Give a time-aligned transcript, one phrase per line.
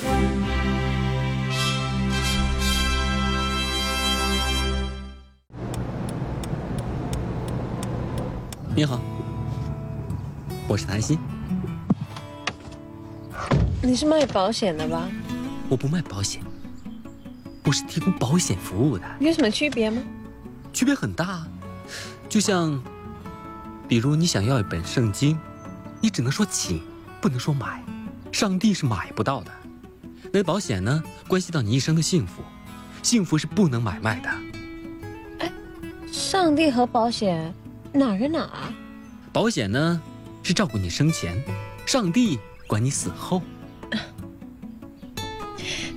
[0.00, 0.06] 你
[8.86, 8.98] 好，
[10.66, 11.18] 我是谭鑫。
[13.82, 15.06] 你是卖保险的吧？
[15.68, 16.42] 我不卖保险，
[17.64, 19.04] 我是提供保险服务的。
[19.20, 20.00] 有什么区别吗？
[20.72, 21.46] 区别很大，
[22.26, 22.82] 就像，
[23.86, 25.38] 比如你想要一本圣经，
[26.00, 26.82] 你只能说请，
[27.20, 27.84] 不能说买，
[28.32, 29.59] 上帝是买不到的。
[30.32, 32.42] 那保险呢，关系到你一生的幸福，
[33.02, 34.28] 幸福是不能买卖的。
[35.40, 35.52] 哎
[36.12, 37.52] 上帝和保险
[37.92, 38.48] 哪跟哪？
[39.32, 40.00] 保险呢，
[40.44, 41.42] 是照顾你生前，
[41.84, 42.38] 上帝
[42.68, 43.42] 管你死后。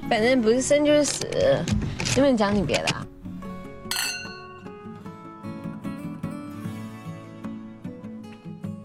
[0.09, 3.07] 反正不是生就是死，能不能讲你别的啊？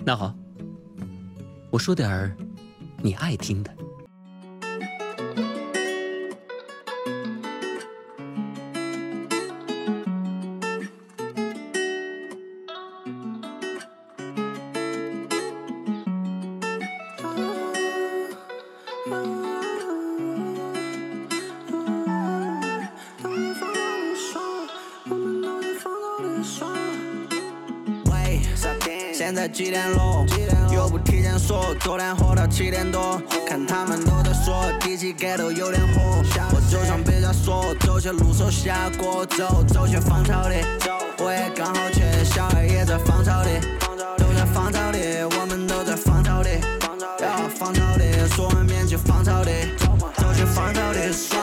[0.04, 0.34] 那好，
[1.70, 2.36] 我说点儿
[3.02, 3.77] 你爱听的。
[29.58, 30.24] 几点了？
[30.72, 33.20] 又不提前说，昨天喝到七点多。
[33.44, 36.22] 看他们都在说，第几街都有点火。
[36.54, 40.62] 我就像别家说，走些路手下过走，走些芳草地。
[41.18, 43.58] 我也刚好去，小孩也在芳草地，
[44.16, 46.50] 都在芳草地，我们都在芳草地。
[47.20, 49.50] 要芳草地，说完免去芳草地，
[50.14, 51.36] 走去芳草地耍。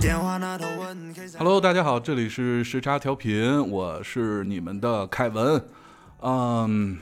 [0.00, 5.60] 电话那头问 Hello，大家好，这里是时差调频，我是你们的凯文。
[6.20, 6.98] 嗯，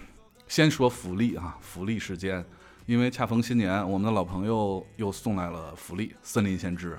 [0.49, 2.45] 先说福利啊，福利时间，
[2.87, 6.99] 因为恰逢新年，我们的老朋友又送来了福利——森林先知。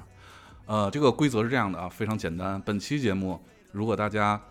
[0.66, 2.62] 呃，这个规则是这样的啊，非常简单。
[2.62, 3.39] 本期节目，
[3.72, 4.42] 如果大家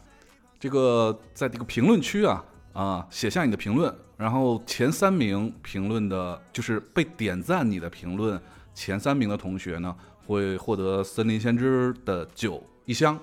[0.59, 8.41] 这个在这个评论区啊啊写下你的评论，然后前三名评论的，就是被点赞你的评论
[8.73, 9.95] 前三名的同学呢，
[10.25, 13.19] 会获得森林先知的酒一箱，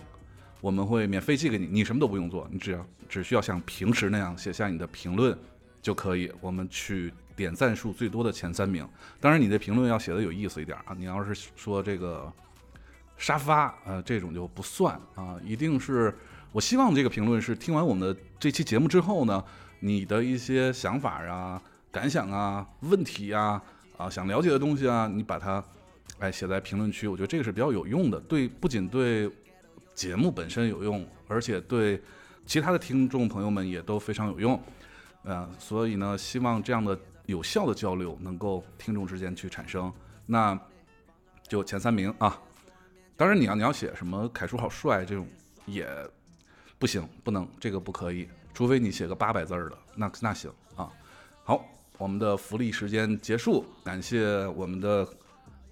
[0.62, 5.36] 我们会免费寄给你，你什么都不用做，你只要只需要像平时那样写下你的评论
[5.84, 8.88] 就可以，我们去点赞数最多的前三名。
[9.20, 12.32] 当然，你的评论要写的有意思一点啊，你要是说这个
[13.18, 16.18] 沙发，呃，这种就不算啊，一定是
[16.54, 19.44] 我希望这个评论是听完我们的这期节目之后呢，
[19.82, 21.62] 你的一些想法啊、
[21.92, 23.62] 感想啊、问题啊、
[23.98, 25.62] 啊想了解的东西啊，你把它
[26.20, 29.30] 哎写在评论区，我觉得这个是比较有用的，对，不仅对
[29.94, 32.02] 节目本身有用，而且对
[32.46, 34.60] 其他的听众朋友们也都非常有用，
[35.24, 39.92] 呃，所以呢，希望这样的有效的交流能够听众之间去产生，
[40.26, 40.60] 那
[41.48, 42.40] 就前三名啊。
[43.16, 45.28] 当然，你要你要写什么凯叔好帅这种
[45.66, 45.88] 也
[46.78, 50.92] 不行，不能这个不可以，除非你写个八百字儿的，那那行啊。
[51.44, 51.64] 好，
[51.98, 55.08] 我们的福利时间结束，感谢我们的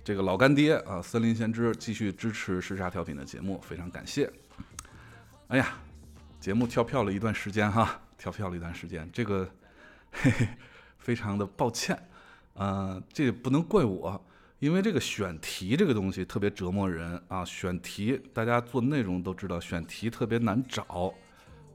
[0.03, 4.31] 这个老干爹啊，森林先知继续支持时差调频的节目，非常感谢。
[5.47, 5.73] 哎呀，
[6.39, 9.49] 节目跳票了一段时间哈，调票了一段时间，这个
[10.11, 10.47] 嘿嘿，
[10.99, 11.97] 非常的抱歉，
[12.53, 14.23] 呃，这也不能怪我。
[14.59, 17.43] 因为这个选题这个东西特别折磨人啊！
[17.43, 21.11] 选题大家做内容都知道，选题特别难找，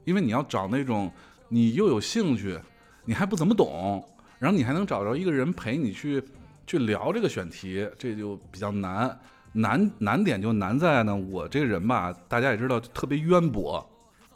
[0.05, 1.11] 因为你要找那种
[1.49, 2.57] 你又有兴趣，
[3.03, 4.01] 你还不怎么懂，
[4.39, 6.23] 然后你还能找着一个人陪你去
[6.65, 9.19] 去聊这个选题，这就比较难。
[9.51, 13.85] 难难点就难在呢，我这个人吧，大家也知道，特别渊博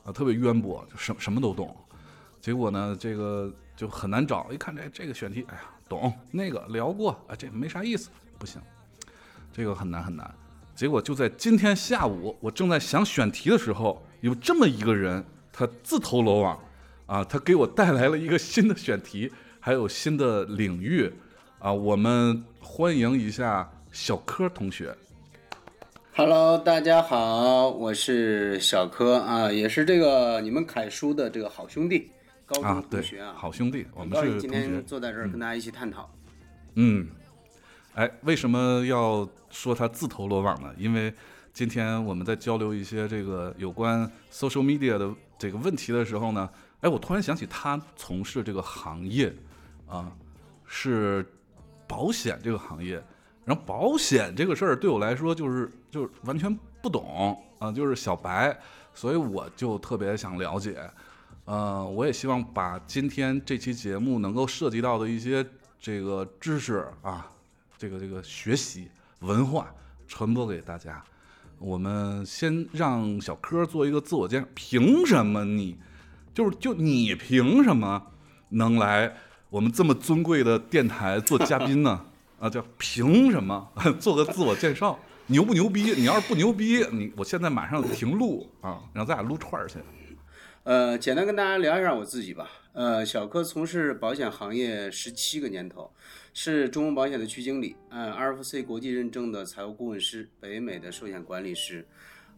[0.03, 1.73] 啊，特别渊博，就什什么都懂。
[2.41, 4.47] 结果呢，这个就很难找。
[4.51, 8.09] 一看这这个选题，哎呀，懂那个聊过啊，这没啥意思。
[8.39, 8.59] 不行，
[9.53, 10.29] 这个很难很难。
[10.73, 16.59] 结果就在今天下午，我正在想选题的时候，有这么一个人，他自投罗网，
[17.05, 21.13] 啊，他给我带来了一个新的选题，还有新的领域，
[21.59, 24.97] 啊，我们欢迎一下小柯同学。
[26.15, 32.09] Hello，大家好，我是小柯啊，也是这个你们凯叔的这个好兄弟，
[32.51, 34.83] 高啊中，同学啊，好兄弟，我们是今天。
[34.85, 36.09] 坐在这儿跟大家一起探讨。
[36.75, 37.07] 嗯，
[37.93, 40.73] 哎，为什么要说他自投罗网呢？
[40.77, 41.13] 因为
[41.53, 46.49] 今天我们在交流一些这个有关 social media 的这个问题的时候呢，
[46.81, 49.33] 哎，我突然想起他从事这个行业
[49.87, 50.11] 啊，
[50.65, 51.25] 是
[51.87, 53.01] 保险这个行业。
[53.45, 58.55] 然后保险这个事儿对我来说就是就是完全不懂啊，就是小白，
[58.93, 60.77] 所以我就特别想了解。
[61.51, 65.45] 呃，我也希望把今天这期节目能够涉及到的一些
[65.77, 67.29] 这个知识啊，
[67.77, 68.87] 这个这个学习
[69.19, 69.69] 文化
[70.07, 71.03] 传播给大家。
[71.59, 74.47] 我们先让小柯做一个自我介绍。
[74.55, 75.75] 凭什么你，
[76.33, 78.01] 就是就你凭什么
[78.51, 79.13] 能来
[79.49, 82.05] 我们这么尊贵的电台做嘉宾呢？
[82.39, 83.69] 啊，叫凭什么？
[83.99, 84.97] 做个自我介绍，
[85.27, 85.91] 牛不牛逼？
[85.97, 89.79] 你要是不牛逼，你我现在马上停录啊，然后咱俩撸串儿去。
[90.63, 92.51] 呃，简单跟大家聊一下我自己吧。
[92.73, 95.91] 呃，小柯从事保险行业十七个年头，
[96.35, 101.87] 是中国保险的区经理，呃，RFC 国际认证的财务顾问师，北美的寿险管理师，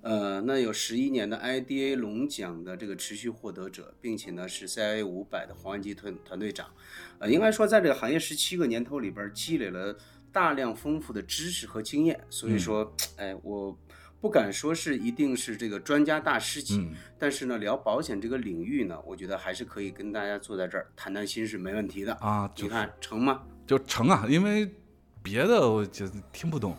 [0.02, 6.74] 呃，那有十一年的 IDA 龙奖的这个持续获得者，并且呢是 CIA 五百的黄安集团团队长，
[7.20, 9.98] 呃，应该说在这个行业十七个年头里边积累了
[10.32, 13.78] 大量丰富的知识和经验，所以说，哎，我。
[14.24, 16.90] 不敢说是一定是这个专家大师级，
[17.20, 22.50] 但是呢，聊保险这个领域呢，我觉得还是可以跟大家坐在这儿谈谈心是没问题的啊。
[22.56, 23.44] 你看成吗？
[23.68, 24.74] 就成啊，因为
[25.22, 26.74] 别的我就听不懂，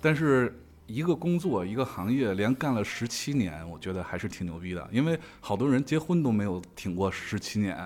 [0.00, 0.52] 但是
[0.88, 4.88] 一个工作一个行业连干了十七年，我觉得还是挺牛逼的。
[4.90, 7.76] 因为好多人结婚都没有挺过十七年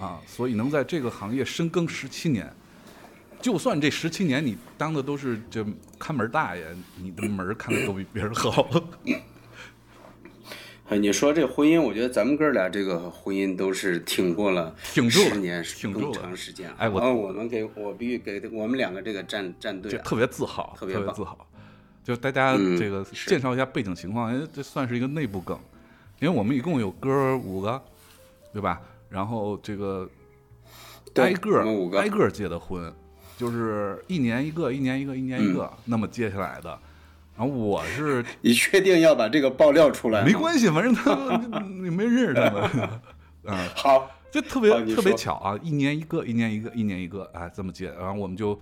[0.00, 2.52] 啊，所以能在这个行业深耕十七年。
[3.40, 5.66] 就算这十七年你当的都是这
[6.02, 6.66] 看门大爷，
[6.96, 8.68] 你的门看的都比别人好。
[10.90, 16.68] 哎，你说这婚姻，我觉得咱们哥俩这个婚姻都是挺过了挺住十年，挺住长时间。
[16.76, 21.46] 哎，我我们给我必须给我们两个这个战战队，特别自豪，特别自豪。
[22.02, 25.56] 就大家这个介绍一下背景情况，哎，这算是一个内部梗，
[26.18, 27.80] 因为我们一共有哥五个，
[28.52, 28.80] 对吧？
[29.08, 30.10] 然后这个
[31.14, 31.60] 挨个
[31.96, 32.92] 挨个结的婚。
[33.42, 36.78] 就是一年一个，一年一个，一年一个，那么接下来的，
[37.36, 40.24] 然后我是，你确定要把这个爆料出来？
[40.24, 42.90] 没关系，反正他你没认识他们，
[43.42, 48.56] 嗯，好，就特别特别巧啊，一年一个，一年一个，一年一个，哎，这么接，然后我们就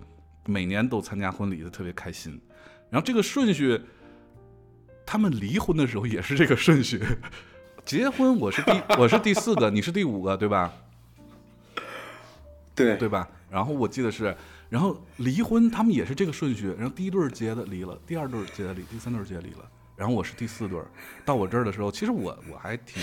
[0.46, 2.40] 每年都参加婚礼，就特别开心。
[2.88, 3.78] 然后这个顺序，
[5.04, 7.02] 他们离婚的时候也是这个顺序，
[7.84, 10.72] 结婚我是第 我是第四个，你是第五个，对吧？
[12.74, 13.28] 对对吧？
[13.50, 14.34] 然后我记得是。
[14.70, 16.68] 然后离婚，他们也是这个顺序。
[16.78, 19.68] 然后第一对结的离了，第二对结的离，第三对结离了。
[19.96, 20.80] 然后我是第四对，
[21.24, 23.02] 到我这儿的时候，其实我我还挺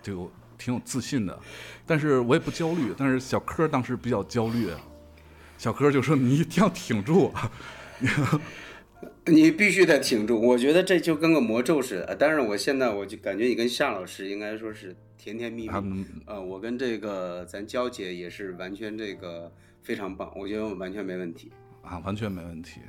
[0.00, 1.38] 就挺有自信的，
[1.84, 2.94] 但是我也不焦虑。
[2.96, 4.68] 但是小柯当时比较焦虑，
[5.58, 7.34] 小柯就说：“你一定要挺住，
[9.26, 12.14] 你必须得挺住。”我觉得这就跟个魔咒似的。
[12.14, 16.06] 但是我现在我就感觉你跟夏老师应该说是甜甜蜜蜜。
[16.26, 19.52] 呃，我跟这个咱娇姐也是完全这个。
[19.82, 21.50] 非常棒，我觉得完全没问题
[21.82, 22.80] 啊，完全没问题。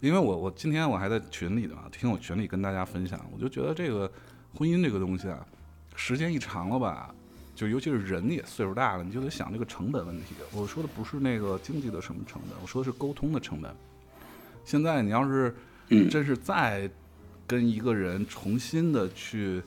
[0.00, 4.10] 因为我我今天我还在群里的啊，听我群里跟大家分享，我就觉得这个
[4.54, 5.46] 婚姻这个东西啊，
[5.94, 7.14] 时间一长了吧，
[7.54, 10.34] 就尤其是人也岁数大了，你就得想这个成本问题。
[10.52, 13.74] 我说的不是那个经济的什么成本，我说的是沟通的成本。
[14.64, 15.54] 现在你要是
[16.10, 16.90] 真是再
[17.46, 19.62] 跟一个人重新的去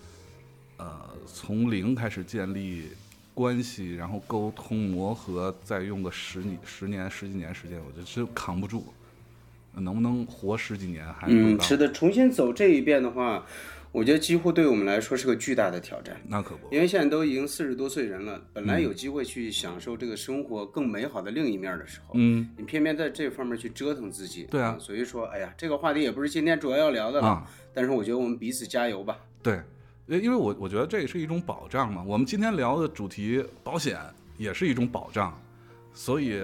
[0.78, 2.90] 呃从零开始建立。
[3.34, 8.86] 关系，然后沟通磨合，再用个十年、十年、十几年时间，我觉得真扛不住。
[9.74, 11.28] 能不能活十几年还？
[11.30, 13.46] 嗯，是的，重新走这一遍的话，
[13.94, 16.20] 我觉得几乎对我们来说是个巨大的挑战。
[16.28, 24.44] 那可不，因为现在都已经四十多岁人了，本来有机会去享受这个生活更美好的另一面的时候，嗯，你偏偏在这方面去折腾自己。
[24.52, 27.48] 对啊，所以说，哎呀，这个话题也不是今天主要要聊的了。
[27.74, 29.20] 但是我觉得我们彼此加油吧。
[29.42, 29.62] 对。
[30.20, 32.04] 因为我我觉得这也是一种保障嘛。
[32.06, 34.00] 我们今天聊的主题保险
[34.38, 35.40] 也是一种保障，
[35.94, 36.44] 所以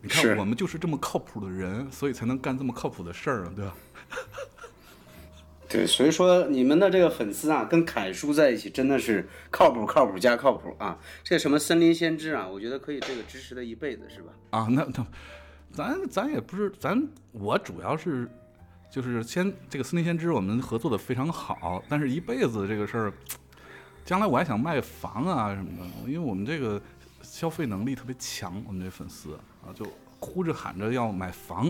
[0.00, 3.74] 你看我们就是这么靠谱的人，所以才能干这么靠谱的事儿啊，对吧？
[5.68, 10.96] 对，所以说你们的这个粉丝啊，跟凯叔在一起真的是靠谱，靠谱加靠谱啊！
[11.24, 14.32] 这什么森林先知啊，我觉得可以这个支持他一辈子，是吧？
[14.50, 15.06] 啊，那那
[15.72, 18.28] 咱咱也不是咱，我主要是。
[18.94, 23.12] 就是先这个森林先知，我们合作的非常好，但是一辈子这个事儿，
[24.04, 26.80] 将来我还想卖房啊什么的，因为我们这个
[27.20, 29.34] 消费能力特别强，我们这粉丝
[29.66, 29.84] 啊就
[30.20, 31.66] 哭着喊着要买房，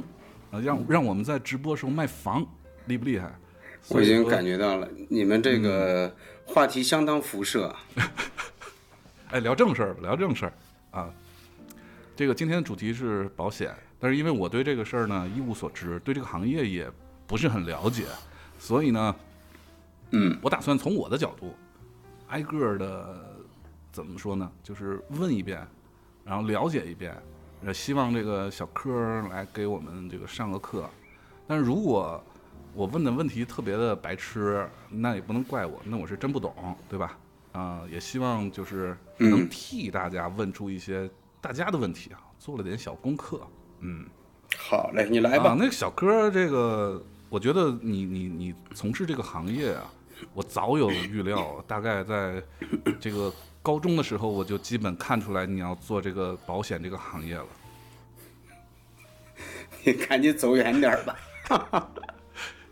[0.50, 2.46] 啊让让我们在直播时候卖房，
[2.88, 3.34] 厉不厉害？
[3.88, 6.14] 我已经感觉到了，你们这个
[6.44, 7.74] 话题相当辐射。
[9.32, 10.52] 哎，聊正事儿，聊正事儿
[10.90, 11.10] 啊。
[12.14, 16.86] 这个今天的主题是保险，但是因为我对这个事儿呢一无所知，对这个行业也。
[17.26, 18.04] 不是很了解，
[18.58, 19.16] 所以呢，
[20.10, 21.54] 嗯，我打算从我的角度，
[22.28, 23.36] 挨个的
[23.90, 24.50] 怎么说呢？
[24.62, 25.66] 就是问一遍，
[26.24, 27.16] 然后了解一遍，
[27.72, 30.88] 希望这个小柯来给我们这个上个课。
[31.46, 32.22] 但是如果
[32.74, 37.18] 我问的问题特别的白痴，那也不能怪我，那我是真不懂，对吧？
[37.52, 41.08] 啊，也希望就是能替大家问出一些
[41.40, 43.40] 大家的问题啊，做了点小功课，
[43.80, 44.06] 嗯。
[44.56, 45.50] 好嘞，你来吧。
[45.50, 49.90] 啊，那个小哥，这个我觉得你你你从事这个行业啊，
[50.32, 52.42] 我早有预料，大概在
[53.00, 57.46] 这个高中的时候，我就基本看出来你要做这个保险这个行业了。
[59.84, 61.90] 你赶紧走远点儿吧。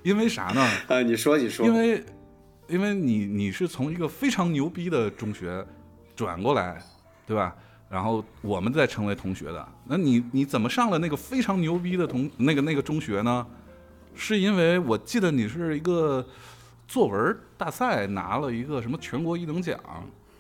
[0.03, 0.61] 因为啥呢？
[0.89, 1.67] 啊，你说，你说。
[1.67, 2.05] 因为
[2.69, 5.65] 因为你你是从一个非常牛逼的中学
[6.15, 6.81] 转过来，
[7.27, 7.55] 对吧？
[7.91, 13.47] 然后我们再成为同学的，那你你怎么上了那个非常牛逼的同那个那个中学呢？
[14.15, 16.27] 是因为我记得你是一个
[16.87, 19.79] 作文大赛拿了一个什么全国一等奖，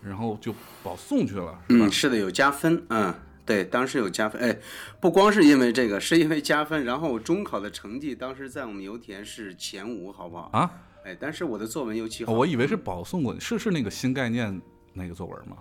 [0.02, 1.86] 然后就保送去了，是吧？
[1.86, 3.14] 嗯，是的，有加分，嗯，
[3.46, 4.58] 对，当时有加分，哎，
[5.00, 10.50] 不光是因为这个，是因为加分，然后我中考的成绩当时在我们油田是前五，好不好？
[10.52, 10.70] 啊，
[11.04, 14.60] 哎，但是我的作文尤其好，我以为是保送过，是是那个新概念
[14.92, 15.56] 那个作文吗？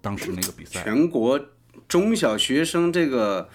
[0.00, 1.40] 当时那个比赛，全国
[1.88, 3.48] 中小学生这个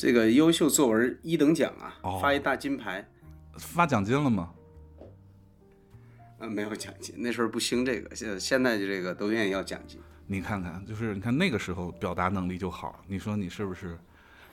[0.00, 3.06] 这个优秀作文一等奖啊，哦发一大金牌。
[3.58, 4.50] 发奖金了吗？
[6.38, 10.00] 呃，没有奖金，那时候不兴这个，现现在这个都愿意要奖金。
[10.26, 13.98] 你看看，就是你看那个时候表达能力就好，你说你是不是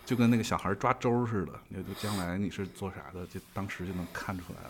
[0.05, 1.53] 就跟那个小孩抓周似的？
[1.69, 4.69] 你就将来你是做啥的，就当时就能看出来了。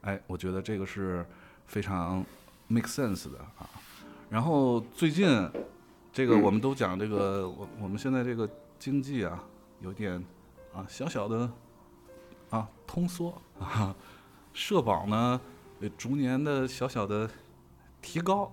[0.00, 1.22] 哎，我觉得这个是
[1.66, 2.24] 非常
[2.68, 3.68] make sense 的啊。
[4.30, 5.28] 然后最近
[6.10, 9.44] 这个我们都讲这个，我我们现在这个经济啊
[9.80, 10.22] 有点
[10.74, 11.50] 啊小小的
[12.50, 13.94] 啊通缩啊，
[14.52, 15.40] 社保呢
[15.80, 17.28] 也逐年的小小的
[18.00, 18.52] 提高。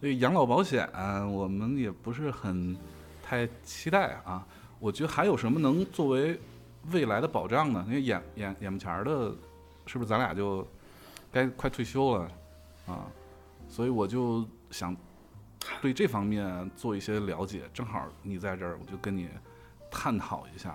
[0.00, 0.88] 对养老保险，
[1.32, 2.76] 我们也不是很
[3.22, 4.44] 太期待啊。
[4.80, 6.40] 我觉得还有什么能作为
[6.90, 7.84] 未来的保障呢？
[7.86, 9.32] 因为眼眼眼巴前儿的，
[9.86, 10.66] 是不是咱俩就
[11.30, 12.28] 该快退休了
[12.88, 13.06] 啊？
[13.68, 14.96] 所以我就想
[15.80, 17.62] 对这方面做一些了解。
[17.72, 19.28] 正好你在这儿，我就跟你
[19.92, 20.74] 探讨一下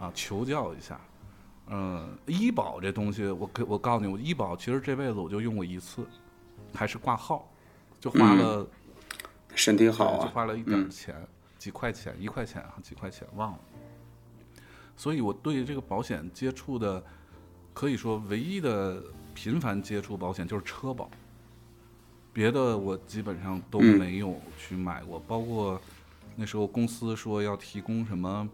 [0.00, 0.98] 啊，求教一下。
[1.66, 6.06] 嗯，医保这东西，我给我告诉你，我医保其实这辈子我就用过一次，
[6.72, 7.48] 还是挂号。
[8.00, 8.66] 就花了，
[9.54, 11.14] 身体好啊，就花了一点钱，
[11.56, 13.58] 几块钱，一块钱啊，几块钱忘了。
[14.96, 17.00] 所以我对这个保险接触的，
[17.72, 19.00] 可以说唯一的
[19.34, 21.08] 频繁接触保险就是车保，
[22.32, 25.20] 别的我基本上都没有去买过。
[25.20, 25.80] 包括
[26.36, 28.48] 那时候公司说要提供什么，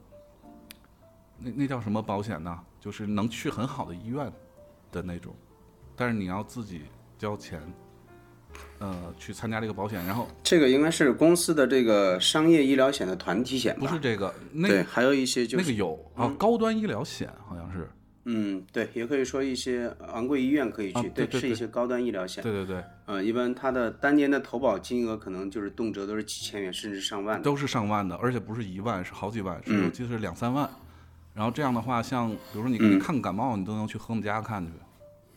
[1.38, 2.58] 那那叫什么保险呢？
[2.80, 4.32] 就是能去很好的医院
[4.90, 5.34] 的那种，
[5.96, 6.82] 但是你要自己
[7.18, 7.60] 交钱。
[8.78, 13.86] 呃，去参加这个保险，然后这个应该是公司的这个商业医疗险的团体险吧？
[13.86, 17.88] 不是这个，那对，还有一些就是那个有啊，高端医疗险好像是。
[18.30, 22.42] 嗯，对，也可以说一些昂贵医院可以去，啊对对是一些高端医疗险。
[22.42, 27.40] 对对对，呃，一般它的单年的投保金额可能就是动辄都是几千元，甚至上万。
[27.40, 30.68] 都是上万的，而且不是一万，是好几万，是我记得是两三万。
[31.32, 34.72] 然后这样的话，像比如说你你看感冒，你都能去和我们家看去，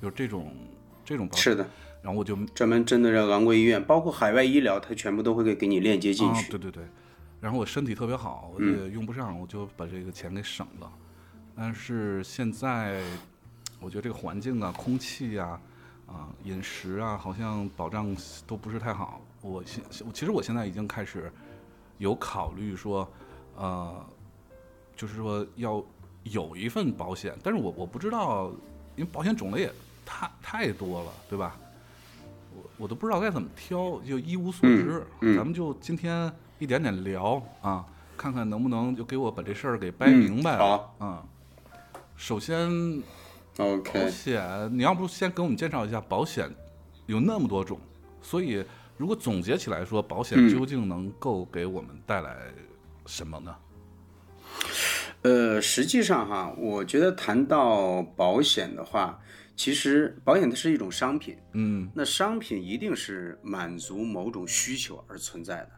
[0.01, 0.53] 有这种
[1.05, 1.43] 这种保险。
[1.43, 1.65] 是的。
[2.01, 6.49] 然后我就专门针对这个昂贵医院，包括海外医疗，它全部都会给给你链接进啊，去。
[6.49, 6.83] 对对对。
[7.39, 10.91] 然后我身体特别好，我也用不上，我就把这个钱给省了。
[11.55, 13.01] 但是现在，
[13.79, 15.59] 我觉得这个环境啊、空气啊、
[16.07, 18.15] 啊饮食啊，好像保障
[18.47, 19.21] 都不是太好。
[19.41, 21.31] 我现其实我现在已经开始
[21.97, 23.07] 有考虑说，
[23.55, 24.05] 呃，
[24.95, 25.83] 就是说要
[26.23, 28.51] 有一份保险，但是我我不知道，
[28.95, 29.73] 因为保险种类也
[30.05, 31.57] 太太多了，对吧？
[32.53, 35.05] 我我都不知道该怎么挑，就一无所知。
[35.21, 37.85] 嗯咱们就今天一点点聊啊，
[38.17, 40.77] 看看能不能就给我把这事儿给掰明白了。
[40.77, 41.23] 好嗯，
[42.21, 43.01] 首先
[43.57, 46.47] 保 OK，险，你要不先给我们介绍一下保险
[47.07, 47.79] 有那么多种，
[48.21, 48.63] 所以
[48.95, 52.37] 如果总结起来说，保险嗯究竟能够给我们带来
[53.07, 53.55] 什么呢？
[55.23, 59.19] 呃，实际上哈，我觉得谈到保险的话，
[59.55, 61.89] 其实保险它是一种商品，嗯。
[61.95, 65.71] 那商品一定是满足某种需求而存在的，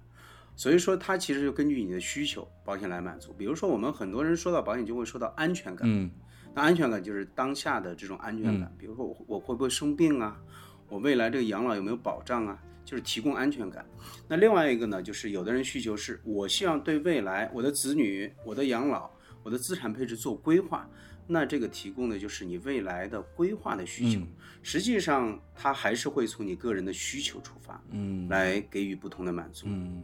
[0.57, 3.31] 所以说它其实就根据你的需求，保险来满足。
[3.31, 6.11] 比如说我们很多人说到保险就会说到安全感，嗯
[6.53, 10.39] 那安全感就是当下的这种安全感，比如说我我会不会生病啊，
[10.87, 13.85] 我未来这个养老有没有保障啊，就是提供安全感。
[14.27, 19.09] 那另外一个呢，就是有的人需求是我希望对未来我的子女、我的养老、
[19.41, 20.87] 我的资产配置做规划，
[21.25, 24.19] 那这个提供的就是你未来的规划的需求。
[24.19, 24.27] 嗯
[24.65, 29.65] 实际上，它还是会从你个人的需求出发，嗯来给予不同的满足。
[29.67, 30.01] 嗯，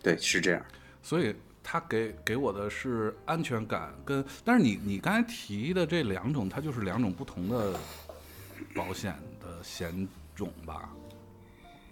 [0.00, 0.64] 对，是这样。
[1.02, 1.34] 所以
[1.70, 7.78] 他给给我的是安全感跟，但是你你刚才提的这两种，它就是两种不同的
[8.74, 10.88] 保险的险种吧？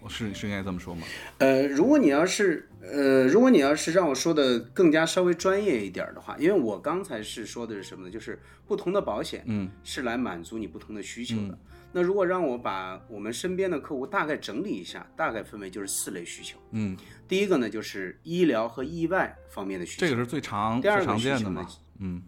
[0.01, 1.05] 我是是应该这么说吗？
[1.37, 8.11] 呃，如果你要是呃，如果你要是让我说的更加稍微专业一点的话，因为我刚才是说的是什么呢？
[8.11, 11.55] 就是不同的保险，嗯，是来满足你不同的需求的。
[11.93, 16.57] 那如果让我把我们身边的客户大概整理一下，大概分为就是四类需求。
[16.71, 21.69] 嗯，第一个呢，就是医疗和意外方面的需求，这个是最常第二最常个需求呢见的嘛。
[21.99, 22.23] 嗯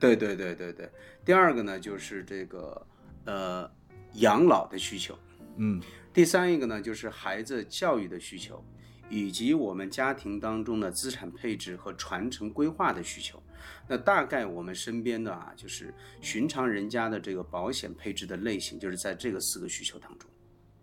[0.00, 0.90] 对对对对对。
[1.24, 2.86] 第二个呢，就是这个
[3.24, 3.70] 呃
[4.14, 5.16] 养老的需求。
[5.56, 5.80] 嗯
[6.12, 8.62] 第三一个呢，就是孩子教育的需求，
[9.08, 13.42] 以及我们家庭当中的资产配置和传承规划的需求。
[13.88, 20.28] 那大概我们身边的啊，就是寻常人家的这个保险配置的类型，就是在这个四个需求当中。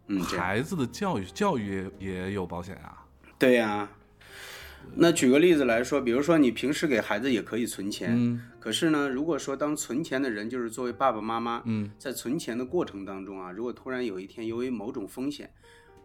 [0.07, 3.02] 嗯，这孩子的教育教育也也有保险啊。
[3.43, 3.89] 对呀、
[4.95, 15.51] 那举个例子来说，比如说你平时给孩子也可以存钱，嗯可是呢，如果说当存钱的人就是作为爸爸妈妈，嗯，在存钱的过程当中啊，如果突然有一天由于某种风险，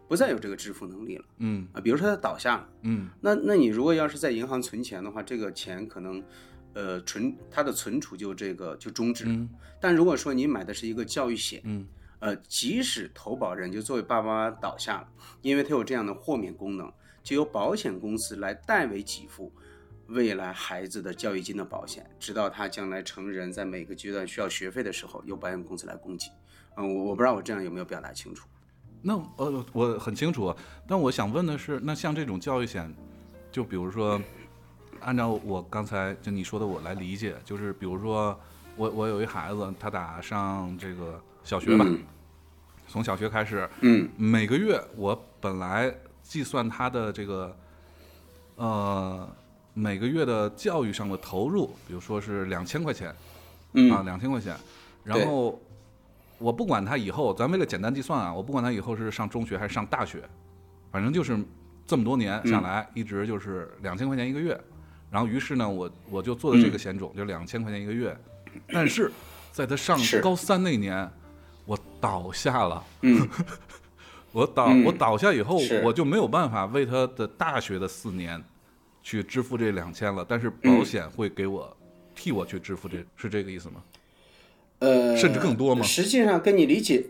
[0.09, 1.65] 不再有这个支付能力了嗯。
[1.71, 3.09] 啊，比如说他倒下了，嗯。
[3.21, 6.21] 那那你如果要是在银行存钱的话，这个钱可能，
[6.73, 9.31] 呃，存它的存储就这个就终止了。
[9.31, 9.49] 嗯。
[9.79, 11.87] 但如果说你买的是一个教育险，嗯
[12.19, 15.07] 呃，即使投保人就作为爸爸妈妈倒下了，
[15.41, 16.91] 因为它有这样的豁免功能，
[17.29, 19.53] 就由保险公司来代为给付
[20.07, 26.25] 未来孩子的教育金的保险，直到他将来成人，在每个阶段需要学费的时候，由保险公司来供给。
[26.75, 28.47] 嗯、我我不知道我这样有没有表达清楚。
[29.03, 30.51] 那呃，我很清楚，
[30.87, 32.91] 但我想问的是，那像这种教育险，
[33.51, 34.19] 就比如说，
[34.99, 38.35] 按照我刚才就你说的我来理解，就是比如说
[38.75, 41.99] 我我有一孩子，他打上这个小学吧，嗯
[42.87, 45.93] 从小学开始，嗯每个月我本来
[46.29, 47.57] 计算他的这个
[48.55, 49.27] 呃
[49.73, 53.11] 每个月的教育上的投入，比如说是两千块钱，
[53.73, 54.55] 嗯啊，两千块钱，
[55.03, 55.59] 然后
[56.37, 60.23] 我不管他以后，咱为了简单计算啊，我不管他以后是上中学还是上大学，
[60.91, 61.35] 反正就是
[61.87, 64.59] 这么多年嗯下来，一直就是两千块钱一个月。
[65.09, 68.15] 然后于是呢，我我就做的这个险种，就两千块钱一个月。
[68.71, 69.11] 但是
[69.51, 71.09] 在他上高三那年，
[71.65, 72.83] 我倒下了。
[73.01, 73.27] 嗯
[74.39, 78.41] 我倒、嗯我倒下以后，我就没有办法为他的大学的四年
[79.03, 80.25] 去支付这两千了。
[80.27, 81.75] 但是保险会给我、
[82.15, 83.83] 替我去支付这，是这个意思吗？
[84.79, 87.05] 呃，甚至更多吗实际上跟你理解，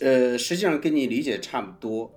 [0.00, 2.10] 呃，实际上跟你理解差不多，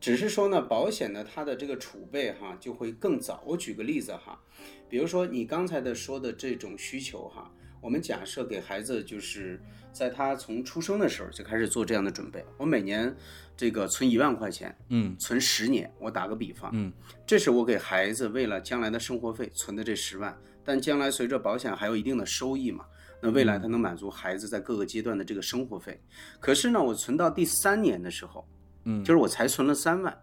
[0.00, 3.42] 只是说呢，保险呢它的这个储备哈就会更早。
[3.46, 4.40] 我举个例子哈，
[4.88, 7.48] 比如说你刚才的说的这种需求哈，
[7.80, 9.60] 我们假设给孩子就是
[9.92, 13.14] 在他从出生的时候就开始做这样的准备，我每年
[13.56, 16.92] 这个存一万块钱，嗯存十年，我打个比方，嗯，
[17.26, 22.86] 这是我给孩子为了将来的生活费存的这十万，但将来随着保险还有一定的收益嘛，
[23.20, 26.00] 那未来它能满足孩子在各个阶段的这个生活费。
[26.38, 28.48] 可是呢，我存到第三年的时候，
[28.84, 30.16] 嗯就是我才存了三万，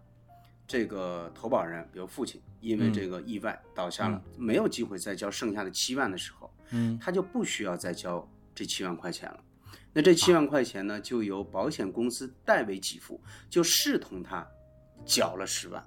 [0.66, 9.38] 这个投保人，比如父亲，因为这个意外倒下了，没有机会再交剩下的七万的时候，嗯他就不需要再交这七万块钱了。
[9.92, 14.46] 那这七万块钱呢，就由保险公司代为给付，就视同他
[15.04, 15.84] 缴了十万。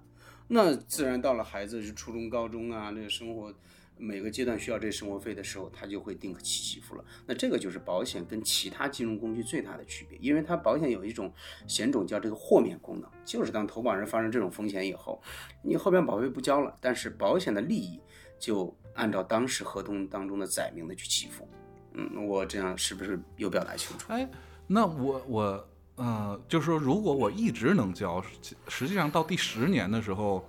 [0.48, 3.54] 那自然到了孩子是初中、高中啊，这个生活
[3.98, 7.06] 每个阶段需要这生活费的时候，他就会定期给付了。
[7.26, 11.32] 那这个就是保险跟其他金融工具最大的区别，因为它保险有一种
[11.68, 15.22] 险种叫这个豁免功能，就是当投保人发生这种风险以后，
[15.64, 18.02] 你后边保费不交了，但是保险的利益
[18.40, 21.48] 就按照当时合同当中的载明的去给付。
[21.94, 24.06] 嗯，我这样是不是有表达清楚？
[24.14, 24.28] 哎，
[24.68, 30.44] 那我我呃，就是说，如果我一直能交，实实际上到第十年的时候，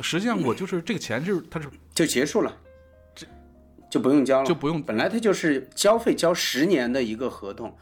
[0.00, 2.56] 实际上我就是这个钱是它是就结束了，
[3.14, 3.26] 这
[3.90, 7.76] 就不用交了，就不用本来它就是交费交十年的一个合同，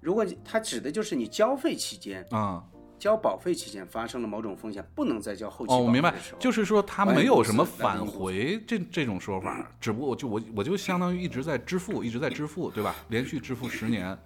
[0.00, 2.62] 如果它指的就是你交费期间、啊、
[2.98, 12.94] 交保费期间发生了某种风险，不能再交后期哦，我明白就是说它保险公没有什么返回这这种说法，只不过我就我我就相当于一直在支付，一直在支付，对吧？
[13.08, 14.16] 连续支付十年，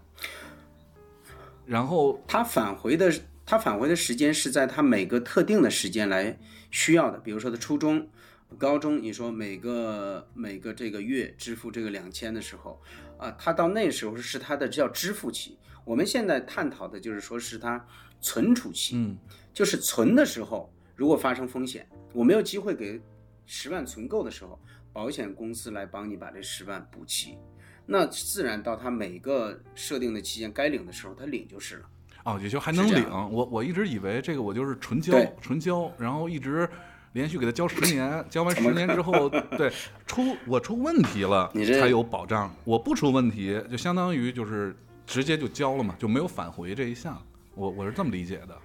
[1.67, 3.13] 然后他返回的
[3.45, 6.39] 他返回的时间是在他每个特定的时间来
[6.71, 8.09] 需要的，比如说他初中、
[8.57, 12.81] 高中，你说每个每个这个月支付这个两千的时候，
[13.17, 15.59] 啊，他到那时候是他的叫支付期。
[15.85, 17.83] 我们现在探讨的就是说是它
[18.21, 19.17] 存储期，嗯
[19.53, 23.01] 就是存的时候，如果发生风险，我没有机会给
[23.47, 24.59] 十万存够的时候，
[24.93, 27.37] 保险公司来帮你把这十万补齐。
[27.87, 31.89] 那自然到他每个设定的期间该领的时候，他领就是了。
[32.25, 33.09] 哦，也就还能领。
[33.11, 36.69] 我我一直以为这个我就是纯交纯交，然后一直
[37.15, 39.73] 连续给他交十年， 交完十年之后， 对
[40.07, 44.77] 出我出问题了才有保障，我不出问题就相当于就是
[45.07, 47.21] 直接就交了嘛，就没有返回这一项。
[47.59, 48.57] 我我是这么理解的。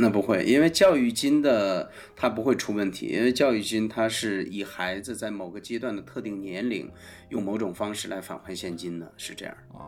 [0.00, 6.90] 那不会，因为教育金的它不会出问题，因为教育金它是以孩子在某个阶段的特定年龄，
[7.30, 9.54] 用某种方式来返还现金的，是这样。
[9.72, 9.84] 哦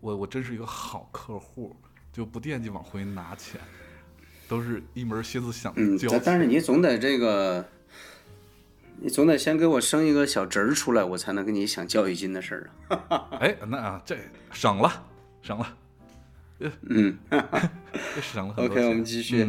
[0.00, 1.74] 我我真是一个好客户，
[2.12, 3.60] 就不惦记往回拿钱，
[4.46, 7.66] 都是一门心思想嗯，交但但是你总得这个，
[9.00, 12.70] 你总得先给我生一个小侄儿出来，我才能跟你想教育金的事儿
[13.08, 13.28] 啊。
[13.40, 14.16] 哎，那啊，这
[14.52, 14.92] 省了，
[15.42, 15.76] 省了，
[16.58, 17.18] 嗯
[18.14, 19.42] 这省了很多，OK，我们继续。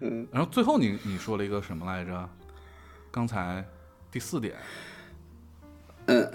[0.00, 2.28] 嗯然后最后你你说了一个什么来着？
[3.10, 3.64] 刚才
[4.10, 4.54] 第四点，
[6.04, 6.30] 嗯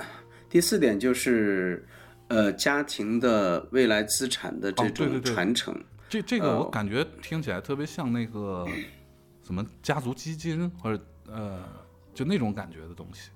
[0.49, 1.87] 第四点就是，
[2.27, 5.79] 呃，家庭的未来资产的这种哦对对对传承。
[6.09, 8.67] 这这个我呃感觉听起来特别像那个
[9.45, 11.63] 什么家族基金或者呃，
[12.15, 13.29] 就那种感觉的东西，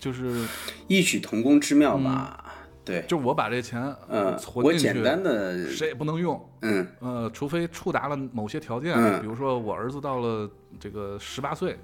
[0.00, 0.44] 就是
[0.88, 2.43] 异曲同工之妙吧？
[2.84, 6.86] 对，就我把这钱嗯，我存进去，简单的，谁也不能用，嗯。
[7.00, 9.20] 呃，除非触达了某些条件，嗯。
[9.20, 11.76] 比如说我儿子到了这个十八岁，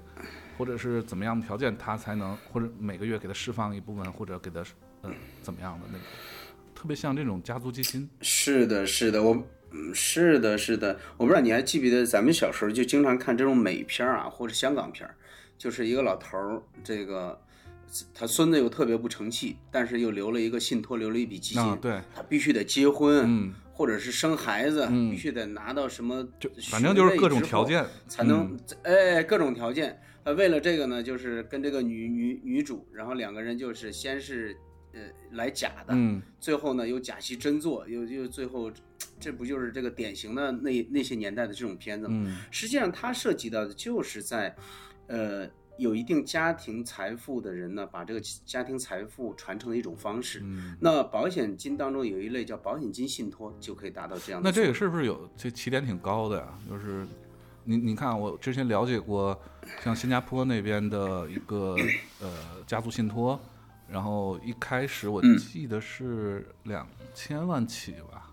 [0.57, 4.63] 或者是怎么样的条件，他才能或者每个月给他释放一部分，或者给他
[5.01, 5.11] 呃
[5.41, 6.03] 怎么样的那个，
[6.75, 9.37] 特别像这种家族基金，是的，是的，我。
[9.73, 15.15] 嗯，是的，是的，我不知道你还记不记得，咱们小时候就经常看这种美片啊，或者香港片儿，
[15.57, 17.39] 就是一个老头儿，这个
[18.13, 29.99] 他孙子又特别不成器，但是又留了一个信托，留了一笔基金，啊对他必须得结婚，嗯，或者是生孩子，嗯必须得拿到什么，就反正就是各种条件才能，哎，各种条件。
[30.23, 34.55] 呃，为了这个呢，就是跟这个女女女主，然后两个人就是先是
[34.93, 35.01] 呃
[35.31, 38.71] 来假的，嗯最后呢又假戏真做，又又最后，
[39.19, 42.23] 这不就是这个典型的那那些年代的这种片子吗？
[42.27, 44.55] 嗯实际上，它涉及到的就是在，
[45.07, 45.49] 呃，
[45.81, 50.39] 有一定家庭财富的人呢，把这个家庭财富传承的一种方式。
[50.43, 50.77] 嗯。
[50.79, 54.55] 那保险金当中有一类叫保险金信托，就可以达到这样的那。
[54.55, 56.47] 这个是不是有这起点挺高的呀？
[56.69, 57.05] 就是
[57.63, 59.39] 你你看，我之前了解过，
[59.83, 61.75] 像新加坡那边的一个
[62.21, 62.29] 呃
[62.67, 63.39] 家族信托，
[63.87, 68.31] 然后一开始我嗯记得是两千万起吧，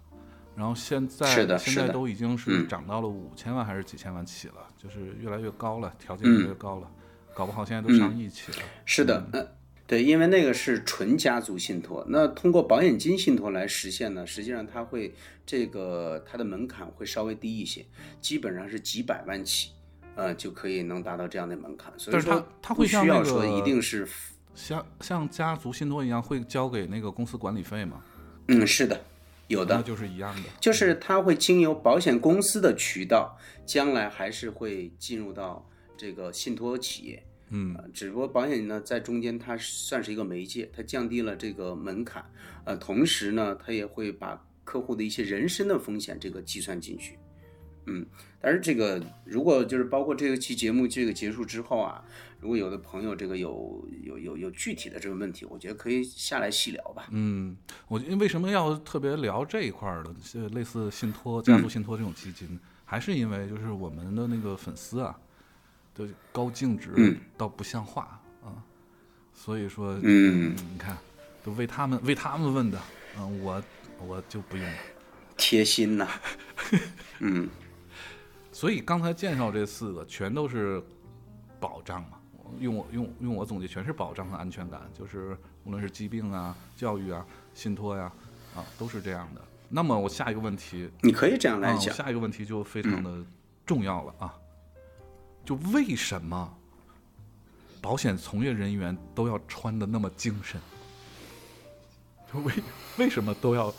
[0.54, 6.90] 然后现在是的现在都已经是嗯涨到了五千万还是几千万起了，就是越来越高了，条件越来越嗯高了，
[7.38, 8.58] 搞不好现在都上亿起了。
[8.84, 9.48] 是的，嗯，
[9.86, 15.14] 对，因为那个是纯家族信托，那通过保险金信托来实现呢，实际上它会
[15.46, 17.86] 这个它的门槛会稍微低一些，
[18.20, 19.70] 基本上是几百万起，
[20.16, 21.92] 呃，就可以能达到这样的门槛。
[21.96, 24.04] 所以说，它会需要说一定是，
[24.56, 28.02] 像像家族信托一样，会交给那个公司管理费吗？
[28.48, 29.00] 嗯，是的，
[29.46, 30.48] 有的那，就是一样的。
[30.60, 35.64] 就是它会经由保险公司的渠道，将来还是会进入到
[35.96, 37.22] 这个信托企业。
[37.50, 37.74] 嗯。
[37.76, 42.24] 呃，只不过保险呢在中间它算是一个媒介，它降低了这个门槛，
[42.64, 47.18] 呃，同时呢，它也会把客户的一些人身的风险这个计算进去，
[47.86, 48.04] 嗯，
[48.38, 52.04] 但是这个如果就是包括这个期节目这个结束之后啊，
[52.38, 57.08] 如果有的朋友这个有有有有具体的这个问题，我觉得可以下来细聊吧。
[57.12, 57.56] 嗯，
[57.88, 65.18] 我因为什么要特别聊这一块儿的，是类似信托、家族信托这种基金，还是因为就是我们的那个粉丝啊，
[65.98, 67.18] 都高净值嗯。
[67.36, 68.54] 到不像话啊，
[69.34, 70.96] 所以说，嗯，你看，
[71.44, 72.80] 都为他们为他们问的，
[73.18, 73.62] 嗯，我
[74.06, 74.78] 我就不用了。
[75.36, 76.08] 贴心呐、
[77.20, 77.48] 嗯，
[78.50, 80.82] 所以刚才介绍这四个全都是
[81.60, 82.18] 保障嘛，
[82.58, 88.10] 用我用用我总结，全是保障和安全感，就是无论是疾病啊、教育啊、信托呀、
[88.56, 89.40] 啊，都是这样的。
[89.68, 93.24] 那么我下一个问题，你可以这样来讲，下一个问题就非常的
[93.64, 94.34] 重要了啊，
[95.48, 96.54] 就为什么
[97.80, 100.60] 保险从业人员都要穿的那么精神？
[102.30, 102.52] 就为
[102.98, 103.72] 为什么都要？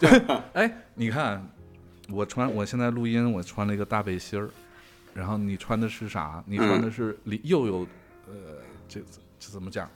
[0.52, 1.48] 哎，你看，
[2.10, 4.50] 我穿，我现在录音，我穿了一个大背心儿，
[5.14, 6.44] 然后你穿的是啥？
[6.46, 7.86] 你穿的是里又有，
[8.26, 9.00] 呃，这
[9.40, 9.88] 这怎么讲？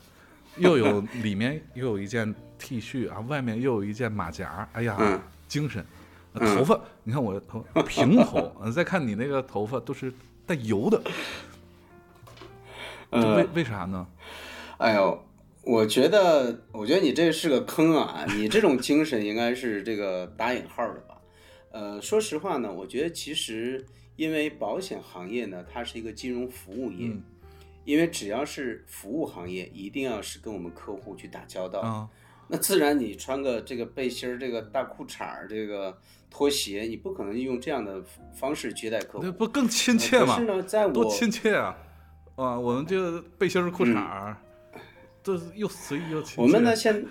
[0.57, 5.85] 又有 里面又有一件 T 恤啊，外面又有一件马甲，哎呀，嗯精神。
[6.33, 10.11] 呃头发，你看我的头平头，呃 再看你那个头发都是
[10.47, 11.03] 带油的，
[13.11, 14.07] 这为为啥呢？
[14.79, 15.25] 哎呦，
[15.63, 18.25] 我觉得，我觉得你这是个坑啊！
[18.37, 21.21] 你这种精神应该是这个打引号的吧？
[21.73, 23.85] 呃，说实话呢，我觉得其实
[24.17, 27.23] 因为保险行业呢，它是一个金融服务业，嗯
[27.85, 31.81] 因为只要是服务行业，一定要是跟我们客户去打交道。
[31.81, 32.09] 啊，
[32.49, 35.97] 那自然你穿个这个背心儿、这个大裤衩儿、这个
[36.31, 38.03] 拖鞋，你不可能用这样的
[38.35, 39.33] 方式接待客户那。
[39.33, 40.47] 不更亲切吗可是？
[40.47, 41.77] 呢，在我多亲切啊！
[42.35, 44.37] 啊，我们这个背心儿裤衩儿，
[45.23, 46.43] 这又随意又亲切。
[46.43, 47.03] 我们呢，现，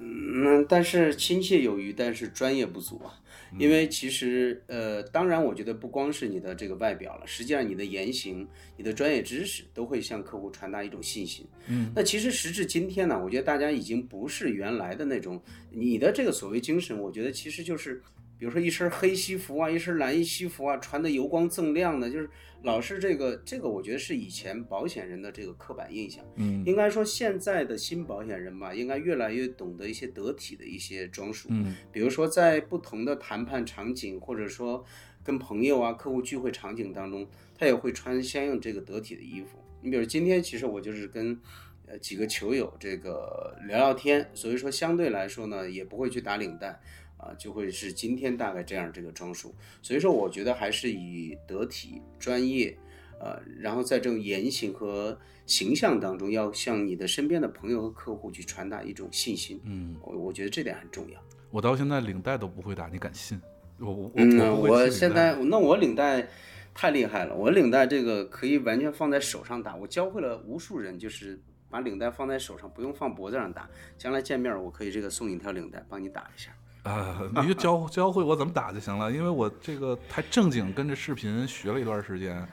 [0.00, 3.12] 嗯，但是亲切有余，但是专业不足啊。
[3.58, 11.46] 因为其实，呃，当然，我觉得不光是你的这个外表了，实际上你的言行、你的专业知识都会向客户传达一种信心。
[11.68, 18.02] 嗯，那其实时至今天呢，我觉得大家已经不是原来的那种你的这个所谓精神，我觉得其实就是。
[18.38, 22.28] 比如说一身黑西服啊，一身蓝衣西服啊，穿的油光锃亮的，就是
[22.62, 26.24] 老是这个这个，我觉得是以前保险人的这个刻板印象。
[26.36, 31.48] 嗯应该说现在的新保险人吧，应该越来越懂得一些得体的一些装束。
[31.50, 34.84] 嗯比如说在不同的谈判场景，或者说
[35.24, 37.26] 跟朋友啊、客户聚会场景当中，
[37.58, 39.58] 他也会穿相应这个得体的衣服。
[39.80, 41.40] 你比如今天，其实我就是跟
[41.86, 46.80] 呃几个球友这个聊聊天，所以说相对来说呢，也不会去打领带。
[47.16, 52.76] 啊，就会是今天大概这样这个装束，所以说我觉得还是以得体、专业，
[53.18, 59.60] 呃，然后在这种言行和形象当中，要向你的身边的朋友和客户去传达一种信心。
[59.64, 61.20] 嗯，我我觉得这点很重要。
[61.50, 63.40] 我到现在领带都不会打，你敢信？
[63.78, 66.28] 我我我嗯，我现在那我领带
[66.74, 73.70] 太厉害了，我领带这个可以完全放在手上打，我教会了无数人，就是把领带放在手上，不用放脖子上打。
[73.96, 76.50] 将来见面我可以这个送你一条领带，帮你打一下。
[76.86, 82.46] 啊，你就教 教会我怎么打就行了，因为我这个还正经跟着视频学了一段时间，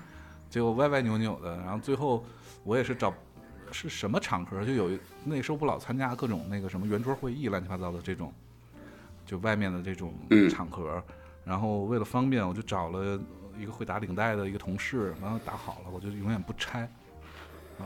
[0.49, 2.25] 结果歪歪扭扭的，然后最后
[2.63, 3.13] 我也是找
[3.71, 8.33] 是什么场合，就有一那时候不老参加各种那个什么圆桌会议乱七八糟的这种，
[9.25, 11.03] 就外面的这种嗯场合，
[11.45, 13.19] 然后为了方便，我就找了
[13.57, 16.81] 一个会打领带的一个同事，然后打好了，我就永远不拆，
[17.77, 17.85] 啊，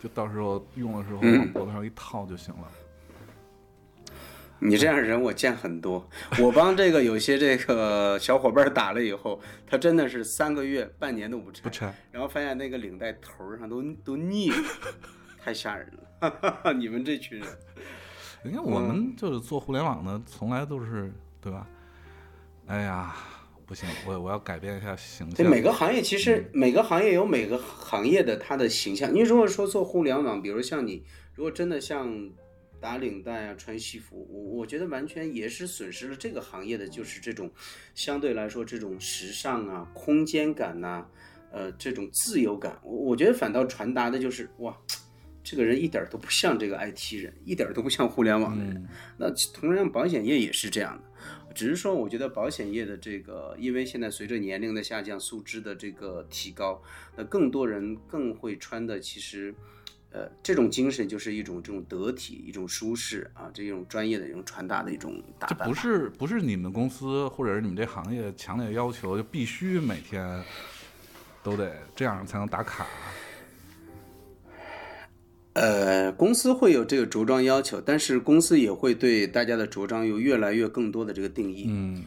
[0.00, 2.68] 就到时候用的时候嗯往脖子上一套就行了。
[4.60, 14.56] 你这样的人我见很多，我帮这个有些这个小伙伴打了以后，他真的是三个月、半年都不拆，不拆，然后发现那个领带头上都都腻了，
[15.42, 16.72] 太吓人了。
[16.76, 17.48] 你们这群人，
[18.44, 21.66] 你看我们就是做互联网的，从来都是对吧？
[22.66, 23.16] 哎呀，
[23.64, 25.50] 不行，我我要改变一下形对象。
[25.50, 29.12] 每个行业其实每个行业有每个行业的它的形象。
[29.14, 31.02] 你如果说做互联网，比如像你，
[31.34, 32.30] 如果真的像
[32.80, 37.50] 打领带啊、穿西服，我我觉得完全也是损失了这个行业的，就是这种
[37.94, 41.06] 相对来说这种时尚啊、空间感呐、
[41.52, 42.78] 呃，这种自由感。
[42.82, 44.76] 我我觉得反倒传达的就是哇。
[45.42, 48.86] 这个人一点儿都不像这个 IT 人，一点儿都不像互联网的人。
[49.16, 51.54] 那同样，保险业也是这样的。
[51.54, 56.80] 只是说，我觉得保险业的这个，因为现在随着年龄的下降，素质的这个提高，
[57.16, 59.52] 那更多人更会穿的，其实，
[60.12, 65.64] 呃，这种精神就是一种这种得体、一种舒适啊，这种专业的一种传达的一种打扮这。
[65.66, 70.42] 不是不是你们公司或者是你们这行业强烈要求，就必须每天
[71.44, 72.86] 都得这样才能打卡。
[75.52, 81.66] 呃，公司会有这个着装要求，但是公司也会对大家的着装有越来越更多的这个定义。
[81.68, 82.04] 嗯，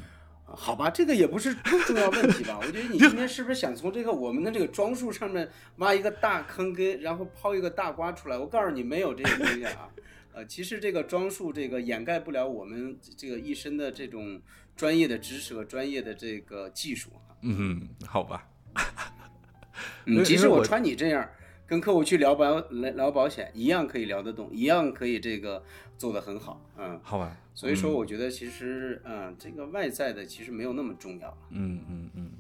[0.56, 2.60] 好吧，这个也不是重要问题吧？
[2.62, 8.38] 我觉得你今天是不是想从这个我们的这个装束上面挖一个大坑跟，然后抛一个大瓜出来？
[8.38, 9.90] 我告诉你，没有这个东西啊。
[10.34, 14.42] 呃，其实这个装束这个掩盖不了我们这个一身的这种
[14.76, 17.38] 专业的知识和专业的这个技术啊。
[17.42, 18.48] 嗯，好吧。
[20.24, 21.28] 即使我穿你这样，
[21.66, 25.64] 跟客户去聊保来聊保险，一样可以聊得动，一样可以这个
[25.98, 26.62] 做得很好。
[26.78, 27.36] 嗯，好吧。
[27.56, 31.38] 所以说我觉得其实嗯，这个外在的其实没有那么重要了。
[31.52, 32.32] 嗯嗯嗯，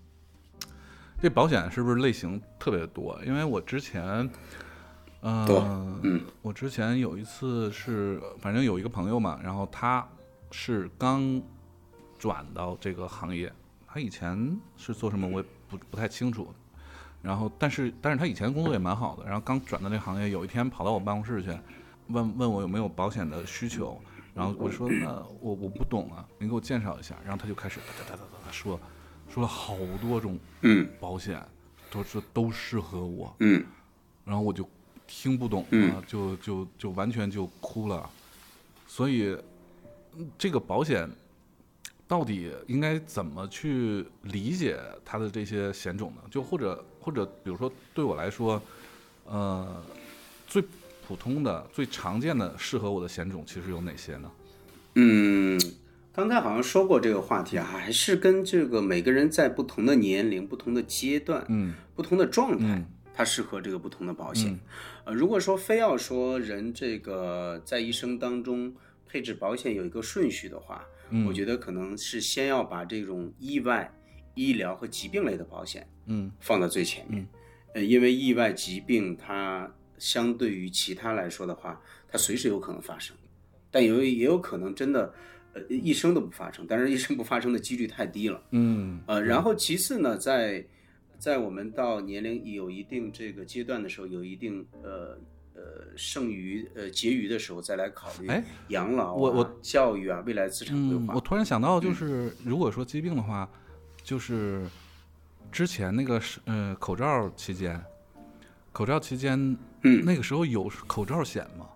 [1.22, 3.20] 这保险是不是类型特别多？
[3.26, 4.30] 因为我之前，
[5.22, 5.48] 嗯、
[6.04, 10.08] 嗯我之前有一次是，反正有一个朋友嘛，然后他
[10.52, 11.42] 是刚
[12.20, 13.52] 转到这个行业，
[13.88, 16.54] 他以前是做什么我也不不太清楚。
[17.24, 21.58] 然后，但是但是他以前工作也蛮好的，然后刚转到这个行业，有一天跑到我办公室去，
[22.10, 23.98] 问问我有没有保险的需求，
[24.36, 28.78] 然后我说那我我不懂啊，您给我介绍一下，然后他就开始哒哒哒哒哒说
[29.34, 31.42] 说了好多种嗯保险，
[31.90, 33.66] 都说都适合我，嗯。
[34.26, 34.70] 然后我就
[35.08, 38.10] 听不懂啊，嗯就就就完全就哭了。
[38.86, 39.38] 所以
[40.18, 41.10] 嗯这个保险
[42.08, 46.22] 到底应该怎么去理解它的这些险种呢？
[46.30, 48.62] 就或者或者比如说对我来说，
[49.26, 49.84] 呃，
[50.48, 50.64] 最
[51.08, 54.32] 普通的、最常见的适合我的险种其实有哪些呢？
[54.96, 55.60] 嗯，
[56.14, 64.60] 刚才好像说过这个话题啊，还是跟这个每个人在不同的年龄、不同的阶段、嗯不同的状态嗯，它适合这个不同的保险嗯。
[65.06, 68.74] 呃，如果说非要说人这个在一生当中
[69.08, 70.86] 配置保险有一个顺序的话，
[71.16, 73.90] 嗯我觉得可能是先要把这种意外、
[74.34, 77.22] 医疗和疾病类的保险嗯放到最前面。
[77.22, 77.28] 嗯
[77.76, 83.16] 呃，因为意外疾病它相对于其他来说的话，它随时有可能发生。
[83.72, 85.12] 但有也有可能真的
[85.54, 88.44] 呃一生都不发生，但是一生不发生的几率太低了。
[88.52, 90.64] 嗯呃，然后其次呢，在
[91.18, 95.18] 在我们到年龄有一定这个阶段的时候，有一定呃
[95.56, 95.62] 呃
[95.96, 101.14] 剩余呃结余的时候，再来考虑哎养老啊、我我教育啊、未来资产规嗯，划。
[101.16, 103.48] 我突然想到，就是如果说疾病的话，
[104.04, 104.66] 就是
[105.52, 107.80] 之前那个是呃口罩期间，
[108.72, 109.38] 口罩期间，
[109.84, 111.68] 嗯那个时候有口罩险吗？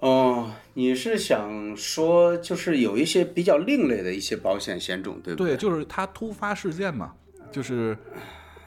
[0.00, 5.56] 哦，你是想说就是有一些比较另类的一些保险险种，对不对，对？
[5.56, 7.14] 就是它突发事件嘛，
[7.50, 7.96] 就是。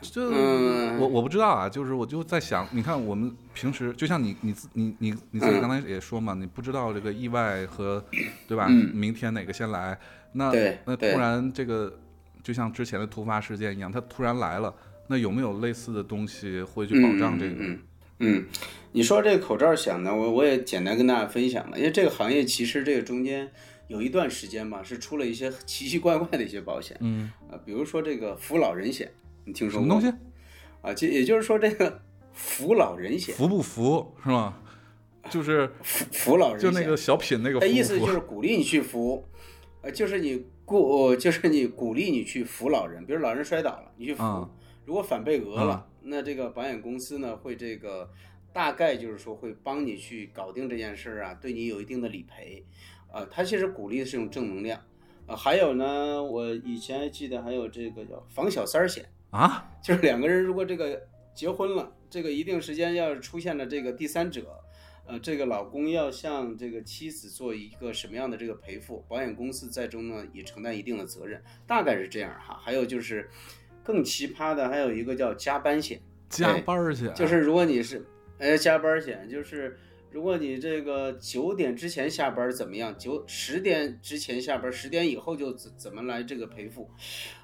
[0.02, 8.02] 就嗯我我不知道啊，就是我就在想，你看我们平时就像你你自你你你自己嗯刚才也说嘛，你不知道这个意外和
[8.48, 8.68] 对吧？
[8.70, 10.00] 嗯明天哪个先来？
[10.32, 10.50] 那
[10.86, 12.00] 那突然这个
[12.42, 14.74] 就像之前的突发事件一样，它突然来了，
[15.08, 17.56] 那有没有类似的东西会去保障这个？
[18.20, 18.46] 嗯
[18.92, 23.50] 你说这个口罩险呢，我我也简单跟大家分享了，因为这个行业其实这个中间
[23.88, 29.12] 有一段时间吧，是出了一些奇奇怪怪的一些保险，嗯，呃，比如说这个扶老人险，
[29.44, 30.18] 你听说过什么东西？
[30.82, 30.94] 啊？
[30.94, 32.02] 就也就是说这个
[32.42, 34.58] 扶老人险，扶不扶是吧？
[35.30, 38.08] 就是扶扶老人，就那个小品那个意思就？
[38.08, 39.26] 是鼓励你去扶，
[39.82, 44.50] 呃，就是你鼓，就是你鼓励你去扶老人，比如老人摔倒了，你去扶，啊。
[44.86, 45.88] 如果反被讹了，啊。
[46.02, 48.10] 那这个保险公司呢会这个
[48.54, 52.66] 大概就是说会帮你去搞定这件事儿啊，对你有一定的理赔，
[53.12, 54.82] 呃、它其实鼓励的是一种正能量，
[55.28, 59.06] 呃、还有呢，我以前记得还有这个叫防小三儿险。
[59.32, 61.00] 啊，就是两个人如果这个
[61.40, 64.60] 结婚了，这个一定时间要是出现了这个第三者，
[65.06, 72.60] 呃，这个老公要向这个妻子做一个什么样的这个赔付，保险公司在中呢也承担一定的责任，大概是这样哈。
[72.62, 73.30] 还有就是
[73.82, 78.06] 更奇葩的，还有一个叫加班险，加班儿去，就是如果你是
[78.38, 79.80] 哎加班险，就是
[80.12, 86.92] 如果你这个九点之前下班怎么样，九十点之前下班，十点以后就怎怎么来这个赔付。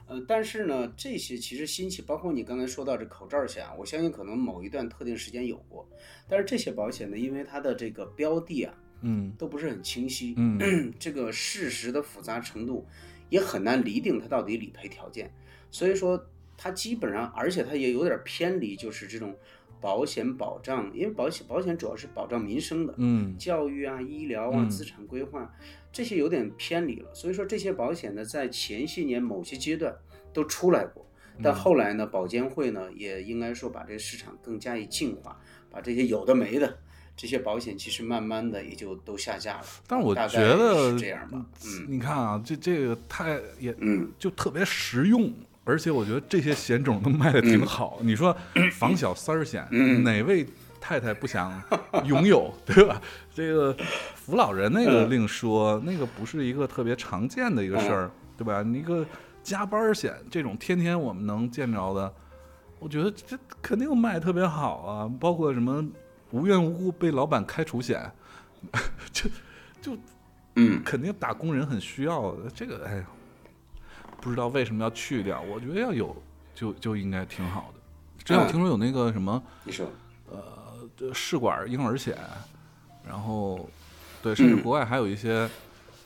[0.07, 5.87] 呃，但是呢，这些其实新起，包括你刚才说到这口罩险啊，我相信可能某一段特定时间有过，
[6.29, 10.93] 但是这些保险呢，因为它的这个标的啊嗯都不是很清晰，嗯。
[10.99, 12.85] 这个事实的复杂程度
[13.29, 15.31] 也很难厘定它到底理赔条件，
[15.71, 16.23] 所以说
[16.57, 19.35] 它基本上，而且它也有点偏离，就是这种
[19.81, 25.53] 保险保障，因为保险保险主要是保障民生的，嗯教育啊、医疗啊、嗯资产规划
[25.91, 27.13] 这些有点偏离了。
[27.13, 29.95] 所以说这些保险呢，在前些年某些阶段
[30.33, 31.05] 都出来过，
[31.43, 36.77] 但嗯后来呢，保监会呢也应该说把这个市场更加以净化，把这些有的没的
[37.15, 39.65] 这些保险其实慢慢的也就都下架了。
[39.87, 45.31] 但我大概觉得是这样吧，嗯你看啊，这这个太也嗯就特别实用，
[45.65, 47.97] 而且我觉得这些险种都卖的挺嗯好。
[48.01, 48.35] 你说
[48.71, 49.67] 防小三儿险，
[50.03, 50.45] 哪位
[50.79, 51.61] 太太不想
[52.05, 53.01] 拥有， 对吧？
[53.33, 53.75] 这个
[54.15, 58.61] 扶老人那个嗯另说，那个不是一个特别常见的一个事儿，对吧？
[58.61, 59.05] 你一个
[59.43, 62.13] 加班儿险这种天天我们能见着的，
[62.79, 65.83] 我觉得这肯定卖得特别好啊，包括什么
[66.31, 68.11] 无缘无故被老板开除险，
[69.11, 69.29] 就
[69.81, 69.97] 就
[70.55, 72.49] 嗯肯定打工人很需要的。
[72.53, 73.05] 这个哎呀，
[74.25, 76.19] 不知道为什么要去掉，我觉得要有
[76.55, 77.79] 就就应该挺好的。
[78.23, 79.87] 之前我嗯听说有那个什么你说。
[80.97, 82.17] 这试管婴儿险，
[83.05, 83.69] 然后
[84.23, 85.47] 对，甚至嗯国外还有一些，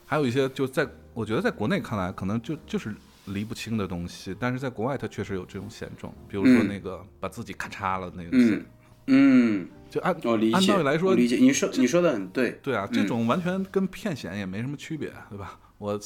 [0.06, 2.96] 还有一些就在我觉得在国内看来可能就就是
[3.28, 6.68] 离不清的东西，但是在国外它确实有这种险种，比如说嗯。
[6.68, 8.66] 那个把自己咔嚓了那个险，
[9.06, 9.62] 嗯。
[9.62, 13.08] 嗯，就按我理解，按道理来说理解，你说你说的很对，对啊，这嗯。
[13.08, 15.60] 种完全跟骗险也没什么区别，对吧？
[15.78, 16.00] 我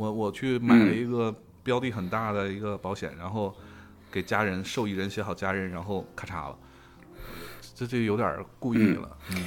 [0.00, 3.54] 我我去买了一个标的很大的一个保险，然后
[4.10, 6.58] 给家人受益人写好家人，然后咔嚓了，
[7.74, 9.18] 这这有点故意了。
[9.32, 9.44] 嗯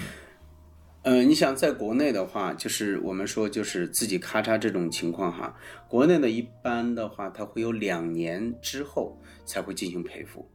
[1.01, 5.53] 呃，你想在国内的话，就是我们说就是自己咔嚓这种情况哈，
[5.87, 10.47] 国内的一般的话，它会有两年之后才会进行赔付，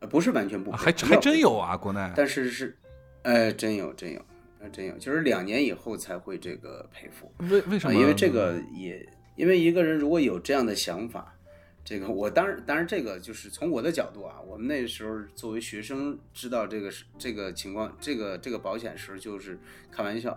[0.00, 2.12] 呃，不是完全不赔，还要还真有啊，国内。
[2.14, 2.76] 但是是，
[3.22, 4.20] 呃，真有真有，
[4.60, 7.94] 呃，真有，就是两年以后才会这个赔付，啊，为为什么？
[7.98, 9.04] 因为这个也，
[9.36, 11.34] 因为一个人如果有这样的想法，
[11.84, 19.58] 这个我当然当然这个就是从我的角度啊，我们那时候作为学生知道这个是这个情况，这个这个保险时候就是
[19.92, 20.36] 开玩笑。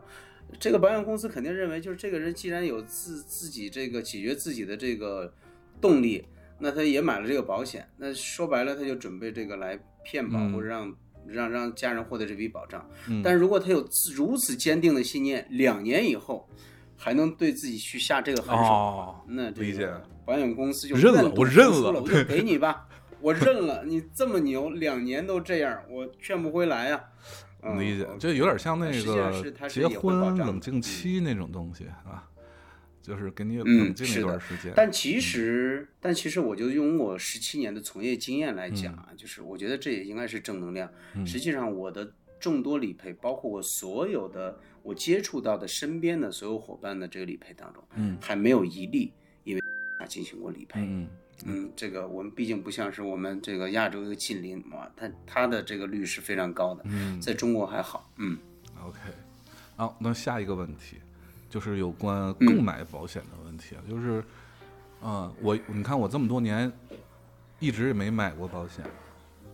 [0.59, 5.31] 这个保险公司肯定认为，就是这个人既然有自自己这个解决自己的这个
[5.79, 6.25] 动力，
[6.57, 10.95] 那他也买了这个保险，那说白了他就准备这个来骗保、嗯或者让
[11.27, 12.83] 让让家人获得这笔保障。
[13.07, 16.49] 嗯但是如果他有如此坚定的信念，两年以后
[17.01, 19.87] 还能对自己去下这个狠手，哦，那这理解。
[19.87, 22.87] 个保险公司就认了我认了我就给你吧，
[23.21, 27.03] 我认了，你这么牛，两年都这样，我劝不回来呀、
[27.63, 32.29] 嗯理解，就有点像那个结婚冷静期那种东西啊，
[33.01, 34.71] 就是给你嗯冷静一段时间。
[34.75, 38.97] 但其实，但其实，我就用我十七年的从业经验来讲嗯。
[38.97, 40.87] 啊，就是我觉得这也应该是正能量。
[41.25, 49.11] 实际上，我的众多理赔，包括我所有的我接触到的身边的所有伙伴的这个理赔当中，嗯还没有一例
[49.43, 49.61] 因为
[50.07, 50.79] 进行过理赔。
[50.81, 51.07] 嗯
[51.45, 58.11] 嗯，这个我们毕竟不像是我们这个亚洲一个近邻嘛，他他的这个率是非常高的，嗯在中国还好。
[58.17, 58.37] 嗯
[58.83, 58.99] ，OK。
[59.77, 60.97] 好，那下一个问题
[61.49, 64.21] 就是有关嗯购买保险的问题啊，就是，
[65.01, 66.69] 嗯，我你看我这么多年
[67.59, 68.83] 一直也没买过保险，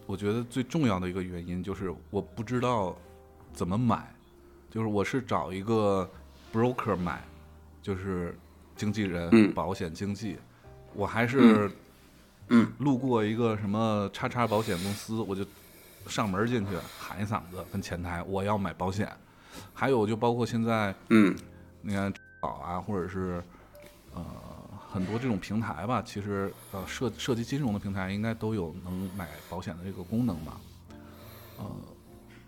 [0.08, 2.98] 我觉得最重要的一个原因就是我不知道
[3.54, 4.14] 怎么买，
[4.76, 6.08] 就是我是找一个
[6.54, 7.24] broker 买，
[7.82, 8.38] 就是
[8.76, 9.54] 经纪人、嗯。
[9.54, 10.38] 保险经纪，
[10.94, 11.72] 我还是
[12.50, 12.70] 嗯。
[12.80, 15.46] 路过一个什么叉叉保险公司，我就
[16.08, 19.10] 上门进去喊一嗓子，跟前台我要买保险。
[19.74, 21.34] 还有就包括现在嗯。
[21.82, 23.42] 你看保啊，或者是
[24.14, 24.26] 呃
[24.92, 30.60] 很多这种平台吧，其实呃涉涉及金融的平台应该都有能买保险的这个功能嘛。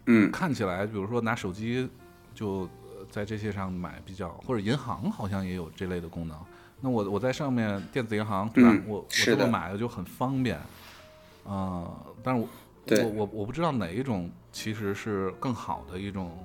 [0.07, 0.29] 嗯。
[0.29, 1.89] 看起来，比如说拿手机
[2.37, 6.37] 就呃在这些上买比较，或者银行好像也有这类的功能。
[6.79, 8.69] 那我我在上面电子银行对吧？
[8.71, 10.59] 嗯我我这么买的就很方便。
[11.43, 12.49] 啊、但是我
[13.03, 16.37] 我我我不知道哪一种其实是更好的一种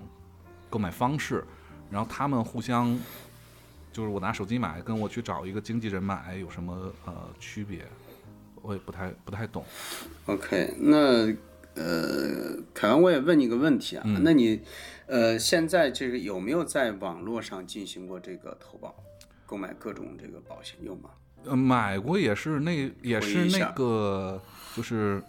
[0.71, 1.45] 购买方式。
[1.91, 2.99] 然后他们互相
[3.93, 7.87] 就是我拿手机买，跟我去找一个经纪人买有什么呃区别？
[8.63, 9.65] 我也不太不太懂。
[10.27, 11.27] OK，那
[11.75, 14.61] 呃，凯文，我也问你个问题啊，嗯那你
[15.07, 18.95] 呃现在这个有没有在网络上进行过这个投保，
[19.47, 21.11] 购买各种这个保险有吗？
[21.45, 24.41] 呃，买过也是那也是那个，
[24.77, 25.23] 就是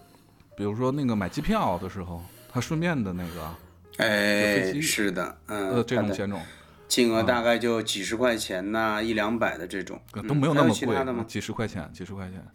[0.55, 2.21] 比如说那个买机票的时候，
[2.51, 3.55] 他顺便的那个
[3.97, 6.41] 哎，是的，嗯，呃这种险种
[6.87, 11.25] 金额大概就几十块钱呐、一两百的这种，嗯都没有那么贵？
[11.25, 12.45] 几十块钱，几十块钱。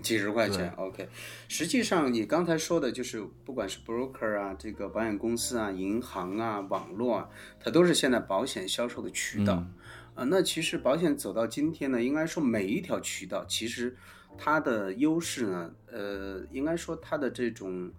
[0.00, 1.08] 几十块钱，OK。
[1.48, 7.28] 实际上，你刚才说的就是，不管是 broker 啊，这个保险公司啊、银行啊、网络啊，
[7.58, 9.64] 它都是现在保险销售的渠道。
[10.14, 13.96] 啊，那其实保险走到今天呢，应该说每一条渠道其实
[14.36, 17.90] 它的优势呢，呃，应该说它的这种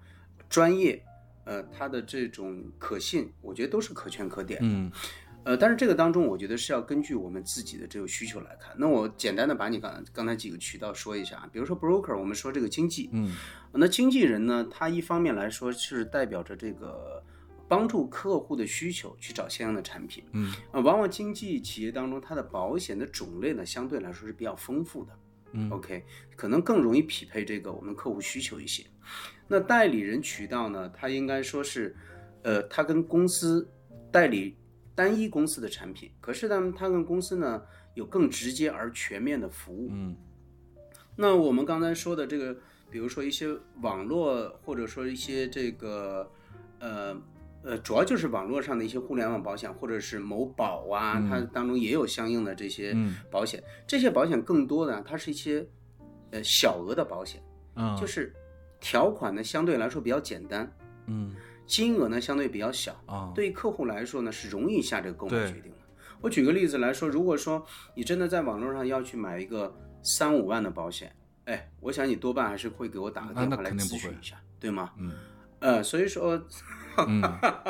[0.50, 1.02] 专业，
[1.46, 4.68] 呃，它的这种可信，我觉得都是可圈可点的。
[4.68, 4.92] 嗯
[5.44, 8.76] 呃，但是这个当中，我觉得是要根据我们自己的这个需求来看。
[8.78, 13.36] 那我简单的把你刚刚才几个渠道说一下啊，比如说 broker，我们说这个经纪，嗯
[13.74, 17.24] 那经纪人呢，他一方面来说是代表着这个
[17.68, 25.12] 帮助客户的需求去找相应的产品，嗯呃，往往经纪企业当中，它的保险的种类呢，相对来说是比较丰富的。
[25.54, 26.04] 嗯 OK，
[26.38, 28.86] 可能更容易匹配这个我们客户需求一些。
[29.48, 31.94] 那代理人渠道呢，它应该说是，
[32.44, 33.68] 呃，它跟公司
[34.10, 34.56] 代理
[35.02, 37.64] 单一公司的产品，可是呢，它跟公司呢
[37.96, 39.90] 有更直接而全面的服务。
[39.92, 40.16] 嗯。
[41.16, 42.56] 那我们刚才说的这个，
[42.92, 43.48] 比如说一些
[43.82, 46.30] 网络，或者说一些这个，
[46.80, 47.20] 呃
[47.64, 53.16] 呃，主要就是网络上的一些互联网保险，或者是某宝啊，它当中也有相应的这些嗯。
[53.32, 53.64] 保险。
[53.88, 55.68] 这些保险更多的啊它是一些
[56.30, 57.42] 呃小额的保险，
[57.76, 58.32] 嗯，就是
[58.80, 60.72] 条款呢相对来说比较简单，
[61.08, 61.36] 嗯
[61.66, 62.94] 金额呢相对比较小。
[63.06, 65.78] 啊，对于客户来说呢，是容易下这个购买决定的。
[66.20, 74.92] 我举个例子来说，如果说你真的在网络上要去买一个三五万的保险，哎，我想你多半还是会给我打个电话来咨询一下，对吗？
[75.00, 75.12] 嗯
[75.60, 76.40] 呃，所以说，
[77.08, 77.22] 嗯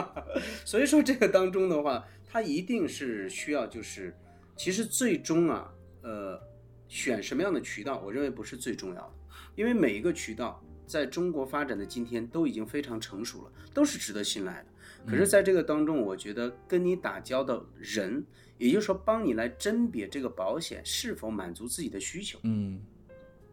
[0.65, 4.15] 所以说这个当中的话，它一定是需要就是，
[4.55, 5.69] 其实最终啊，
[6.01, 6.41] 呃，
[6.87, 9.11] 选什么样的渠道，我认为不是最重要的，
[9.55, 14.65] 因为每一个渠道在中国发展的今天都已经非常成熟了，都是值得信赖的。
[15.09, 18.21] 可是，在这个当中，我觉得跟你打交道人，
[18.57, 22.81] 也就是说帮你来甄别这个保险是否满足自己的需求，嗯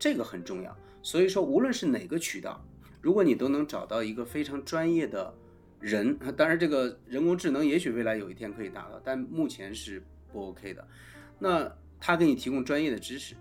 [0.00, 0.76] 这个很重要。
[1.00, 2.60] 所以说，无论是哪个渠道，
[3.00, 5.32] 如果你都能找到一个非常专业的
[5.80, 10.86] 人，当然这个人工智能也许未来有一天可以达到，但目前是不 OK 的。
[11.38, 13.36] 那他给你提供专业的知识，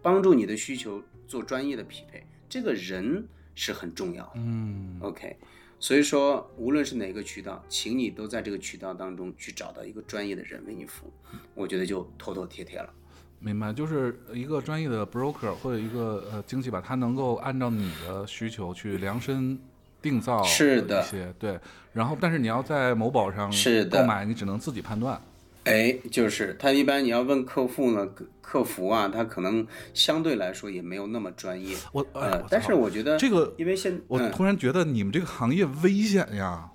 [0.00, 4.32] 帮助你的需求做专业的匹配，这个人是很重要的。
[4.34, 5.34] 嗯 OK，
[5.80, 11.12] 所以说无论是哪个渠道，请你都在这个渠道当中去找到一个专业的人为你服务，
[11.54, 12.92] 我觉得就妥妥帖帖了。
[13.38, 19.58] 明白，就是一个专业的 broker 或者一个呃经纪吧，他能够按照你的需求去量身
[20.02, 21.58] 定造是的一些对，
[21.94, 25.18] 然后但是你要在某宝上是的购买，你只能自己判断。
[25.64, 31.76] 哎，就是他一般你要问客户呢，客客服啊，他可能相对来说也没有那么专业。
[31.92, 36.68] 我哎我，呃但是我觉得这个因为现我嗯突然觉得你们这个行业危险呀！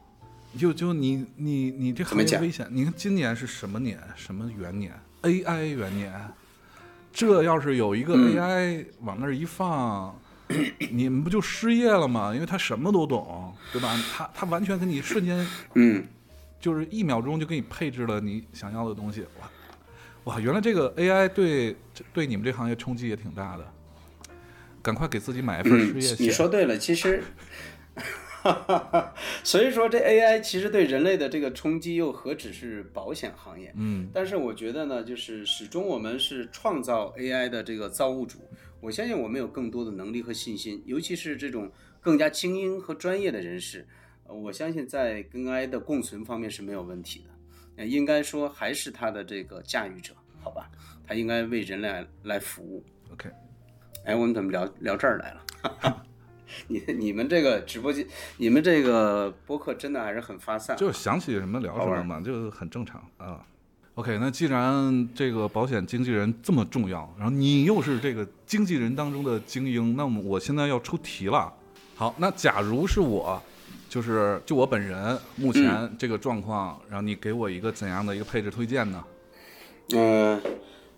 [0.57, 2.67] 就就你你你这行业危险。
[2.71, 3.99] 你看今年是什么年？
[4.15, 6.13] 什么元年？AI 元年。
[7.11, 10.15] 这要是有一个嗯 AI 往那儿一放，
[10.91, 12.33] 你们不就失业了吗？
[12.33, 13.99] 因为他什么都懂，对吧？
[14.15, 16.03] 他他完全给你瞬间嗯，
[16.59, 19.21] 就是一秒钟就给你配置了你想要的东西。
[19.39, 19.49] 哇
[20.25, 21.75] 哇，原来这个 AI 对
[22.13, 23.73] 对你们这行业冲击也挺大的。
[24.81, 26.27] 赶快给自己买一份失嗯业，险。
[26.27, 27.21] 你说对了，其实，
[29.43, 33.73] 所以说这 AI 其实对人类的这个冲击又何止是保险行业？
[33.75, 38.39] 嗯但是我觉得呢，就是始终我们是创造 AI 的这个造物主，
[38.79, 43.85] 我相信我们有更多的能力和信心，尤其是这种更加精英和专业的人士，呃
[44.29, 47.25] 我相信在跟 AI 的共存方面是没有问题的。
[47.77, 50.69] 呃应该说还是他的这个驾驭者，好吧？
[51.07, 52.83] 他应该为人类来服务。
[53.13, 53.29] ，OK，
[54.03, 56.03] 哎，我们怎么聊聊这儿来了？
[56.67, 58.07] 你你们这个直播间，
[58.37, 60.75] 你们这个播客真的还是很发散。
[60.75, 63.45] 就是想起什么聊什么嘛，就很正常啊。
[63.95, 71.53] OK，那既然这个保险经纪人这么重要，然后你又是这个经纪人当中的精英，那么我现在要出题了。
[71.95, 73.41] 好，那假如是我，
[73.89, 79.03] 就是就我本人目前这个状况，然后你给我一个怎样的一个配置推荐呢？
[79.93, 80.41] 嗯、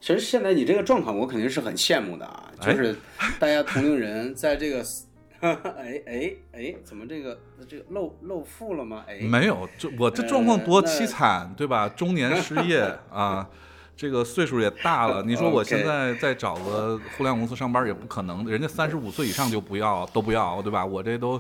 [0.02, 2.96] 其实现在你这个状况，我肯定是很羡慕的啊，哎就是
[3.40, 4.84] 大家同龄人在这个，
[5.42, 9.04] 哎哎哎，怎么这个这个露露富了吗？
[9.08, 11.88] 哎，没有，这我这状况呃多凄惨，对吧？
[11.90, 12.82] 中年失业
[13.14, 13.48] 啊，
[13.96, 15.22] 这个岁数也大了。
[15.22, 20.84] 你说我现在再找个互联网公司上班也不可能，人家三十五岁以上就不要，都不要，对吧？
[20.84, 21.40] 我这都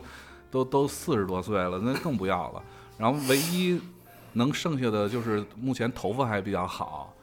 [0.52, 2.64] 都都四十多岁了，那更不要了。
[2.97, 3.80] 然后唯一
[4.34, 7.14] 能剩下的就是目前头发还比较好，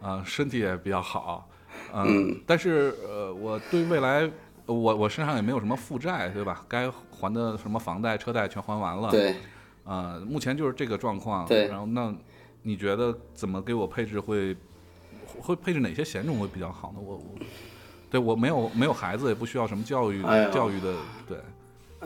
[0.00, 1.48] 啊、身体也比较好，
[1.92, 4.30] 嗯，但是呃，我对未来。
[4.68, 6.60] 我我身上也没有什么负债，对吧？
[6.66, 9.08] 该还的什么房贷、车贷全还完了。
[9.12, 9.36] 对，
[9.84, 11.46] 啊、目前就是这个状况。
[11.46, 12.12] 对然后那
[12.62, 14.56] 你觉得怎么给我配置会
[15.38, 16.98] 会配置哪些险种会比较好呢？
[17.00, 17.24] 我我
[18.10, 20.96] 对我没有没有孩子，也不需要什么教育、哎教育的，
[21.28, 21.38] 对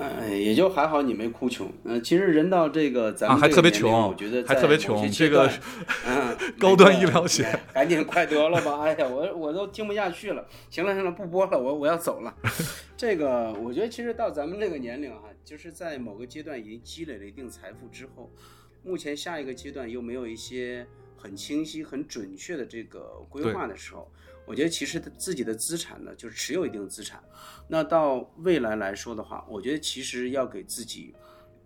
[0.01, 1.70] 哎，也就还好你没哭穷。
[1.84, 5.51] 嗯、其实人到这个咱啊，们还特别这个年龄穷，我觉得还特别穷，这个
[6.09, 8.80] 嗯，高端医疗险哎赶紧快得了吧！
[8.80, 10.46] 哎呀，我我都听不下去了。
[10.70, 12.34] 行了行了，不播了，我我要走了。
[12.96, 18.30] 这个我觉得其实到咱们这个年龄啊、就是在某个阶段已经积累了一定财富之后，
[18.82, 20.86] 目前下一个阶段又没有一些
[21.16, 24.11] 很清晰、很准确的这个规划的时候，
[24.51, 27.22] 我觉得其实自己的资产呢，就是持有一定资产。
[27.68, 31.14] 那到未来来说的话，我觉得其实要给自己，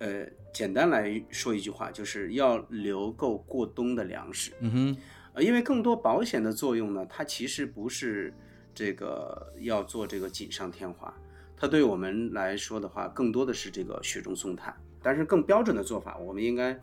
[0.01, 4.53] 呃，简单来说一句话，就是要留够过冬的粮食。
[4.61, 4.97] 嗯哼，
[5.33, 8.35] 呃，因为更多保险的作用呢，它其实不是
[8.75, 11.13] 这个要做这个锦上添花，
[11.57, 14.77] 它对我们来说的话，更多的是这个雪中送炭。
[15.03, 16.79] 但是更标准的做法，我们应该，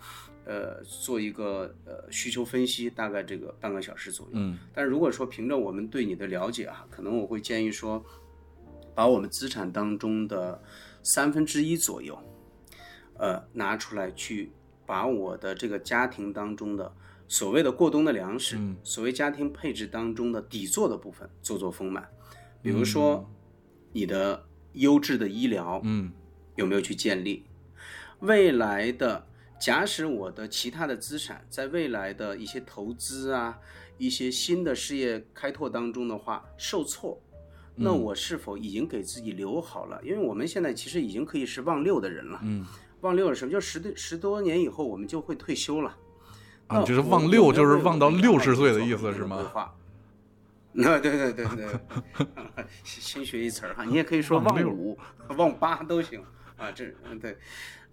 [0.46, 4.32] 呃，做一个呃需求分析，大概这个半个小时左右。
[4.34, 4.58] 嗯。
[4.74, 8.04] 但如果说凭着我们对你的了解啊，可能我会建议说，
[8.96, 10.62] 把我们资产当中的
[11.04, 12.18] 三分之一左右，
[13.18, 14.52] 呃，拿出来去
[14.86, 16.92] 把我的这个家庭当中的
[17.28, 18.76] 所谓的过冬的粮食，嗯。
[18.84, 22.08] 所谓家庭配置当中的底座的部分做做丰满，
[22.62, 23.30] 比如说
[23.94, 26.12] 你的优质的医疗，嗯。
[26.58, 27.46] 有没有去建立？
[28.20, 29.26] 未来的，
[29.62, 33.56] 假使我的其他的资产在未来的一些投资啊、
[34.00, 37.22] 一些新的事业开拓当中的话受挫，
[37.76, 40.02] 那我是否已经给自己留好了？
[40.04, 42.40] 因为我们现在其实已经可以是望六的人了。
[42.42, 42.66] 嗯，
[43.02, 43.52] 望六是什么？
[43.52, 45.96] 就十多十多年以后我们就会退休了。
[46.66, 49.72] 啊，那就是望六，就是望到六十岁的意思是吗？
[50.74, 54.98] 那对对对对，新学一词儿哈，你也可以说望五、
[55.36, 56.24] 望八都行
[56.58, 56.72] 啊。
[56.72, 57.38] 这嗯对，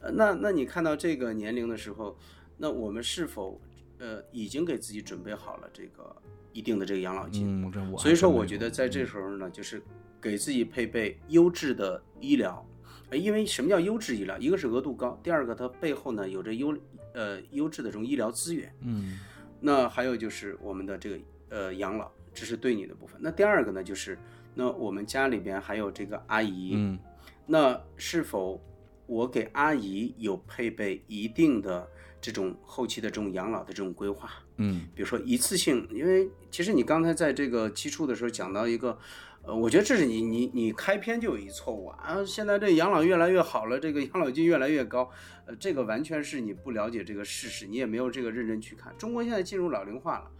[0.00, 2.16] 呃那那你看到这个年龄的时候，
[2.56, 3.60] 那我们是否
[3.98, 6.14] 呃已经给自己准备好了这个
[6.52, 7.62] 一定的这个养老金？
[7.62, 9.82] 嗯，这我所以说，我觉得在这时候呢，就是
[10.20, 12.64] 给自己配备优质的医疗。
[13.10, 14.36] 呃因为什么叫优质医疗？
[14.36, 16.76] 一个是额度高，第二个它背后呢有着优
[17.14, 18.70] 呃优质的这种医疗资源。
[18.82, 19.18] 嗯
[19.60, 21.18] 那还有就是我们的这个
[21.48, 23.18] 呃养老，这是对你的部分。
[23.20, 24.18] 那第二个呢，就是
[24.54, 26.98] 那我们家里边还有这个阿姨，嗯
[27.46, 28.62] 那是否
[29.08, 31.88] 我给阿姨有配备一定的
[32.20, 34.30] 这种后期的这种养老的这种规划？
[34.58, 38.98] 嗯比如说一次性，因为其实你刚才在这个基础的时候讲到一个，
[39.42, 42.22] 呃，我觉得这是你你你开篇就有一错误啊。
[42.26, 45.10] 现在这养老越来越好了，这个养老金越来越高，
[45.46, 48.92] 呃，这个完全是你不了解这个事实，你也没有这个认真去看。
[48.98, 50.30] 中国现在进入老龄化了，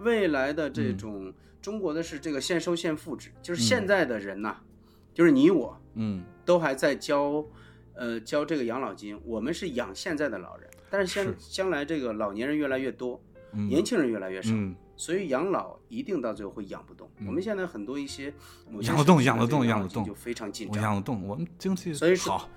[0.00, 4.56] 未来的这种、中国的是这个现收现付制，就是现在的人呐、
[5.14, 7.44] 就是你我嗯，都还在交，
[7.98, 10.70] 呃，交这个养老金，我们是养现在的老人。
[10.88, 13.20] 但是将将来这个老年人越来越多，
[13.52, 17.10] 嗯年轻人越来越少，嗯，所以养老一定到最后会养不动。
[17.26, 18.32] 我们现在很多一些
[18.82, 20.82] 养得动养得动养得动就非常紧我张。
[20.82, 22.48] 养得动，我们经济所以说好，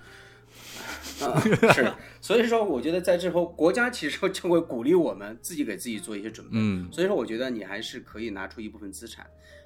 [1.28, 1.42] 啊，
[1.74, 6.52] 是，所以说我觉得在之后，国家其实就会鼓励我们自己给自己做一些准备。
[6.54, 9.26] 嗯所以说，我觉得你还是可以拿出一部分资产，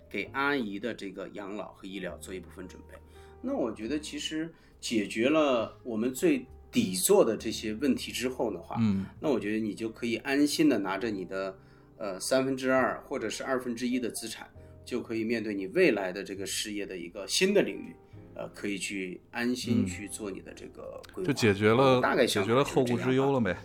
[0.09, 2.95] 给阿姨的这个养老和医疗做一部分准备。
[3.41, 4.51] 那我觉得其实
[4.85, 11.57] 解决了我们最底座的这些问题之后的话，嗯那我觉得你就可以安心的拿着你的
[11.97, 14.47] 呃三分之二或者是二分之一的资产，
[14.85, 17.95] 就可以面对你未来的这个事业的一个新的领域，
[18.35, 23.31] 呃，可以去安心去做你的这个规划，嗯就解决了大概解决了后顾之忧了。
[23.31, 23.57] 了呗。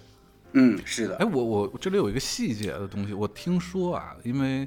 [0.55, 4.67] 嗯，是的哎，，我我这里有一个细节的东西，我听说啊，因为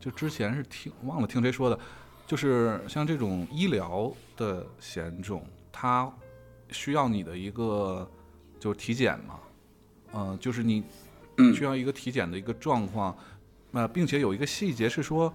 [0.00, 1.78] 就之前是听忘了听谁说的，
[2.26, 5.46] 就是像这种医疗的险种，
[5.78, 6.10] 它
[6.70, 8.10] 需要你的一个
[8.58, 9.38] 就是体检嘛，
[10.14, 10.82] 嗯、就是你
[11.54, 13.14] 需要一个体检的一个状况，
[13.72, 15.30] 呃，并且有一个细节是说，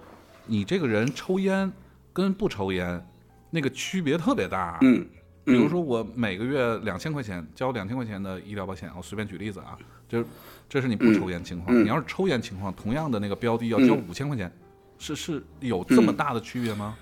[0.47, 1.71] 你这个人抽烟
[2.11, 3.07] 跟不抽烟
[3.51, 5.07] 那个区别特别大，嗯，
[5.45, 9.77] 比如说我每个月两千块钱交两千块钱的医疗保险，我随便举例子啊，
[10.09, 10.25] 这
[10.67, 14.51] 这是你不抽烟情况，嗯你要是抽烟情况，同样的那个标的要交五千块钱，
[14.97, 16.97] 是是有这么大的区别吗？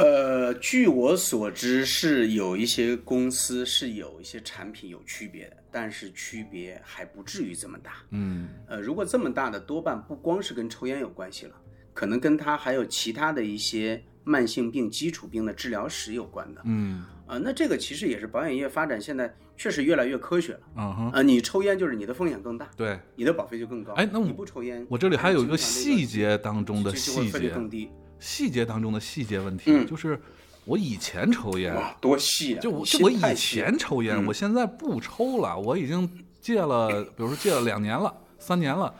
[0.00, 7.96] 呃，据我所知是有一些公司是有一些产品有区别的，但是区别还不至于这么大。
[8.10, 11.54] 嗯呃，如果这么大的，多半不光是跟抽烟有关系了，
[11.92, 16.62] 可能跟他还有其他的一些慢性病、基础病的治疗史有关的。
[16.64, 20.60] 嗯啊、那这个其实也是保险业发展现在确实越来越科学了。
[21.12, 23.92] 啊、你抽烟就是你的风险更大，对你的保费就更高。
[23.92, 27.88] 哎那我你不抽烟，我这里还有一个细节当中的细节，更低。
[28.20, 30.20] 细节当中的细节问题，嗯就是
[30.64, 32.60] 我以前抽烟，哇，多细啊！
[32.60, 36.08] 就我就我以前抽烟，嗯我现在不抽了，我已经
[36.40, 38.94] 戒了， 比如说戒了两年了、三年了，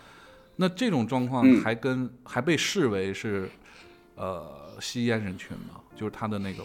[0.56, 3.48] 那这种状况嗯还跟、还被视为是
[4.16, 5.80] 呃吸烟人群吗？
[5.94, 6.64] 就是他的那个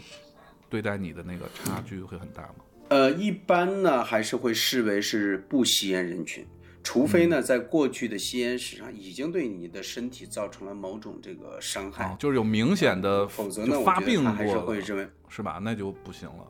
[0.70, 2.56] 对待你的那个差距会很大吗？
[2.88, 6.46] 呃，一般呢还是会视为是不吸烟人群，
[6.86, 15.60] 除非嗯呢在过去的吸烟史上已经对你的身体造成了某种这个伤害，啊，就是有明显的否则呢，我发病还是会，认为，是吧？
[15.64, 16.46] 那就不行了。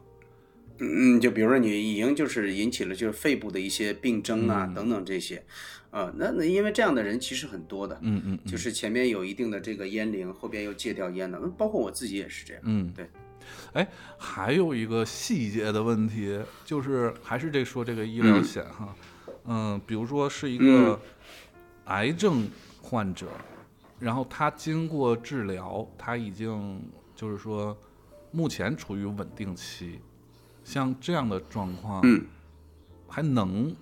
[0.80, 5.42] 嗯，就比如说你已经就是引起了就是肺部的一些病症啊、嗯等等这些，
[5.90, 13.10] 啊、那那因为这样的人其实很多的，嗯嗯，嗯就是前面有一定的这个烟龄，后边又戒掉烟的，嗯包括我自己也是这样，嗯，对。
[13.72, 18.96] 哎，还有一个细节的问题，就是还是这说这个医疗险哈，嗯、
[19.86, 21.00] 比如说是一个
[21.86, 22.48] 癌症
[22.82, 23.28] 患者，
[24.00, 26.82] 然后他经过治疗，他已经
[27.16, 27.78] 就是说
[28.32, 30.00] 目前处于稳定期，
[30.64, 32.26] 像这样的状况，嗯
[33.08, 33.74] 还能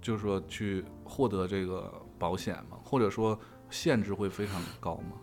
[0.00, 2.78] 就是说去获得这个保险吗？
[2.84, 3.38] 或者说
[3.70, 5.16] 限制会非常高吗？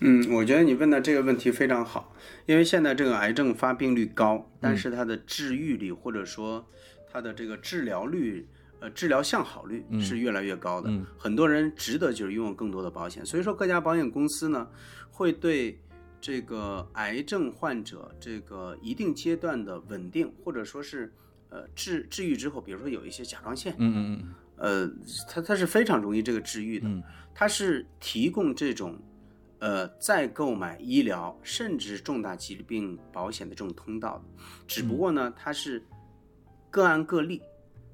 [0.00, 2.14] 嗯，我觉得你问的这个问题非常好，
[2.46, 6.66] 因为现在这个癌症发病率高，但是它的治愈率或者说
[7.14, 8.44] 它的这个治疗率，
[8.80, 10.90] 呃，治疗向好率是越来越高的。
[10.90, 11.06] 嗯。
[11.16, 14.68] 很多人值得就是拥有更多的保险，所以说各家保险公司呢
[15.12, 15.78] 会对
[16.20, 21.12] 这个癌症患者这个一定阶段的稳定或者说是
[21.50, 24.34] 呃治治愈之后，比如说有一些甲状腺，嗯嗯嗯。
[24.56, 24.90] 呃，
[25.28, 27.00] 它它是非常容易这个治愈的，嗯。
[27.32, 28.98] 它是提供这种
[29.60, 34.24] 呃再购买医疗甚至重大疾病保险的这种通道的，
[34.66, 35.80] 只不过呢，它是
[36.74, 37.40] 个案个例，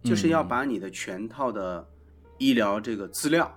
[0.02, 1.86] 就是要把你的全套的
[2.38, 3.54] 医疗这个资料，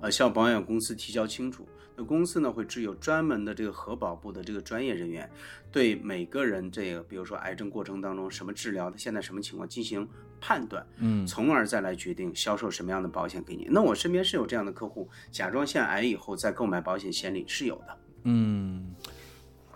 [0.00, 1.64] 呃，向保险公司提交清楚。
[1.94, 5.30] 那公司呢会只有专门的这个核保部的这个专业人员，
[5.70, 10.04] 对每个人这个，比如说癌症过程当中什么治疗，他现在什么情况进行
[10.40, 13.68] 判断，嗯从而再来决定销售什么样的保险给你。
[13.70, 18.92] 那我身边是有这样的客户，甲状腺癌以后再购买保险险理是有的，嗯，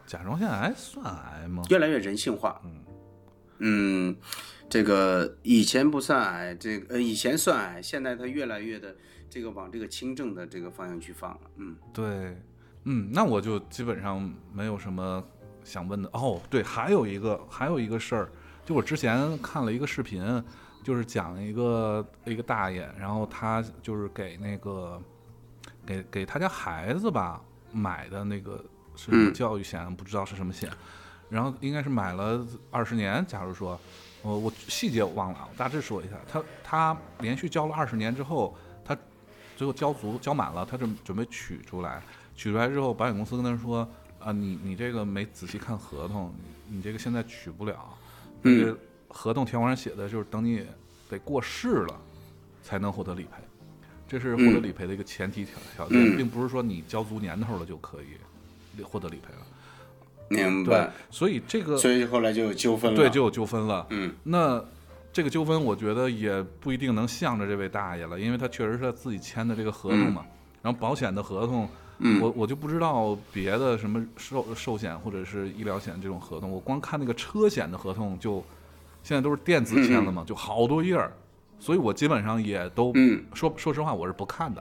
[0.05, 1.63] 甲状腺癌算癌吗？
[1.71, 2.61] 越来越人性化。
[3.61, 4.17] 嗯，
[4.69, 8.95] 这个以前不算矮，这个呃以前算矮，现在它越来越的
[9.31, 11.41] 这个往这个轻症的这个方向去放了。
[11.57, 12.37] 嗯对，
[12.85, 15.25] 嗯，那我就基本上没有什么
[15.65, 16.11] 想问的。
[16.13, 18.31] 哦，对，还有一个还有一个事儿，
[18.67, 20.45] 就我之前看了一个视频，
[20.85, 25.03] 就是讲一个一个大爷，然后他就是给那个
[25.87, 27.43] 给给他家孩子吧
[27.73, 28.63] 买的那个
[28.97, 30.71] 是嗯教育险，不知道是什么险，
[31.31, 33.81] 然后应该是买了二十年，假如说。
[34.23, 36.17] 我我细节我忘了啊，我大致说一下。
[36.31, 38.97] 他他连续交了二十年之后，他
[39.57, 42.03] 最后交足交满了，他准准备取出来，
[42.35, 43.89] 取出来之后，保险公司跟他说
[44.19, 46.33] 啊，你你这个没仔细看合同，
[46.69, 47.97] 你你这个现在取不了，
[48.43, 50.67] 嗯这个合同条款上写的就是等你
[51.09, 52.01] 得过世了
[52.63, 53.43] 才能获得理赔，
[54.07, 56.17] 这是获得理赔的一个前提条条件，嗯。
[56.17, 59.47] 并不是说你交足年头了就可以获得理赔了。
[60.29, 62.97] 对明白。，所以这个所以后来就有纠纷了。
[62.97, 63.87] 对就有纠纷了。
[63.91, 64.63] 嗯，那
[65.13, 70.25] 这个纠纷我觉得也不一定能向着这位大爷了，因为他确实是他自己签的这个合同嘛。
[70.63, 71.69] 然后保险的合同，
[71.99, 78.45] 嗯我我就不知道别的什么寿寿险或者是医疗险这种合同，我光看那个车险的合同就
[79.03, 81.13] 现在都是电子签了嘛，就好多页儿，
[81.59, 84.61] 所以我基本上也都、嗯说说实话我是不看的。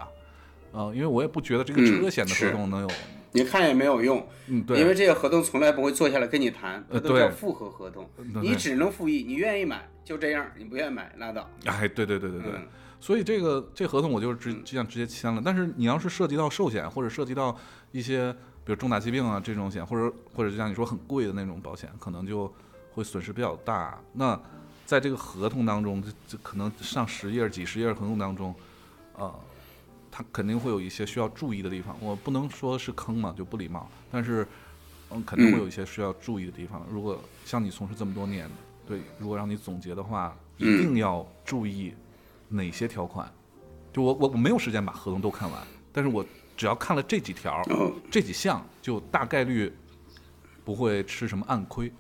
[0.74, 2.88] 啊、因为我也不觉得这个嗯车险的合同能有，
[3.32, 11.50] 你看也没有用，嗯，对，因为这个合同从来不会坐下来跟你谈，都叫复合合同，对你只能复议，你愿意买就这样，你不愿意买拉倒。
[11.66, 12.68] 哎，对对对对对，嗯。
[13.00, 15.40] 所以这个这合同我就是直这样直接签了。
[15.46, 17.56] 但是你要是涉及到寿险，或者涉及到
[17.92, 18.34] 一些
[18.66, 22.52] 比如重大疾病啊这种险，或者或者就像你说很贵的那种保险，可能就
[22.94, 24.00] 会损失比较大。
[24.14, 24.40] 那
[24.86, 28.56] 在这个合同当中，这这可能上十页、几十页合同当中，
[29.16, 29.32] 呃，
[30.18, 31.96] 它肯定会有一些需要注意的地方。
[32.00, 34.48] 我不能说是坑嘛，就不礼貌，但是
[35.12, 36.84] 嗯，肯定会有一些需要注意的地方。
[36.90, 38.50] 如果像你从事这么多年，
[38.88, 41.94] 对，如果让你总结的话，一定要注意
[42.50, 43.32] 哪些条款。
[43.94, 45.62] 就我我我没有时间把合同都看完，
[45.94, 49.72] 但是我只要看了这几条、哦这几项，就大概率
[50.66, 51.94] 不会吃什么暗亏。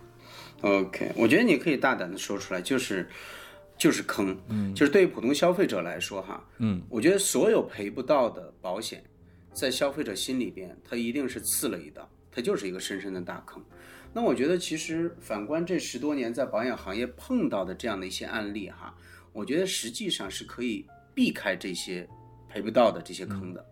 [0.61, 3.07] OK，我觉得你可以大胆的说出来，就是
[3.77, 9.03] 就是坑，嗯，就是对于普通消费者来说哈，嗯，我觉得所有赔不到的保险，
[9.53, 13.63] 在消费者心里边，它一定是刺了一刀，它就是一个深深的大坑。
[14.13, 18.95] 那我觉得其实反观这十多年在保险行业碰到的这样的一些案例哈，
[19.31, 22.07] 我觉得实际上是可以避开这些
[22.49, 23.63] 赔不到的这些坑的。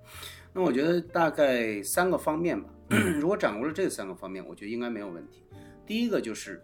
[0.54, 2.70] 那我觉得大概三个方面吧，
[3.20, 5.42] 如果掌握了这三个方面，我觉得应该没有问题。
[5.86, 6.64] 第一个就是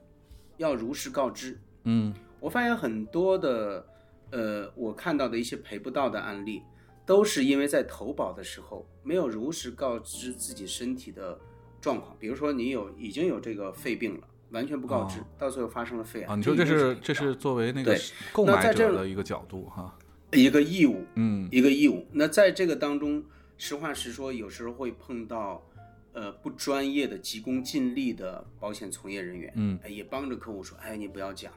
[0.58, 3.86] 要如实告知，嗯我发现很多的，
[4.32, 6.64] 呃，我看到的一些赔不到的案例，
[7.06, 11.40] 都是因为在投保的时候没有如实告知自己身体的
[11.80, 16.34] 状况，比如说你有已经有这个肺病了，完全不告知，哦到最后发生了肺癌。
[16.34, 18.02] 啊，你说这是是这是作为那个对
[18.34, 19.98] 购买者的一个角度哈。
[20.34, 22.08] 一个义务，嗯一个义务。
[22.14, 23.22] 那在这个当中，
[23.58, 25.62] 实话实说，有时候会碰到，
[26.14, 31.52] 呃，不专业的、急功近利的保险从业人员，嗯哎，也帮着客户说，哎，你不要讲，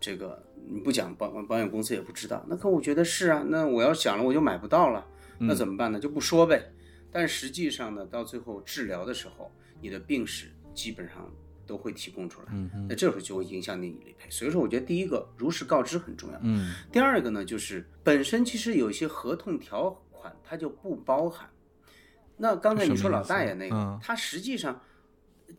[0.00, 2.44] 这个你不讲保保险公司也不知道。
[2.48, 5.06] 那客户觉得是啊，那我要讲了我就买不到了，
[5.38, 6.00] 嗯那怎么办呢？
[6.00, 6.72] 就不说呗。
[7.12, 11.30] 但实际上呢，到最后治疗的时候，你的病史基本上
[11.66, 14.30] 都会提供出来，嗯那这时候就会影响你理赔。
[14.30, 16.38] 所以说，我觉得第一个如实告知很重要。
[16.42, 21.50] 嗯第二个呢，就是本身其实有一些合同条款它就不包含。
[22.36, 24.80] 那刚才你说老大爷那个，嗯他实际上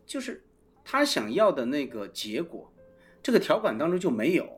[0.06, 0.42] 就是
[0.82, 2.71] 他想要的那个结果，
[3.22, 4.48] 这个条款当中就没有。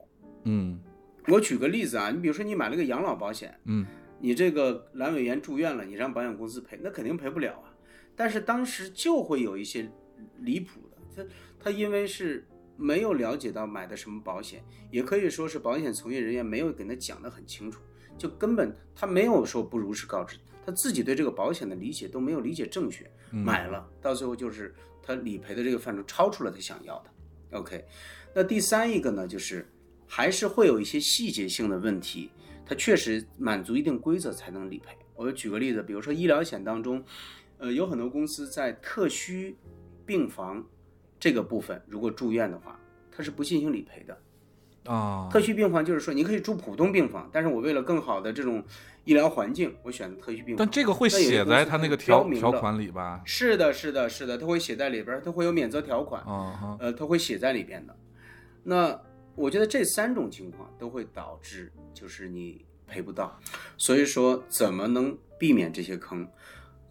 [0.45, 0.81] 嗯
[1.29, 3.87] 我举个例子啊，你比如说你买了个养老保险，嗯
[4.21, 7.73] 你这个阑尾炎住院了，你让保险公司赔，那肯定赔不了啊。
[8.17, 9.91] 但是当时就会有一些
[10.41, 11.35] 离谱的，他
[11.65, 12.47] 他因为是
[12.77, 17.81] 没有了解到买的什么保险，也可以说是保险从业人员没有给他讲得很清楚，
[18.19, 27.11] 就根本他没有说不如实告知，他自己对这个保险的理解都没有理解正确，买了到最后就是他理赔的这个范畴超出了他想要的。
[27.55, 27.85] OK，
[28.35, 29.67] 那第三一个呢，就是
[30.09, 32.31] 还是会有一些细节性的问题，
[32.67, 34.97] 它确实满足一定规则才能理赔。
[35.15, 37.03] 我举个例子，比如说医疗险当中，
[37.59, 39.57] 呃，有很多公司在特需
[40.05, 40.67] 病房
[41.21, 42.79] 这个部分，如果住院的话，
[43.13, 44.19] 它是不进行理赔的。
[44.93, 48.63] 啊，特需病房就是说，你可以住普通病房，但是我为了更好的这种
[49.05, 50.57] 医疗环境，我选择特需病房。
[50.59, 53.23] 但这个会写在他那个条条款里吧？
[53.25, 56.23] 是的，是的，是的，他会写在里边儿，它会有免责条款。
[56.79, 57.97] 呃，他会写在里边的。
[58.63, 58.99] 那
[59.35, 63.39] 我觉得这三种情况都会导致就是你赔不到，
[63.77, 66.27] 所以说怎么能避免这些坑？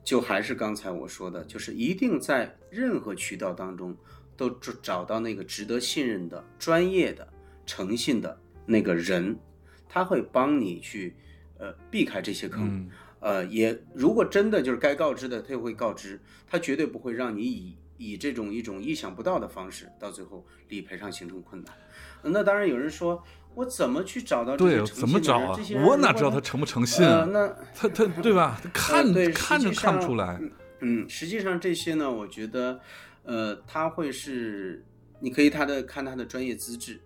[0.04, 3.96] 就还是刚才我说的，就是一定在任何渠道当中
[4.36, 7.26] 都找找到那个值得信任的、专业的、
[7.66, 9.40] 诚信的那个人，
[9.88, 11.16] 他会帮你去
[11.58, 12.68] 呃避开这些坑。
[12.68, 12.90] 嗯
[13.20, 21.74] 呃，也如果真的就是该告知的，他也会告知，他绝对不会让你以以这种一种意想不到的方式，到最后理赔上形成困难。
[22.22, 23.24] 呃那当然有人说，
[23.56, 25.76] 我怎么去找到这些对，诚怎么找啊信的人这些？
[25.76, 27.30] 人我哪知道他诚不诚信呃，啊？
[27.32, 28.60] 那他他对吧？
[28.62, 30.42] 他 看对看着实际上看不出来。
[30.82, 32.82] 嗯，实际上这些呢，我觉得，
[33.24, 34.84] 呃，他会是
[35.22, 37.00] 你可以他的看他的专业资质，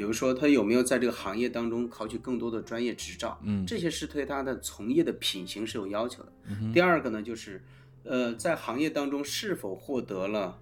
[0.00, 6.32] 比如说他有没有在这个行业当中考取更多的专业执照，嗯这些是对他的从业的品行是有要求的。
[6.72, 7.62] 第二个呢，就是
[8.04, 10.58] 呃，在行业当中是否获得了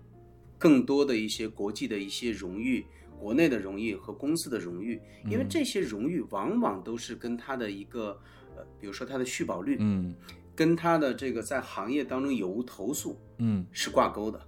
[0.58, 2.84] 更多的一些国际的一些荣誉
[3.16, 8.20] 国内的荣誉和公司的荣誉，因为嗯这些荣誉往往都是跟他的一个
[8.56, 10.16] 呃，比如说他的续保率，嗯
[10.56, 14.40] 跟他的这个在行业当中有无投诉嗯是挂钩的。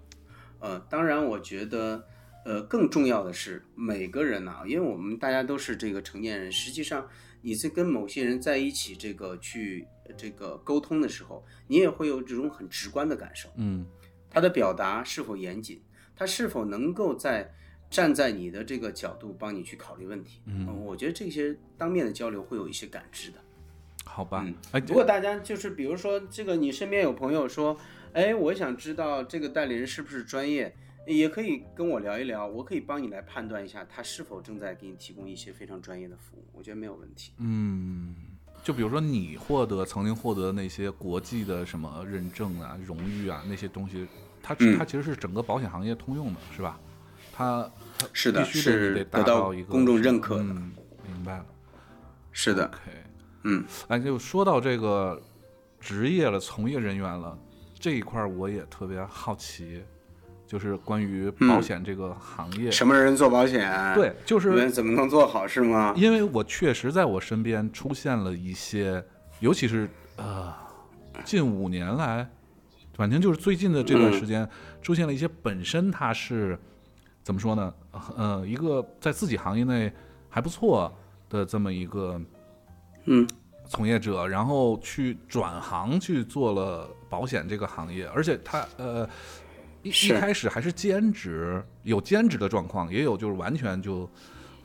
[0.58, 2.04] 呃，当然，我觉得，
[2.44, 7.08] 呃，更重要的是每个人呢、因为我们大家都是这个成年人，实际上
[7.42, 13.48] 你在跟某些人在一起这个去呃这个沟通的时候，你也会有这种很直观的感受。
[13.56, 13.86] 嗯
[14.30, 15.82] 他的表达是否严谨，
[16.14, 17.52] 他是否能够在
[17.90, 20.40] 站在你的这个角度帮你去考虑问题。
[20.46, 23.38] 嗯呃我觉得这些当面的交流会有一些感知的。
[24.04, 24.44] 好吧
[24.88, 27.76] 如果大家就是比如说这个，你身边有朋友说，
[28.12, 30.74] 哎，我想知道这个代理人是不是专业，
[31.06, 37.32] 也可以跟我聊一聊，我可以帮你来判断一下他是否正在给你提供一些非常专业的服务，我觉得没有问题。
[37.38, 38.14] 嗯，
[38.62, 44.06] 就比如说你获得曾经获得那些国际的什么认证啊、荣誉啊那些东西，
[44.42, 46.78] 它嗯它其实是整个保险行业通用的，是吧？
[47.32, 50.72] 它它是的必须是得达得到到一个公众认可的嗯，
[51.08, 51.46] 明白了。
[52.32, 52.78] 是的，OK，
[53.44, 55.20] 嗯，哎，就说到这个
[55.80, 57.36] 职业了、从业人员了
[57.78, 59.82] 这一块，儿，我也特别好奇，
[60.50, 62.72] 就是关于保险这个行业。
[62.72, 63.94] 什么人做保险？
[63.94, 65.94] 对，就是怎么能做好是吗？
[65.96, 69.00] 因为我确实在我身边出现了一些，
[69.38, 70.52] 尤其是呃
[71.24, 72.28] 近五年来，
[72.94, 74.48] 反正就是最近的这段时间，
[74.82, 76.58] 出现了一些本身他是
[77.22, 77.72] 怎么说呢？
[78.16, 79.92] 呃，一个在自己行业内
[80.28, 80.92] 还不错
[81.28, 82.20] 的这么一个
[83.04, 83.24] 嗯
[83.68, 89.08] 从业者，然后去转行去做了保险这个行业，而且他呃
[89.82, 94.08] 一一开始还是兼职，有兼职的状况，也有就是完全就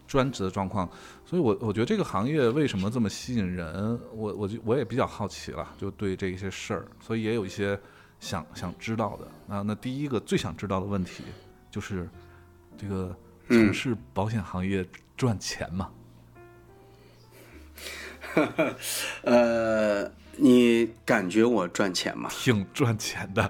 [0.08, 0.90] 专职的状况，
[1.26, 7.80] 所以我我觉得这个行业为什么这么吸引人，我我就我也比较好奇了，就对这一些事儿，所以也有一些
[8.20, 9.28] 想想知道的。
[9.48, 11.24] 那那第一个最想知道的问题
[11.72, 12.10] 就是
[12.78, 13.16] 这个
[13.48, 14.86] 从事保险行业
[15.16, 15.90] 赚钱吗？
[19.24, 22.30] 呃，你感觉我赚钱吗？
[22.32, 23.50] 挺赚钱的。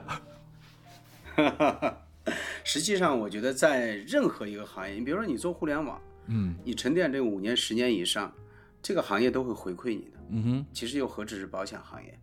[2.64, 8.34] 实际上，我觉得在任何一个行业，你比如说你做互联网，嗯你沉淀这五年、十年以上，
[8.82, 10.18] 这个行业都会回馈你的。
[10.30, 10.66] 嗯哼。
[10.74, 12.18] 其实又何止是保险行业？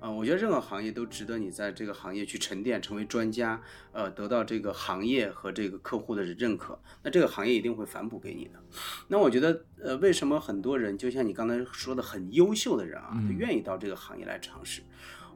[0.00, 3.60] 啊、我觉得任何行业都值得你在这个行业去沉淀，成为专家，
[3.90, 8.62] 呃，得到这个行业和这个客户的认可，那这个行业一定会反哺给你的。
[9.08, 14.82] 那我觉得，呃，为什么很多人就像你刚才说的，很优秀的人啊，他愿意到这个行业来尝试？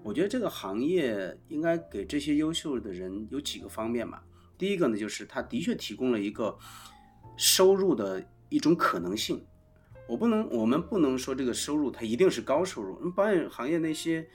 [0.02, 4.22] 我觉得这个行业应该给这些优秀的人有几个方面吧。
[4.58, 6.56] 第一个呢，就是它的确提供了一个
[7.36, 9.44] 收入的一种可能性。
[10.08, 12.98] 我不能，我们不能说这个收入它一定是高收入。
[13.02, 14.28] 嗯保险行业那些，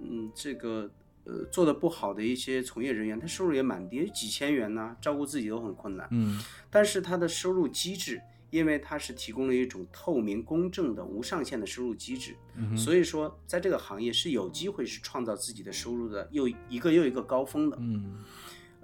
[0.00, 0.90] 嗯，这个
[1.24, 6.06] 呃做的不好的一些从业人员，他收入也蛮低，几千元呐、照顾自己都很困难。
[6.10, 6.38] 嗯
[6.70, 8.20] 但是他的收入机制，
[8.50, 17.76] 因为它是提供了一种透明、公正的无上限的收入机制，嗯所以说在这个行业是有机会是创造自己的收入的又一个又一个高峰的。
[17.80, 18.22] 嗯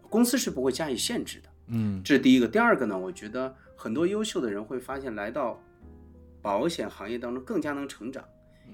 [0.08, 1.48] 公司是不会加以限制的。
[1.68, 2.48] 嗯这是第一个。
[2.48, 5.62] 第二个呢，我觉得很多优秀的人会发现，来到
[6.42, 8.24] 保险行业当中更加能成长，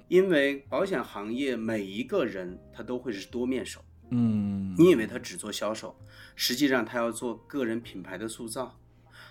[0.09, 3.85] 因为保险行业每一个人他都会是多面手。
[4.11, 5.95] 嗯你以为他只做销售，
[6.37, 8.79] 实际上他要做个人品牌的塑造，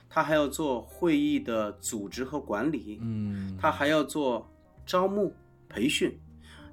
[0.09, 4.49] 他还要做会议的组织和管理，嗯他还要做
[4.85, 5.33] 招募
[5.67, 6.17] 培训。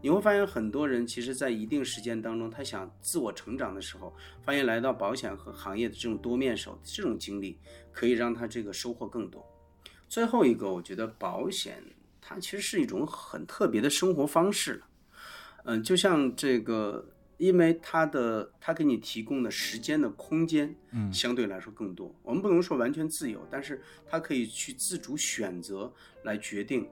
[0.04, 4.12] 你会发现很多人其实，在一定时间当中，他想自我成长的时候，
[4.42, 7.56] 发现来到保险和行业的这种多面手这种经历，
[7.92, 9.46] 可以让他这个收获更多。
[10.08, 11.80] 最后一个，我觉得保险
[12.20, 14.86] 它其实是一种很特别的生活方式了。
[15.66, 17.06] 嗯，就像这个，
[17.42, 22.14] 因为它的它给你提供的时间的空间，嗯相对来说更多。
[22.22, 26.86] 我们不能说完全自由，但是它可以去自主选择来决定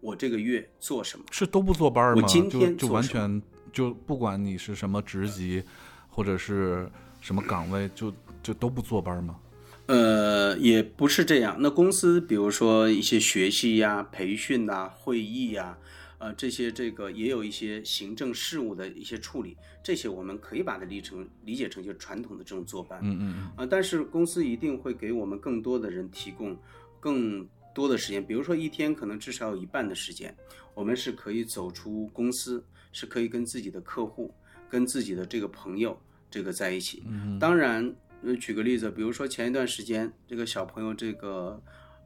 [0.00, 1.24] 我这个月做什么。
[1.32, 2.22] 是都不坐班儿吗？
[2.22, 3.42] 我今天就就完全
[3.72, 5.64] 就不管你是什么职级
[6.08, 6.88] 或者是
[7.20, 9.40] 什么岗位，就就都不坐班儿吗？
[9.86, 11.56] 呃，也不是这样。
[11.58, 15.76] 那公司比如说一些学习呀、培训呐、会议呀，
[16.18, 23.00] 呃，这些这个也有一些行政事务的一些处理，这些我们可以把它理成理解成就是传统的这种坐班。
[23.02, 26.56] 嗯嗯啊，但是公司一定会给我们更多的人提供
[26.98, 30.34] 更多的时间，比如说一天可能至少有一半的时间，
[30.74, 34.34] 我们是可以走出公司，是可以跟自己的客户、
[34.68, 35.96] 跟自己的这个朋友
[36.28, 37.04] 这个在一起。
[37.06, 41.62] 嗯当然，呃，举个例子，比如说前一段时间这个小朋友这个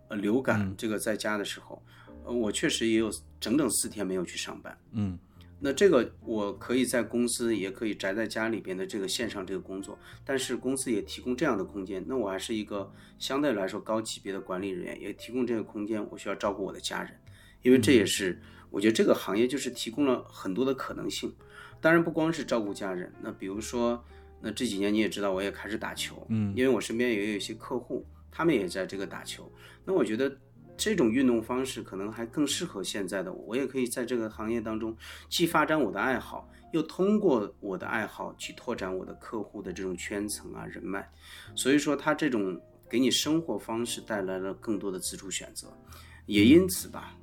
[0.09, 3.11] 呃流感嗯这个在家的时候，呃，我确实也有
[3.41, 4.79] 整整四天没有去上班。
[4.93, 5.19] 嗯
[5.65, 17.13] 那这个我可以在公司，也可以宅在家里边的这个线上这个工作，但是公司也提供这样的空间，那我还是一个相对来说高级别的管理人员，也提供这个空间，我需要照顾我的家人，
[17.63, 21.33] 因为这也是我觉得这个行业就是提供了很多的可能性。
[21.81, 24.05] 当然不光是照顾家人，那比如说，
[24.41, 29.49] 那这几年你也知道，我也开始打球，嗯，因为我身边也有一些客户，他们也在这个打球，
[29.85, 30.37] 那我觉得。
[30.77, 34.97] 这种运动方式可能还更适合现在的我，我也可以在这个行业当中
[35.29, 41.09] 既发展我的爱好，又通过我的爱好去拓展我的客户的这种圈层啊人脉。
[41.55, 42.61] 所以说，它这种
[42.91, 45.69] 给你生活方式带来了更多的自主选择，
[46.27, 47.15] 也因此吧，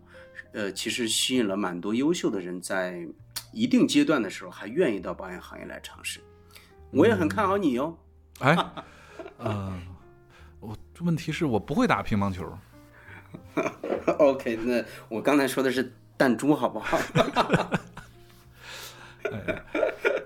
[0.54, 3.06] 呃，其实吸引了蛮多优秀的人，在
[3.52, 6.22] 一定阶段的时候还愿意到保险行业来尝试。
[6.92, 7.98] 我也很看好你哟。
[8.40, 8.56] 哎，
[9.38, 9.80] 呃，
[10.60, 12.52] 我问题是我不会打乒乓球。
[14.18, 16.98] OK，那我刚才说的是弹珠，好不好？
[19.32, 19.64] 哎，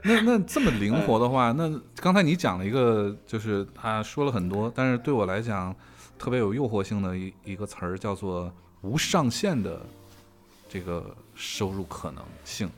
[0.03, 5.75] 那那这么灵活的话，那刚才你讲了一个，就是他说了很多，但是对我来讲
[6.17, 9.81] 特别有诱惑性的一一个词儿，叫做无上限的
[10.69, 12.69] 这个收入可能性。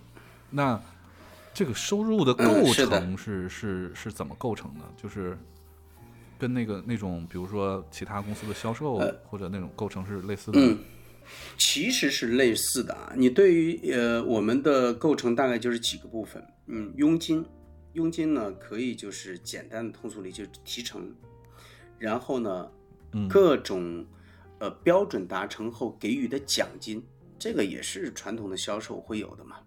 [0.50, 0.80] 那
[1.54, 4.82] 这个收入的构成是是是怎么构成的？
[4.96, 5.38] 就是。
[6.38, 10.60] 跟那个那种，比如说其他公司的销售或者那种构成是类似的。
[10.60, 10.78] 嗯，
[11.58, 13.14] 其实是类似的啊。
[13.16, 16.46] 你对于呃我们的构成大概就是几个部分。
[16.68, 17.46] 嗯，佣金，
[17.94, 21.10] 佣金呢可以就是简单的通俗理解提成，
[21.98, 22.70] 然后呢，
[23.30, 24.06] 各种
[24.60, 27.02] 呃标准达成后给予的奖金，
[27.40, 29.58] 这个也是传统的销售会有的嘛。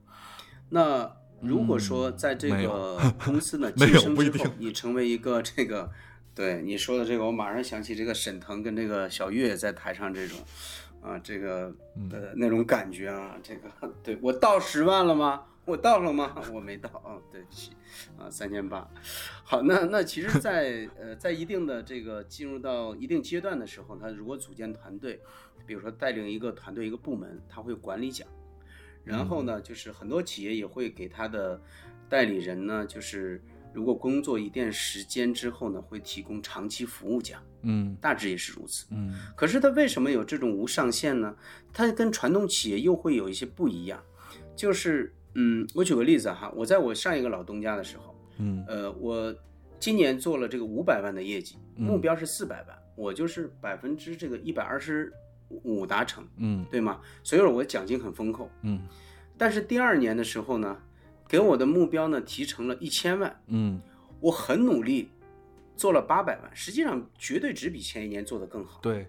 [0.69, 1.11] 那
[1.41, 5.91] 如果说在这个公司呢 晋升之后，你成为一个这个。
[6.39, 10.39] 对你说的这个，我马上想起这个沈腾跟这个小岳在台上这种，
[11.03, 11.74] 啊，这个
[12.12, 13.68] 呃那种感觉啊，这个
[14.05, 15.43] 对我到十万了吗？
[15.64, 16.41] 我到了吗？
[16.53, 17.72] 我没到啊，对不起，
[18.16, 18.89] 啊三千八。
[19.43, 25.20] 好，那那其实，在呃在一定的这个进入到一定阶段的时候，他如果组建团队，
[25.66, 28.28] 比如说带领一个团队一个部门，他会管理奖，
[29.03, 31.61] 然后呢，就是很多企业也会给他的
[32.09, 33.43] 代理人呢，就是。
[33.73, 39.14] 如果工作一段时间之后呢，会提供长期服务奖，嗯，大致也是如此，嗯。
[39.37, 41.35] 可是它为什么有这种无上限呢？
[41.73, 44.03] 它跟传统企业又会有一些不一样，
[44.57, 49.35] 就是，嗯，我举个例子哈，我在我上一个老东家的时候，嗯，呃，我
[49.79, 55.12] 今年做了这个五百万的业绩，目标是四百万，我就是百分之这个一百二十
[55.49, 57.01] 五达成，嗯，对吗？
[57.23, 58.81] 所以说我奖金很丰厚，嗯。
[59.37, 60.77] 但是第二年的时候呢？
[61.29, 63.79] 给我的目标呢提成了一千万，嗯，
[64.18, 65.11] 我很努力，
[65.76, 69.07] 做了八百万，实际上绝对只比前一年做的更好，对，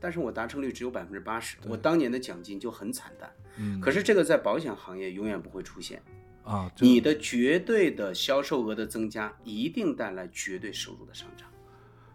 [0.00, 6.02] 但是我达成率只有百分之八十，我当年的奖金就很惨淡，嗯，可是这个在保险行业永远不会出现，
[6.42, 11.46] 啊，你的绝对的销售额的增加一定带来绝对收入的上涨，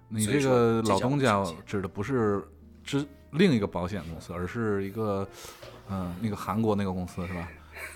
[0.09, 2.43] 你这个老东家指的不是
[2.83, 5.25] 之另一个保险公司，而是一个，
[5.89, 7.49] 嗯，那个韩国那个公司是吧？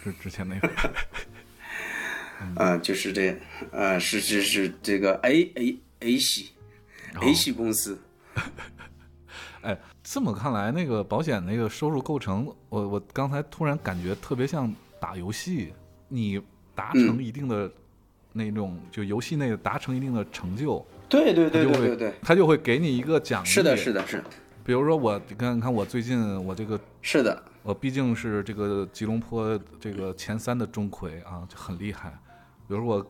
[0.03, 0.69] 是之前那个。
[2.55, 3.37] 啊，就是这，
[3.71, 6.49] 啊，是是是这个 A A A 系
[7.21, 7.99] ，A 系公司。
[9.61, 15.73] 哎，这么看来，那个保险那个收入构成，我我刚才突然感觉特别像打游戏，
[16.07, 16.41] 你
[16.73, 17.69] 达成一定的
[18.31, 23.47] 那种，就游戏内达成一定的成就，对对对对对对，他就会给你一个奖励。
[23.47, 24.23] 是的，是的，是的。
[24.63, 32.17] 比如说我，你看，你看我最近我这个，是的，我毕竟是这个吉隆坡这个前三的钟馗啊，就很厉害。
[32.69, 33.03] 比如我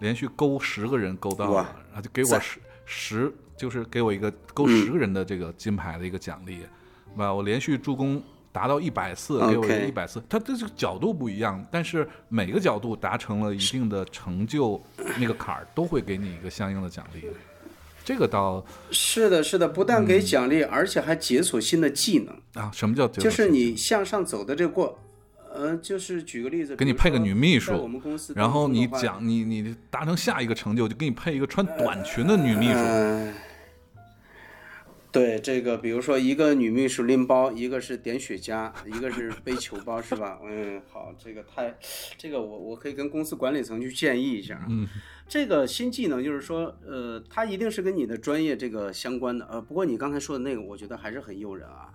[0.00, 6.60] 连续勾十个人勾到了，然后就给我十十，就是给我一个勾十个人的这个金牌的一个奖励，
[7.14, 7.32] 吧？
[7.32, 10.20] 我连续助攻达到一百次，给我一百次。
[10.30, 14.82] 它这个角度不一样，但是每个角度达成了一定的成就，
[15.18, 17.28] 那个坎儿都会给你一个相应的奖励。
[18.02, 22.70] 这个倒是的，是的，不但给奖励，而且还解锁新的技能啊！
[22.72, 24.98] 什么叫就是你向上走的这个过。
[25.54, 32.78] 呃，就是举个例子，给你配个女秘书，我们公司，然后你讲你你达成下一个成就，就给你配一个穿短裙的女秘书。
[35.12, 40.38] 对，这个比如说一个女秘书拎包，一个是点雪茄，一个是背球包，是吧？
[40.42, 41.76] 嗯，好，这个太，
[42.16, 44.64] 这个我我可以跟公司管理层去建议一下。
[44.70, 44.88] 嗯，
[45.28, 49.46] 这个新技能就是说，呃，它一定是跟你的专业这个相关的。
[49.50, 51.92] 呃，不过你刚才说的那个，我觉得还是很诱人啊。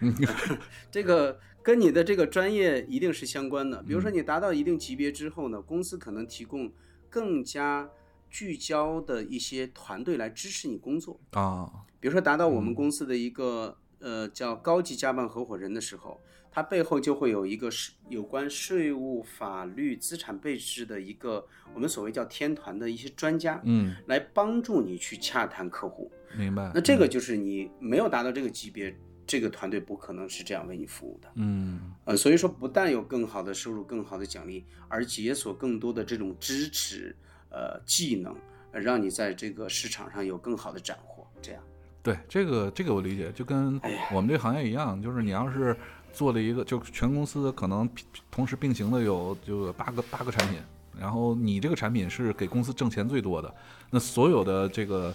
[0.90, 1.38] 这个。
[1.62, 3.82] 跟你的这个专业一定是相关的。
[3.82, 6.72] 比如说，你达到一定级别之后呢，公司可能提供
[7.10, 7.90] 更加
[8.30, 11.70] 聚焦的一些团队来支持你工作啊。
[12.00, 26.10] 比如说，达到我们公司的一个呃叫高级家办合伙人的时候，它背后就会有一个是有关税务、法律、资产配置的一个我们所谓叫天团的一些专家，嗯，来帮助你去洽谈客户。
[26.36, 26.70] 明白。
[26.74, 28.96] 那这个就是你没有达到这个级别，
[29.28, 31.28] 这个团队不可能是这样为你服务的。
[31.34, 37.14] 嗯呃，所以说不但有更好的收入、更好的奖励，而解锁更多的这种支持、
[37.50, 38.34] 呃技能，
[38.72, 41.26] 呃让你在这个市场上有更好的斩获。
[41.40, 41.62] 这样，
[42.02, 43.80] 对，这个这个我理解，就跟
[44.12, 45.76] 我们这个行业一样，就是你要是
[46.12, 47.88] 做了一个，就全公司可能
[48.30, 50.58] 同时并行的有就有八个八个产品，
[50.98, 53.54] 然后你这个产品是给公司挣钱最多的，
[53.90, 55.14] 那所有的这个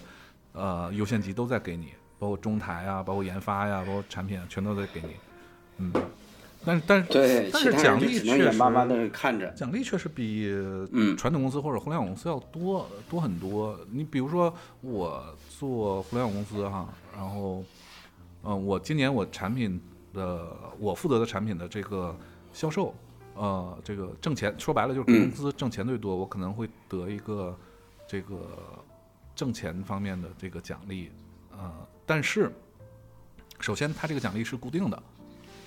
[0.52, 1.88] 呃优先级都在给你，
[2.24, 5.08] 包括中台啊，包括研发呀、包括产品啊，全都在给你。
[5.76, 5.92] 嗯，
[6.64, 9.50] 但是但是对，但是奖励人就只能确实眼巴巴的看着。
[9.50, 10.48] 奖励确实比
[10.90, 13.78] 嗯传统公司或者互联网公司要多多很多。
[13.90, 14.50] 你比如说，
[14.80, 17.62] 我做互联网公司哈，然后，
[18.42, 19.78] 嗯、我今年我产品
[20.14, 22.16] 的我负责的产品的这个
[22.54, 22.94] 销售，
[23.34, 27.54] 呃，这个挣钱说白了就是公司挣钱最多，我可能会得一个
[28.08, 28.48] 这个
[29.36, 31.10] 挣钱方面的这个奖励，
[31.58, 31.72] 呃，
[32.04, 32.52] 但是
[33.60, 35.02] 首先它这个奖励是固定的，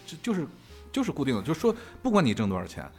[0.05, 0.47] 就就是
[0.91, 2.89] 就是固定的，就是说不管你挣多少钱，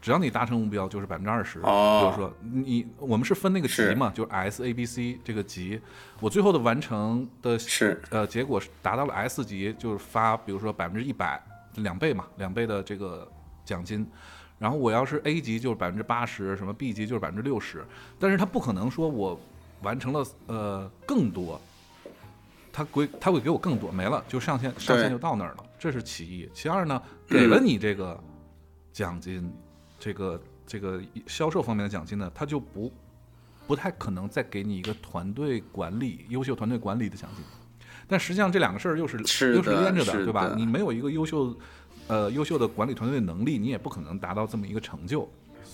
[0.00, 1.60] 只要你达成目标，就是百分之二十。
[1.60, 5.80] 哦比如说你我们是分那个级是嘛，就是 S、A、B、C 这个级，
[6.20, 11.42] 我最后的完成的是呃结果是达到了 S 级，就是发比如说百分之一百
[11.76, 13.30] 两倍嘛，两倍的这个
[13.64, 14.06] 奖金。
[14.58, 17.84] 然后我要是 A 级就是百分之八十，什么 B 级就是百分之六十，
[18.18, 19.38] 但是他不可能说我
[19.82, 21.60] 完成了呃更多，
[22.78, 26.48] 他会他会给我更多，没了就上限上限就到那儿了，这是其一。
[26.54, 28.16] 其二呢，给了你这个
[28.92, 29.52] 奖金，
[29.98, 32.92] 这个这个销售方面的奖金呢，他就不
[33.66, 37.44] 不太可能再给你一个团队管理优秀团队管理的奖金。
[38.06, 39.18] 但实际上这两个事儿又是
[39.52, 40.54] 又是连着的对吧？
[40.56, 41.52] 你没有一个优秀
[42.06, 45.28] 呃优秀的管理团队的能力，你也不可能达到这么一个成就。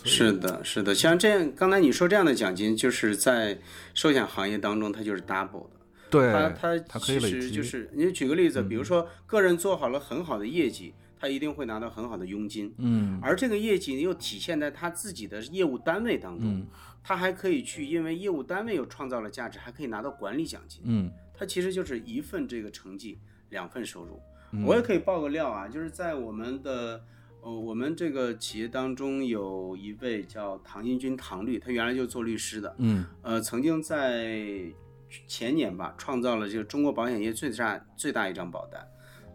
[0.04, 3.58] 是的，是的，像这样，刚才你说这样的奖金，就是在
[3.92, 5.83] 寿险行业当中，它就是 double 的。
[6.14, 16.66] 对，它它它可以累积，嗯其实就是，你举个例子，比如说个人做好了很好的业绩，他一定会拿到很好的佣金，嗯而这个业绩又体现在他自己的业务单位当中，嗯
[17.02, 20.82] 他还可以去，因为业务单位又创造了价值，还可以拿到管理奖金。
[20.84, 23.18] 嗯它其实就是一份这个成绩，
[23.50, 24.20] 两份收入。
[24.52, 27.02] 嗯我也可以爆个料啊，就是在我们的
[27.40, 34.62] 呃我们这个企业当中有一位叫唐英军唐律，他原来就做律师的，嗯呃，曾经在
[35.26, 38.86] 前年吧创造了这个中国保险业最大最大一张保单，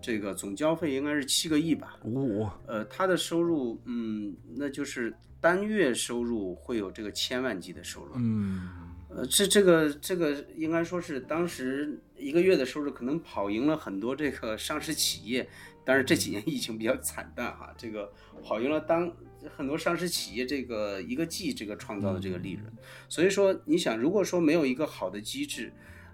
[0.01, 1.97] 这个总交费应该是七个亿吧。
[2.03, 8.13] 五呃，他的收入，嗯，那就是单月收入会有这个千万级的收入。
[8.15, 8.69] 嗯
[9.09, 15.49] 呃，这这个这个应该说是当时一个月的收入可能跑赢了很多这个上市企业，
[15.83, 18.11] 但是这几年疫情比较惨淡哈，这个
[18.43, 19.11] 跑赢了当
[19.55, 22.65] 很多上市企业这个一个季这个创造的这个利润。
[23.07, 25.71] 所以说，你想，如果说没有一个好的机制，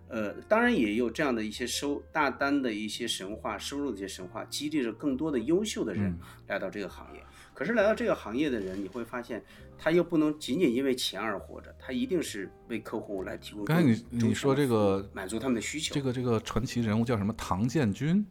[0.08, 6.16] 呃，当然也有这样的一些收大单的一些神话收入的一些神话，激励着更多的优秀的人
[6.48, 7.22] 来到这个行业。
[7.54, 9.42] 可是来到这个行业的人，你会发现，
[9.78, 15.96] 他又不能仅仅因为钱而活着，他一定是为客户来提供更刚才你你说这个满足他们的需求。
[15.96, 17.34] 这个这个传奇人物叫什么？
[17.38, 18.26] 唐建军，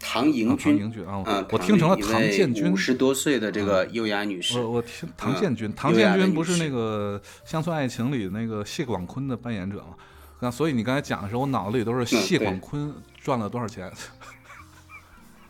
[0.00, 4.58] 唐迎君啊啊，我听成了唐位建军啊五十多岁的这个优雅女士。
[4.60, 7.20] 我我听唐嗯建军，唐建军不是那个
[7.50, 9.96] 《乡村爱情》里那个谢广坤的扮演者吗？
[10.40, 13.92] 那所以你刚才讲的时候，我脑子里都是谢广坤赚了多少钱。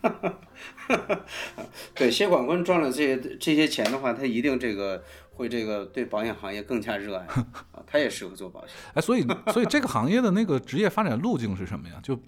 [1.94, 7.26] 对，谢广坤赚了这些这些钱的话，他一定这个会这个对保险行业更加热爱
[7.72, 8.70] 啊，他也适合做保险。
[8.94, 11.96] 哎，所以所以这个行业的那个职业发展路径是什么呀？
[12.02, 12.18] 就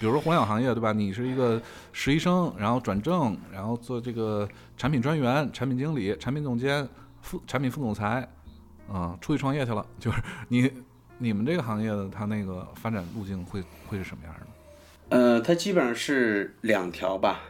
[0.00, 0.94] 比如说互联网行业，对吧？
[0.94, 1.60] 你是一个
[1.92, 4.48] 实习生，然后转正，然后做这个
[4.78, 6.88] 产品专员、产品经理、产品总监、
[7.20, 8.26] 副产品副总裁，
[8.90, 9.86] 啊、出去创业去了。
[9.98, 10.72] 就是你
[11.18, 14.46] 你们这个行业的它那个发展路径会会是什么样的？
[15.10, 17.42] 呃，它基本上是两条吧，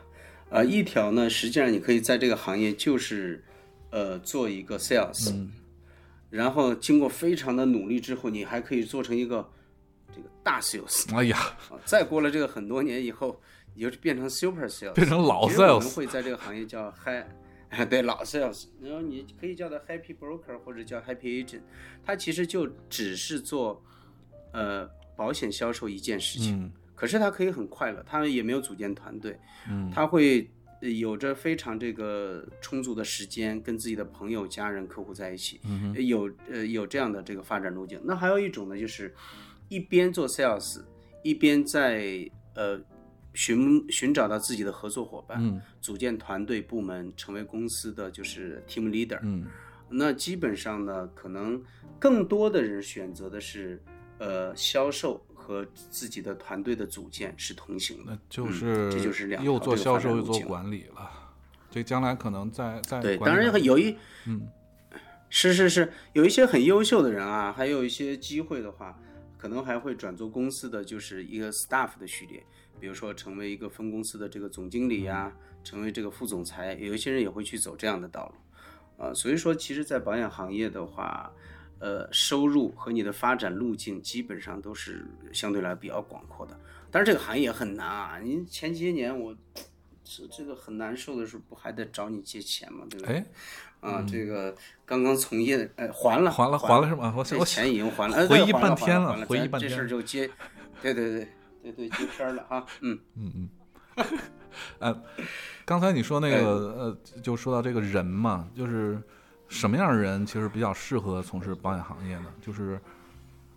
[0.48, 3.44] 呃，一条呢，实际上你可以在这个行业就是，
[3.90, 5.46] 呃，做一个 sales，、
[6.30, 9.48] 然后经过非常的努力之后，你还可以做成一个
[10.14, 11.38] 这个大 sales 哎呀，
[11.70, 13.40] 啊，再过了这个很多年以后，
[13.74, 17.24] 你就变成 super sales，变成老 sales 我们会在这个行业叫 high。
[17.88, 21.60] 对老 sales，然后你可以叫它 happy broker 或者叫 happy agent，
[22.04, 23.80] 它其实就只是做，
[24.52, 26.64] 呃，保险销售一件事情。
[26.64, 29.34] 嗯可是他可以很快乐，他也没有组建团队，
[29.70, 30.46] 嗯他会
[30.82, 37.98] 呃有着非常这个充足的时间跟自己的朋友、家人、客户在一起，嗯呃有呃有这样的这个发展路径。
[38.04, 39.14] 那还有一种呢，就是
[39.70, 40.82] 一边做 sales，
[41.22, 42.78] 一边在呃
[43.32, 49.18] 寻寻找到自己的合作伙伴，嗯组建团队部门，成为公司的就是 team leader。
[49.22, 49.46] 嗯
[49.88, 51.60] 那基本上呢，可能
[51.98, 53.82] 更多的人选择的是
[54.18, 58.18] 呃销售和自己的团队的组建是同行的那。
[58.28, 61.10] 就嗯是这就是两又做销售又做管理了，
[61.70, 64.48] 这将来可能在在对，当然有一，嗯，
[65.28, 68.96] 是是是，有一些很优秀的人啊，还有一些机会的话，
[69.40, 72.44] 可能还会转做公司的就是一个 staff 的序列，
[72.78, 75.32] 比如说成为一个分公司的这个总经理呀、
[75.64, 81.32] 成为这个副总裁，有一些人也会去走这样的道路，啊、所以说其实，在保险行业的话，
[81.78, 86.60] 呃，收入和你的发展路径基本上都是相对来比较广阔的，
[86.90, 89.34] 但是这个行业很难啊，您前些年我。
[90.02, 92.84] 这这个很难受的时候，不还得找你借钱吗？
[92.90, 93.14] 对不对？
[93.14, 93.26] 哎，
[93.80, 94.54] 啊，这个
[94.84, 97.12] 刚刚从业的，哎，还了，还了还了是吗？
[97.16, 100.30] 我我这钱已经还了，哎回忆半天了，回忆半天这事儿就接，
[100.82, 101.28] 对对对
[101.62, 103.32] 对对，接片儿了哈，嗯嗯
[103.96, 104.06] 嗯，
[104.80, 105.02] 呃，
[105.64, 109.00] 刚才你说那哎个呃，就说到这个人嘛，就是
[109.48, 112.26] 什么样的人其实比较适合从事保险行业呢？
[112.40, 112.78] 就是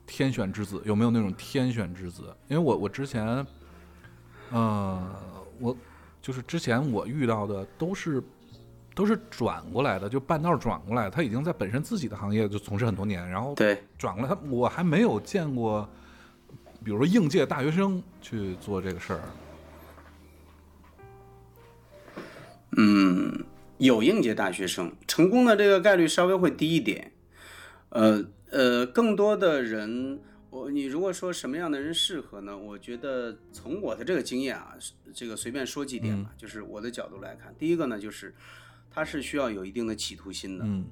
[0.05, 2.23] 天选之子，有没有那种天选之子？
[2.47, 3.45] 因为我我之前，
[4.51, 5.01] 呃，
[5.59, 5.75] 我
[6.21, 8.21] 就是之前我遇到的都是
[8.95, 15.89] 都是转过来的，就半道转过来，他已经在本身自己的行业就从事很多年，然后对，转过来，他我还没有见过，
[16.83, 19.21] 比如说应届大学生去做这个事儿。
[22.75, 23.43] 嗯，
[23.77, 27.11] 有应届大学生成功的这个概率稍微会低一点，
[27.89, 32.57] 呃呃，更多的人，我你如果说什么样的人适合呢？
[32.57, 34.75] 我觉得从我的这个经验啊，
[35.13, 38.33] 这个随便说几点吧，就是我的角度来看，第一个呢，就是
[38.93, 40.85] 他是需要有一定的企图心的，嗯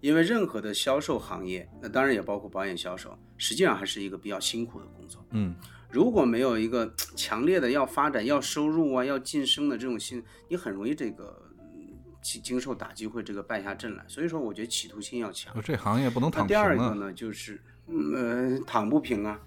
[0.00, 5.24] 因为任何的销售行业，那当然也包括保险销售，实际上还是一个比较辛苦的工作。
[5.30, 5.54] 嗯
[5.90, 14.04] 如果没有一个强烈的要发展、要收入啊、要晋升的这种心，你很容易这个嗯经经受打击，会这个败下阵来。
[14.08, 15.54] 所以说，我觉得企图心要强。
[15.62, 16.94] 这行业不能躺平第二个啊。
[16.94, 19.40] 呢，就是嗯呃躺不平啊。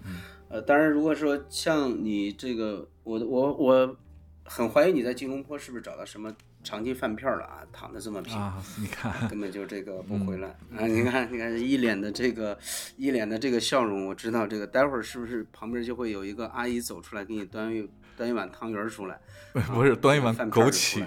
[0.48, 3.96] 呃，当然，如果说像你这个，我我我
[4.44, 6.34] 很怀疑你在吉隆坡是不是找到什么
[6.68, 7.64] 长期饭票了啊？
[7.72, 8.36] 躺的这么平。
[8.36, 10.84] 啊，你看，根本就这个不回来、啊！
[10.86, 12.58] 你看，你看一脸的这个
[12.98, 17.88] 一脸的这个笑容，我知道这个待会儿是不是旁边就会有一个阿姨走出来给你端一
[18.18, 19.18] 端一碗汤圆儿出来，
[19.72, 21.02] 不是端一碗枸杞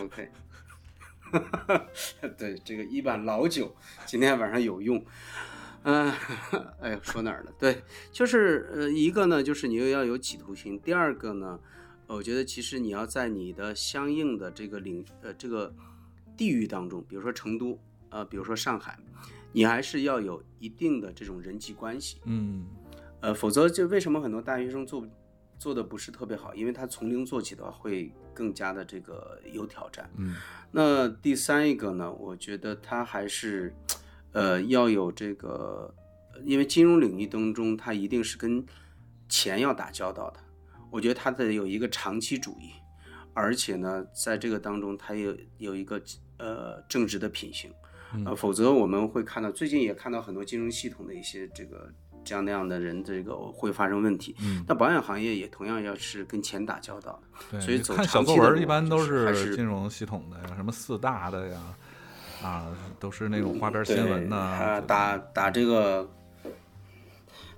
[0.00, 0.28] OK，
[2.36, 3.72] 对，这个一碗老酒，
[4.04, 5.00] 今天晚上有用。
[5.84, 6.10] 嗯、
[6.80, 7.52] 哎呦，说哪儿了？
[7.56, 11.60] 对，就是呃，一个呢，就是你又要有企图心；第二个呢，
[12.06, 15.74] 呃我觉得其实你要在你的相应的这个领呃这个
[16.36, 17.78] 地域当中，比如说成都，
[18.10, 18.98] 呃，比如说上海，
[19.52, 22.18] 你还是要有一定的这种人际关系。
[22.24, 22.66] 嗯
[23.20, 25.06] 呃，否则就为什么很多大学生做
[25.58, 26.54] 做的不是特别好？
[26.54, 30.10] 因为他从零做起的话，会更加的这个有挑战。
[30.16, 30.34] 嗯
[30.70, 33.72] 那第三一个呢，我觉得他还是，
[34.32, 35.94] 呃，要有这个，
[36.44, 38.62] 因为金融领域当中，他一定是跟
[39.28, 40.40] 钱要打交道的。
[40.94, 42.70] 我觉得他得有一个长期主义，
[43.32, 46.00] 而且呢，在这个当中，他有有一个
[46.38, 47.68] 呃正直的品行，
[48.24, 51.92] 呃，否则我们会看到最近也看到很多金融系统的一些这个
[52.24, 54.36] 这样那样的人，这个会发生问题。
[54.40, 57.38] 嗯，那保险行业也同样要是跟钱打交道的。
[57.50, 61.60] 对，所以走看小作文一般都是金融系统的呀，什么四大的呀，
[62.40, 62.68] 啊，
[63.00, 66.08] 都是那种花边新闻呐、啊，就打打这个，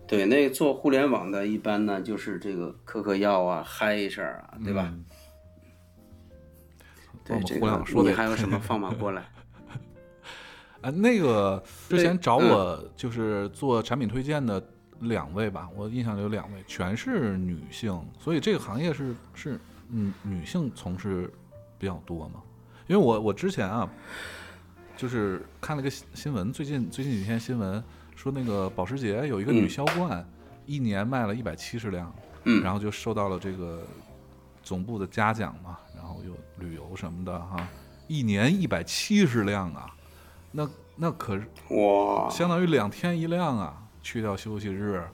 [0.07, 4.89] 对，那做互联网的，一般呢就是这个嗑嗑药啊，嗨一下啊，对吧？
[4.93, 5.05] 嗯
[7.25, 9.23] 对，互联网说的你还有什么 方法过来？
[10.81, 14.63] 啊，那个之前找嗯我就是做产品推荐的
[15.01, 19.59] 两位吧，我印象里有两位全是女性，所以这个行业是是
[19.91, 21.29] 嗯女性从事
[21.79, 22.41] 比较多嘛。
[22.87, 23.91] 因为我我之前啊，
[24.97, 27.83] 就是看了个新新闻，最近最近几天新闻
[28.17, 30.29] 说那个保时捷有一个女嗯销冠，
[30.65, 32.13] 一年卖了一百七十辆，
[32.45, 33.83] 嗯然后就受到了这个
[34.63, 36.33] 总部的嘉奖嘛，然后又
[36.65, 37.69] 旅游什么的哈，
[38.09, 39.95] 一年一百七十辆啊，
[40.51, 45.07] 那那可是哇，相当于两天一辆啊，去掉休息日，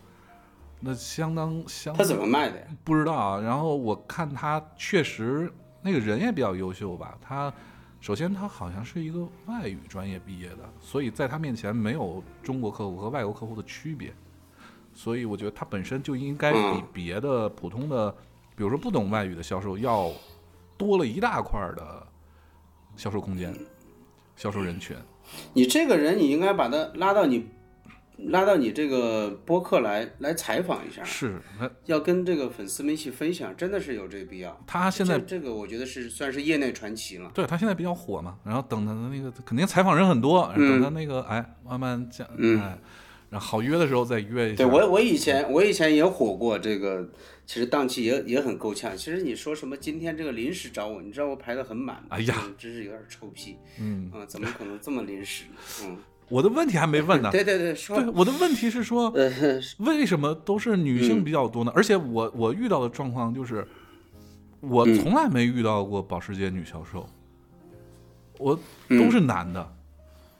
[0.81, 2.67] 那相当相他怎么卖的呀？
[2.85, 3.41] 不知道啊。
[3.41, 5.53] 然后我看他确实
[5.83, 7.53] 那个人也比较优秀吧，他
[8.03, 14.13] 首先他好像是一个外语专业毕业的，所以在他面前没有中国客户和外国客户的区别，
[14.93, 18.11] 所以我觉得他本身就应该比嗯别的普通的，
[18.57, 20.11] 比如说不懂外语的销售要
[20.77, 22.05] 多了一大块儿的
[22.97, 23.57] 销售空间、
[24.35, 24.97] 销售人群。
[25.53, 27.47] 你这个人，你应该把他拉到你
[28.19, 31.41] 拉到你这个播客来来采访一下，是，
[31.87, 34.59] 要跟这个粉丝们一起分享，真的是有这个必要。
[34.67, 37.31] 他现在这这个我觉得是算是业内传奇了。
[37.35, 42.79] 对他现在比较火嘛，然后等他的那个肯定采访人很多，等他那个哎慢慢讲，哎，
[43.31, 44.57] 然后好约的时候再约一下。
[44.57, 47.09] 对我我以前我以前也火过，这个
[47.47, 48.97] 其实档期也也很够呛。
[48.97, 52.09] 其实你说什么今天这个临时找我，你知道我排的很满吗？
[52.11, 53.57] 哎呀嗯真是有点臭屁。
[53.81, 55.57] 嗯，啊，怎么可能这么临时呢？
[55.85, 55.99] 嗯，
[56.33, 57.29] 我的问题还没问呢。
[57.33, 59.31] 对对对，说对，我的问题是说，呃，
[59.85, 61.71] 为什么都是女性比较多呢？
[61.77, 63.67] 而且我我遇到的状况就是，
[64.61, 67.07] 我从来没遇到过保时捷女销售，
[68.39, 69.73] 我都是男的，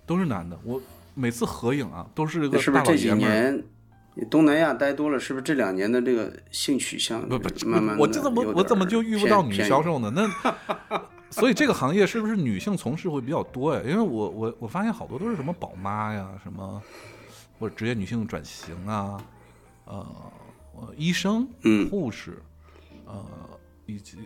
[0.07, 0.59] 都是男的。
[0.65, 0.81] 我
[1.15, 3.43] 每次合影啊，都是个大是不是这几老爷们儿。
[3.43, 3.65] 年
[4.15, 9.93] 你东南亚待多了，是不是这两年的这个性取向不不，慢慢我这怎么我怎么就遇不到女销售？
[9.93, 10.11] 售呢？
[10.15, 10.27] 那
[11.33, 13.81] 所以这个行业是不是女性从事会比较多呀？
[13.85, 16.81] 因为我我我发现好多都是什么宝妈呀，什么
[17.59, 19.25] 或者职业女性转型啊，
[19.87, 20.07] 呃，
[20.75, 22.41] 呃医生、嗯护士，
[23.07, 23.25] 呃，
[23.87, 24.19] 以及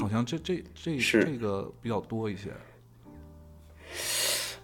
[0.00, 2.52] 好像这这这是这个比较多一些。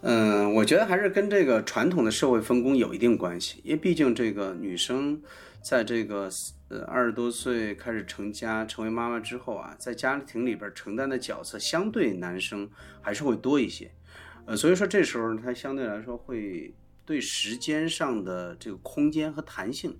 [0.02, 5.20] 嗯，我觉得还是跟这个传统的社会分工有一定关系，因为毕竟这个女生
[5.62, 6.28] 在这个
[6.68, 12.68] 呃二十多岁开始成家成为妈妈之后啊，在家庭里边承担的角色相对男生
[13.02, 13.92] 还是会多一些，
[14.46, 16.74] 呃，所以说这时候他相对来说会
[17.04, 19.98] 对时间上的这个空间和弹性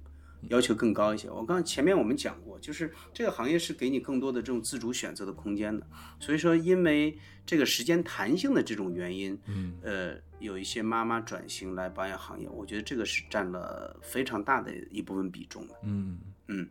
[0.49, 1.29] 要求更高一些。
[1.29, 5.87] 我刚前面我们讲过，就是这个行业是给你更多的这种自主选择的空间的。
[6.19, 15.75] 所以说，因为这个时间弹性的这种原因，嗯呃，有一些妈妈转型来保养行业，我觉得这个是占了非常大的一部分比重的。
[15.83, 16.19] 嗯
[16.49, 16.69] 嗯，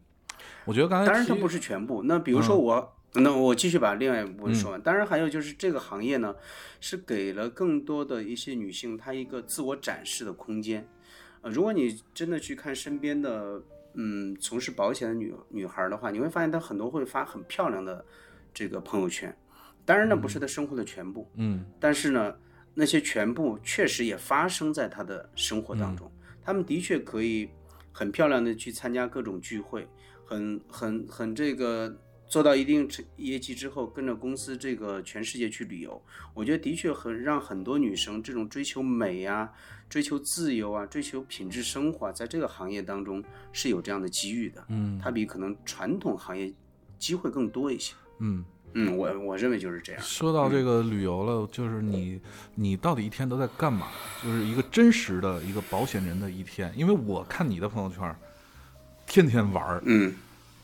[0.65, 2.03] 我觉得刚才当然它不是全部。
[2.03, 4.81] 那比如说我，那我继续把另外一部分说完。
[4.81, 6.35] 当然还有就是这个行业呢，
[6.79, 10.87] 是给了更多的一些女性她一个自我展示的空间。
[11.41, 13.61] 呃，如果你真的去看身边的
[13.93, 18.05] 嗯从事保险的女女孩儿的话，你会发现她很多会发很漂亮的
[18.53, 19.35] 这个朋友圈。
[19.85, 21.29] 当然，那不是她生活的全部。
[21.35, 22.35] 嗯但是呢，
[22.73, 26.11] 那些全部确实也发生在她的生活当中。
[26.43, 27.49] 他们的确可以
[27.91, 29.87] 很漂亮的去参加各种聚会，
[30.25, 31.95] 很很很这个
[32.27, 36.01] 做到一定成业绩之后，跟着公司这个全世界去旅游。
[36.33, 39.51] 我觉得的确很让很多女生这种追求美呀、
[39.89, 44.63] 追求自由啊、追求品质生活啊，在这个行业当中是有这样的机遇的。
[44.69, 46.53] 嗯它比可能传统行业
[46.97, 47.95] 机会更多一些。
[48.19, 48.45] 嗯。
[48.75, 49.99] 嗯，我我认为就是这样。
[49.99, 52.21] 说到这个旅游了，就是你
[52.53, 53.87] 你到底一天都在干嘛？
[54.23, 56.71] 就是一个真实的一个保险人的一天。
[56.75, 58.15] 因为我看你的朋友圈，
[59.07, 60.13] 天天玩儿嗯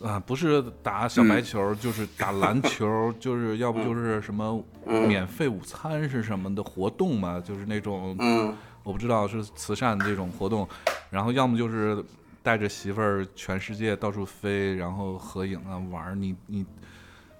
[0.04, 8.56] 啊，不是打小白球，就是打篮球，就是要不就是什么免费午餐是什么的活动嘛，就是那种嗯
[8.86, 10.70] 我不知道是慈善这种活动，
[11.10, 12.02] 然后要么就是
[12.44, 16.16] 带着媳妇儿全世界到处飞，然后合影啊玩儿。
[16.16, 16.64] 你你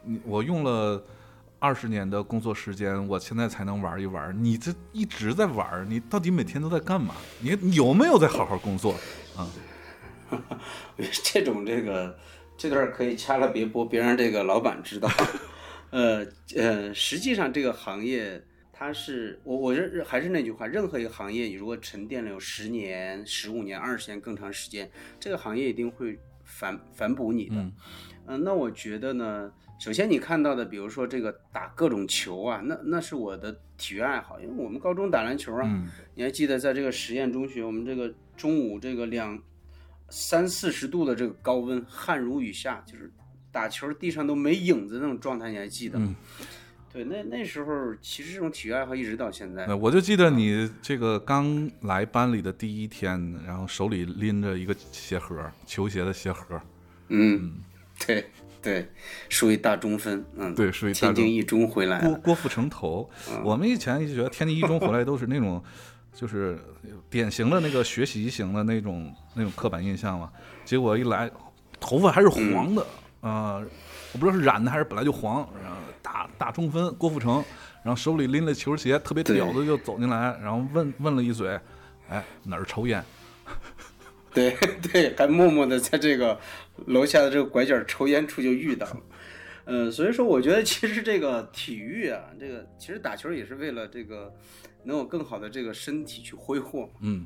[0.04, 1.06] 你，我用了
[1.60, 4.36] 二十年的工作时间，我现在才能玩一玩。
[4.44, 7.14] 你这一直在玩儿，你到底每天都在干嘛？
[7.40, 8.96] 你有没有在好好工作
[9.38, 9.48] 啊？
[11.24, 12.18] 这种这个
[12.58, 15.08] 这段可以掐了别播，别让这个老板知道。
[15.92, 18.44] 呃呃，实际上这个行业
[18.78, 27.56] 它是我我认还是那句话，任何一个行业，你如果沉淀了有十年、十五年、二十年更长时间，这个行业一定会反反哺你的。
[27.56, 27.74] 嗯
[28.28, 29.50] 嗯、那我觉得呢，
[29.80, 39.42] 首先你看到的，比如说这个打各种球啊，那那是我的体育爱好，因为我们高中打篮球啊，嗯你还记得在这个实验中学，我们这个中午这个两
[40.10, 43.10] 三四十度的这个高温，汗如雨下，就是
[43.54, 46.14] 打球地上都没影子那种状态，你还记得吗？
[46.40, 46.46] 嗯
[46.96, 49.76] 对，那那时候其实这种体育爱好一直到现在那。
[49.76, 56.58] 我就记得你这个刚来班里的第一天，然后手里拎着一个鞋盒，球鞋的鞋盒。
[57.10, 57.56] 嗯，
[58.08, 58.26] 对
[58.62, 58.88] 对，
[59.28, 62.00] 属于大中分，嗯，对属于天津一中回来。
[62.00, 63.10] 郭郭富城头。
[63.44, 65.62] 我们以前一直觉得天津一中回来都是那种，
[66.14, 66.58] 就是
[67.10, 70.32] 典型的那个学习型的那种那种刻板印象嘛。
[70.64, 71.30] 结果一来，
[71.78, 72.88] 头发还是黄的
[73.20, 73.62] 啊、
[74.16, 75.46] 我不知道是染的还是本来就黄。
[75.62, 77.44] 然后大大中分郭富城，
[77.84, 81.60] 然后手里拎着球鞋，特别屌的就走进来，然后问问了一嘴，
[82.08, 83.04] 哎哪儿抽烟？
[84.34, 86.40] 对 对，还默默的在这个
[86.86, 88.98] 楼下的这个拐角抽烟处就遇到了。
[89.66, 94.34] 呃，所以说我觉得其实这个体育啊，这个其实打球也是为了这个
[94.84, 96.94] 能有更好的这个身体去挥霍嘛。
[97.02, 97.26] 嗯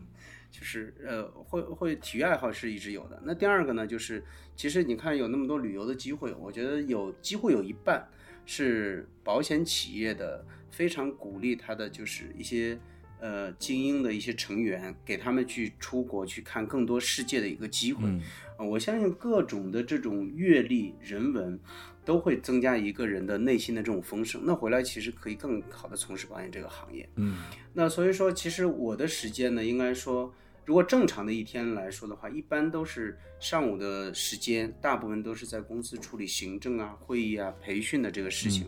[0.51, 3.21] 就是呃，会会体育爱好是一直有的。
[3.23, 4.23] 那第二个呢，就是
[4.55, 8.07] 其实你看有那么多旅游的机会，我觉得有几乎有一半
[8.45, 12.79] 是保险企业的非常鼓励他的就是一些
[13.19, 18.03] 呃精英的一些成员，给他们去出国去看更多世界的一个机会。
[18.05, 18.19] 嗯
[18.57, 21.57] 呃我相信各种的这种阅历、人文，
[22.09, 24.41] 都会增加一个人的内心的这种丰盛。
[24.43, 27.07] 那回来其实可以更好的从事保险这个行业。
[27.17, 27.37] 嗯
[27.71, 30.33] 那所以说，其实我的时间呢，应该说，
[30.65, 38.67] 如果正常的一天来说的话，一般都是上午的时间，大部分都是在公司处理行政啊、会议啊、培训的这个事情。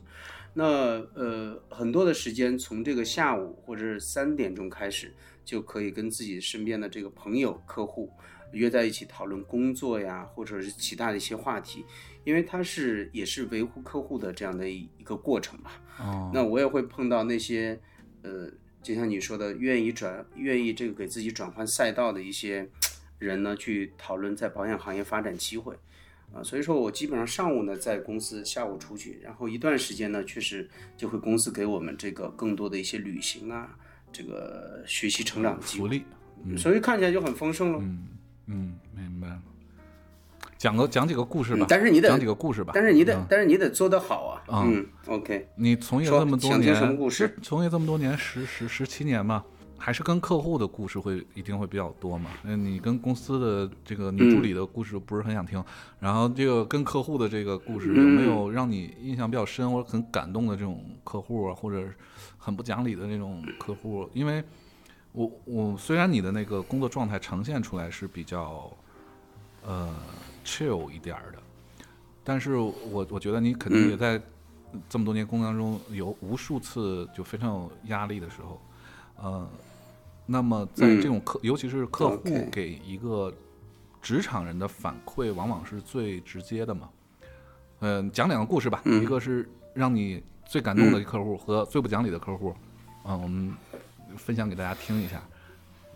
[0.54, 5.12] 那呃，很多的时间从这个下午或者是三点钟开始，
[5.44, 8.12] 就可以跟自己身边的这个朋友、客户
[8.52, 11.84] 约在一起讨论工作呀，或者是其他的一些话题，
[12.24, 15.82] 因为它是也是维护客户的这样的一一个过程吧。
[16.00, 17.80] 哦，那我也会碰到那些，
[18.22, 18.50] 呃，
[18.82, 22.68] 就像你说的，愿意转、愿意这个给自己转换赛道的一些
[23.20, 25.76] 人呢，去讨论在保险行业发展机会，
[26.34, 30.68] 啊、所以说我基本上上午呢在公司，下午出去，然后一段时间呢，确实
[30.98, 33.78] 就会公司给我们这个更多的一些旅行啊，
[34.12, 37.80] 这个学习成长的机会，福利，所以看起来就很丰盛了。
[38.48, 39.42] 嗯，明白了。
[40.62, 42.72] 讲个讲几个故事吧嗯，但是你得讲几个故事吧。
[42.76, 44.44] 但是你得，嗯但是你得做得好啊。
[44.48, 49.44] 嗯嗯，OK，你从业说这么多年，什么故事从业这么多年，十十十七年嘛，
[49.76, 52.30] 还是跟客户的故事会一定会比较多嘛？
[52.44, 55.64] 那，你跟公司的这个女助理的故事不是很想听，
[56.00, 61.88] 然后这个跟客户的这个故事有没有让你印象比较深或者很感动的这种客户啊，或者
[62.38, 64.08] 很不讲理的那种客户？
[64.14, 64.44] 因为
[65.14, 68.72] 我我虽然你的那个工作状态呈现出来是比较
[69.66, 69.90] 呃
[70.46, 71.40] chill 一点儿的，
[72.24, 74.22] 但是我我觉得你肯定也在
[74.90, 78.62] 这么多年工作当中有无数次就非常有压力的时候，
[79.22, 79.50] 呃，
[80.26, 83.34] 那么在这种客，尤其是客户给一个
[84.02, 86.90] 职场人的反馈，往往是最直接的嘛。
[87.80, 92.56] 嗯、讲两个故事吧，一个是让你最感动的客户和最不讲理的客户，
[93.06, 93.54] 嗯、我们
[94.16, 95.22] 分享给大家听一下。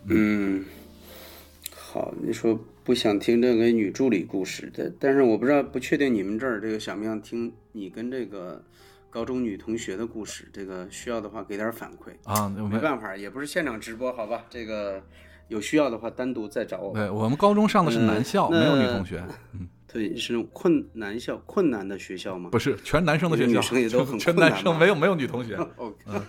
[0.05, 0.65] 嗯，
[1.95, 8.61] 好，你说不想听这个女助理故事的，但是我不知道，不确定你们这儿这个想不想听你跟这个
[9.09, 12.09] 高中女同学的故事，这个需要的话给点反馈。
[12.25, 14.43] 啊，没办法，也不是现场直播，好吧？
[14.49, 15.01] 这个
[15.47, 16.93] 有需要的话单独再找我。
[16.93, 19.23] 对我们高中上的是男校，呃没有女同学，
[19.53, 22.49] 嗯对，是困男校、困难的学校吗？
[22.51, 26.21] 不是全男生的学校，女生也都很全困难吧男生没有没有女同学， OK，呃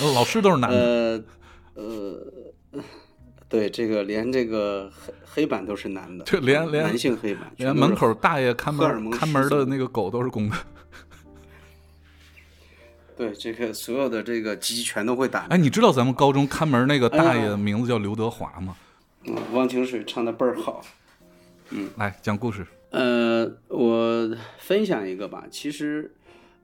[0.14, 0.78] 老师都是男的。
[0.78, 1.24] 呃
[1.74, 2.32] 呃，
[3.50, 10.56] 对，这个连这个黑黑板都是男的，就连连男性黑板，连门口大爷看门看门的那个狗都是公的。
[13.18, 15.40] 对这个所有的这个鸡全都会打。
[15.50, 18.74] 哎，你知道咱们高中看门那个大爷名字叫刘德华吗？
[19.26, 20.80] 嗯汪清水唱的倍儿好。
[21.68, 22.66] 嗯来讲故事。
[22.90, 25.44] 呃，我分享一个吧。
[25.50, 26.14] 其实，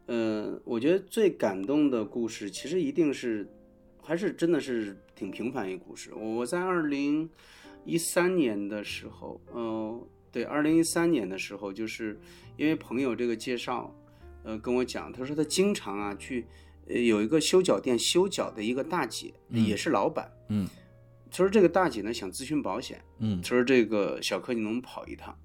[0.06, 3.46] 呃，我觉得最感动的故事，其实一定是，
[4.06, 6.14] 还是真的是挺平凡一个故事。
[6.14, 7.28] 我在二零
[7.84, 10.00] 一三年的时候，呃，
[10.30, 12.16] 对，二零一三年的时候，就是
[12.56, 13.92] 因为朋友这个介绍，
[14.44, 16.46] 呃，跟我讲，他说他经常啊去，
[16.86, 20.68] 呃，有一个修脚店修脚的一个大姐，也是老板，嗯
[21.28, 25.36] 他说这个大姐呢想咨询保险，嗯他说这个小柯你能跑一趟？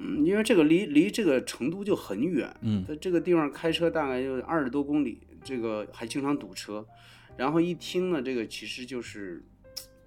[0.00, 6.84] 嗯，因为这个离离这个成都就很远，嗯他这个地方开车大概就二十多公里，这个还经常堵车。
[7.38, 9.42] 然后一听呢，这个其实就是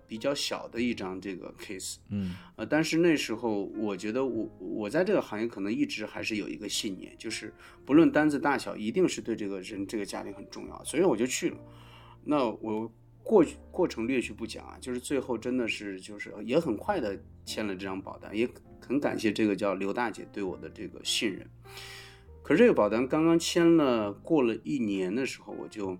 [0.05, 7.53] 比较小的一张这个 case，嗯呃，但是那时候我觉得我我在这个行业可能一直还是有一个信念，就是
[7.85, 11.57] 不论单子大小，一定是对这个人这个家庭很重要，所以我就去了。
[12.25, 12.91] 那我
[13.23, 18.49] 过过程略去不讲啊，就是最后真的是就是也很快的签了这张保单，也
[18.81, 21.49] 很感谢这个叫刘大姐对我的这个信任。
[22.43, 25.99] 可是这个保单刚刚签了，过了一年的时候，我就嗯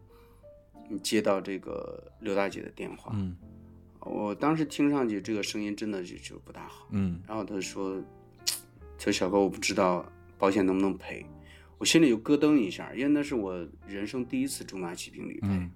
[0.99, 3.35] 接到这个刘大姐的电话，嗯
[3.99, 8.01] 我当时听上去这个声音真的就就不大好，嗯然后他说
[8.97, 10.03] ：“他说小哥，我不知道
[10.39, 11.25] 保险能不能赔。”
[11.77, 15.47] 我心里就咯噔一下，因为那是我人生第一次重大疾病理赔。
[15.47, 15.69] 嗯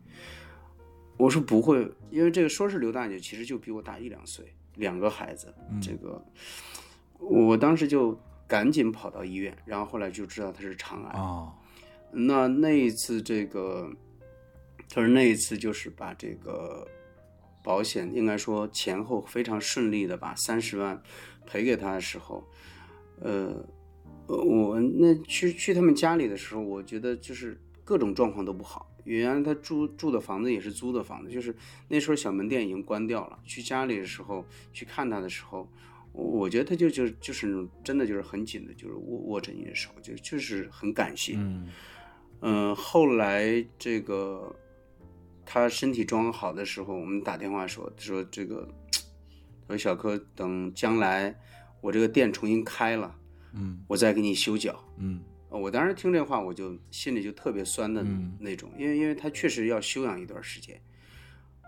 [1.18, 5.54] 我说不会，因为这个说是刘大姐，其实就比我大一两岁，两个孩子。
[5.72, 6.24] 嗯这个
[7.20, 11.20] 我当时就赶紧跑到医院，然后后来就知道她是肠癌。
[11.20, 11.54] 哦
[12.12, 13.92] 那那一次这个，
[14.90, 16.88] 他说那一次就是把这个
[17.64, 21.02] 保险应该说前后非常顺利的把三十万
[21.46, 22.44] 赔给他的时候，
[23.20, 23.66] 呃，
[24.28, 28.92] 呃我那去去他们家里的时候，我觉得就是各种状况都不好。
[29.04, 31.56] 原来他住住的房子也是租的房子，就是
[31.88, 33.38] 那时候小门店已经关掉了。
[33.46, 34.44] 去家里的时候
[34.74, 35.70] 去看他的时候，
[36.12, 41.36] 我我觉得他就就就是真的就是很紧的，就是握握着你的手，就就是很感谢。
[41.38, 41.68] 嗯
[42.42, 44.56] 嗯，后来这个
[45.56, 48.68] 他身体状况好的时候，我们打电话说说这个，
[49.70, 51.34] 说小柯，等将来
[51.80, 53.16] 我这个店重新开了，
[53.54, 54.78] 嗯我再给你修脚。
[54.98, 60.78] 嗯呃我当时听这话，我就心里就特别酸的嗯那种，因为因为他确实要休养一段时间。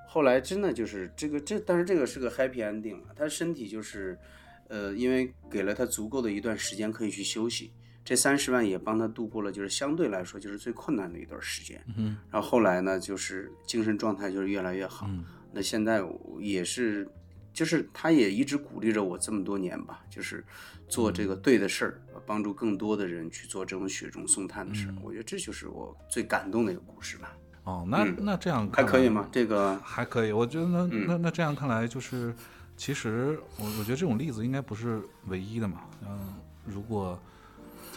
[0.05, 4.19] 后来真的就是这个这，但是这个是个 happy ending 了，他身体就是，
[4.67, 7.71] 呃，因为给了他足够的一段时间可以去休息，
[8.07, 11.83] 这三十万也帮他度过了就是相对来说就是最困难的一段时间。
[11.97, 15.07] 嗯然后后来呢，就是精神状态就是越来越好。
[15.09, 17.05] 嗯那现在我也是，
[17.51, 20.41] 就是他也一直鼓励着我这么多年吧，就是
[20.87, 24.91] 做这个嗯对的事儿，帮助更多的人去做这种雪中送炭的事儿。
[24.91, 27.35] 嗯我觉得这就是我最感动的一个故事吧。
[27.65, 29.27] 哦，那嗯那这样还可以吗？
[29.33, 32.33] 这个还可以，我觉得那、嗯那那这样看来，就是
[32.77, 35.81] 其实我我觉得这种例子应该不是唯一的嘛。
[36.07, 36.35] 嗯，
[36.65, 37.19] 如果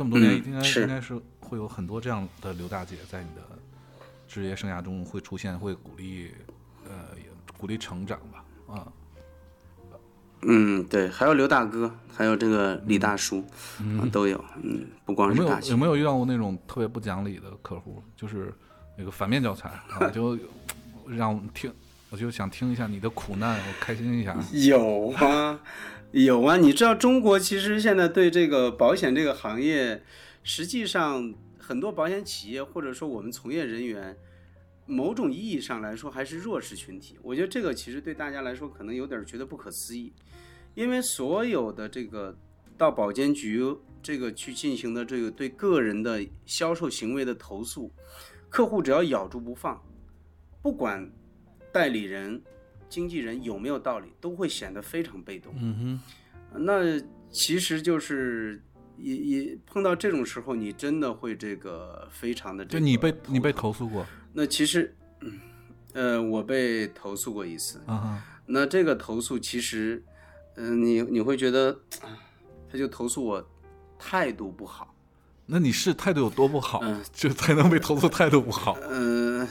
[0.01, 3.43] 这么多年，嗯应该、是应该是会有很多这样的刘大姐在你的
[4.27, 6.31] 职业生涯中会出现，会鼓励
[6.86, 7.24] 呃也
[7.59, 8.74] 鼓励成长吧。
[8.74, 8.89] 啊，
[10.40, 13.44] 嗯，对，还有刘大哥，还有这个李大叔，
[14.01, 14.43] 啊都有。
[14.62, 15.70] 嗯，不光有没有是大姐。
[15.72, 18.02] 有没有遇到过那种特别不讲理的客户？
[18.16, 18.51] 就是
[18.97, 20.39] 那个反面教材啊， 就
[21.06, 21.70] 让我们听，
[22.09, 24.35] 我就想听一下你的苦难，我开心一下。
[24.66, 25.60] 有啊，
[26.12, 26.57] 有啊！
[26.57, 30.03] 你知道中国其实现在对这个保险这个行业，
[30.43, 34.16] 实际上很多保险企业或者说我们从业人员，
[34.87, 37.16] 某种意义上来说还是弱势群体。
[37.23, 40.12] 我觉得这个其实对大家来说可能有点觉得不可思议，
[40.74, 42.37] 因为所有的这个
[42.77, 43.65] 到保监局
[44.03, 47.93] 这个去进行的这个对个人的销售行为的投诉，
[48.49, 49.81] 客户只要咬住不放，
[50.61, 51.09] 不管
[51.70, 52.43] 代理人。
[52.91, 55.55] 经纪人有没有道理，都会显得非常被动。
[55.57, 56.01] 嗯
[56.53, 57.01] 哼那
[57.31, 58.61] 其实就是
[58.99, 64.05] 也也碰到这种时候，你真的会这个非常的，这个就你被你被投诉过？
[64.33, 65.41] 那其实，嗯
[65.93, 67.81] 呃，我被投诉过一次。
[67.87, 68.23] 啊哈。
[68.47, 70.03] 那这个投诉其实，
[70.57, 71.71] 嗯、你你会觉得，
[72.03, 72.19] 啊
[72.71, 73.49] 他就投诉我
[73.99, 74.95] 态度不好。
[75.47, 78.73] 那你是态度有多不好，嗯就才能被投诉态度不好？
[78.75, 79.49] 呃，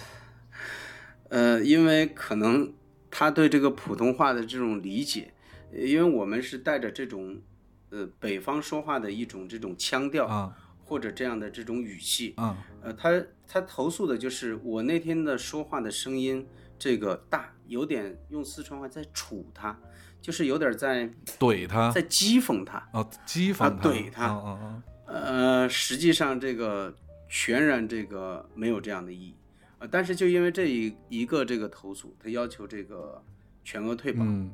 [1.29, 2.71] 呃，因为可能
[3.09, 5.33] 他对这个普通话的这种理解，
[5.71, 7.41] 呃因为我们是带着这种
[7.89, 16.47] 呃北方说话的一种这种腔调，啊或者这样的这种语气，啊呃，他他投诉的就是我那天的说话的声音
[16.79, 19.79] 这个大，有点用四川话在杵他，
[20.19, 21.07] 就是有点在
[21.37, 24.81] 怼他在讥讽他，啊，讥讽啊他，怼他！
[25.05, 26.95] 呃，实际上这个
[27.27, 29.35] 全然这个没有这样的意义，
[29.79, 33.23] 呃，但是就因为这一一个这个投诉，他要求这个
[33.63, 34.23] 全额退保。
[34.23, 34.51] 嗯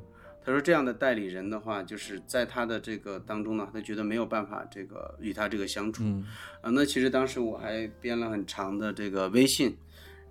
[0.48, 6.04] 他说这样的代理人的话，就是在他的这个当中呢，他觉得没有办法这个与他这个相处。
[6.04, 6.24] 嗯
[6.62, 9.76] 啊，那其实当时我还编了很长的这个微信，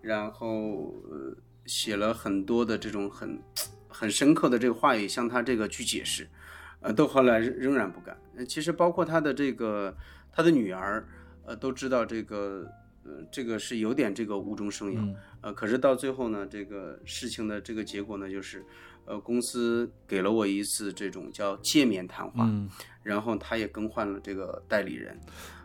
[0.01, 3.37] 然后呃写了很多的这种很
[3.89, 6.29] 很深刻的这个话语向他这个去解释，
[6.79, 8.17] 呃，都后来仍仍然不干。
[8.37, 9.97] 呃其实包括他的这个
[10.31, 11.05] 他的女儿，
[11.45, 12.71] 呃，都知道这个
[13.05, 18.65] 呃这个是有点这个无中生有，嗯呃，可是到最后呢，这个事情的这个结果呢，就是
[19.05, 22.69] 呃公司给了我一次这种叫诫勉谈话，嗯
[23.03, 25.21] 然后他也更换了这个代理人。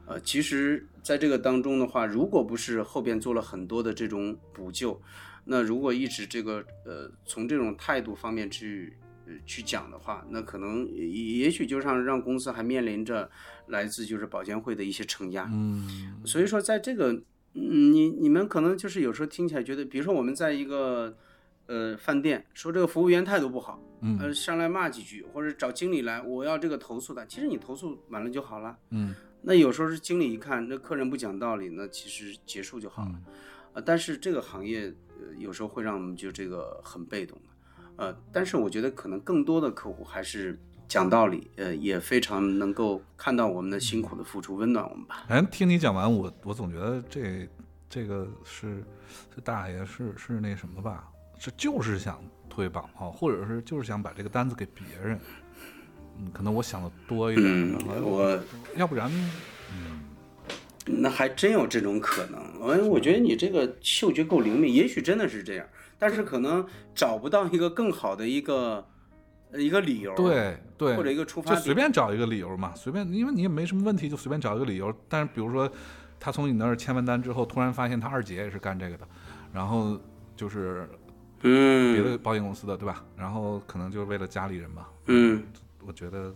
[0.05, 4.99] 呃，其实在这个当中的话，如果不是后边做了很多的这种补救，
[5.45, 8.98] 那如果一直这个呃从这种态度方面去呃
[9.45, 13.29] 去讲的话，那可能也也许就让让公司还面临着
[13.67, 15.49] 来自就是保监会的一些承压。
[15.51, 17.11] 嗯所以说，在这个，
[17.53, 21.15] 嗯，你你们可能就是有时候听起来觉得，比如说我们在一个
[21.67, 27.25] 呃饭店说这个服务员态度不好，嗯呃上来骂几句，或者找经理来，我要这个投诉他。
[27.25, 28.77] 其实你投诉完了就好了。
[28.91, 33.11] 嗯那有时候是经理一看那客人不讲道理，那其实结束就好了。
[33.13, 33.23] 嗯
[33.73, 37.48] 呃，但是这个行业呃有时候会让我们就这个很被动的，
[37.99, 40.57] 呃，但是我觉得可能更多的客户还是
[40.87, 45.25] 讲道理，呃，也非常能够看到我们的辛苦的付出，温暖我们吧。
[45.27, 47.45] 哎听你讲完，我我总觉得这
[47.89, 48.81] 这个是
[49.35, 55.19] 这大爷是是那什么吧，是就是想推保啊，或者是就是想把这个单子给别人。
[56.17, 58.39] 嗯，可能我想的多一点，嗯我
[58.77, 59.11] 要不然
[59.73, 59.99] 嗯
[60.85, 65.67] 那还真有这种可能，哎，我觉得你这个嗅觉够灵敏，也许真的是这样，
[65.99, 66.65] 但是可能
[66.95, 68.87] 找不到一个更好的一个
[69.51, 74.93] 呃一个理由，，对对，或者一个出发点就随便找一个理由嘛，随便，因为你也没什么问题，就随便找一个理由。
[75.07, 75.69] 但是比如说，
[76.19, 79.07] 他从你那儿签完单之后，突然发现他二姐也是干这个的，
[79.51, 79.99] 然后
[80.35, 80.89] 就是
[81.41, 83.03] 嗯，别的保险公司的，对吧？
[83.17, 85.43] 然后可能就是为了家里人嘛，嗯
[85.85, 86.35] 我觉得，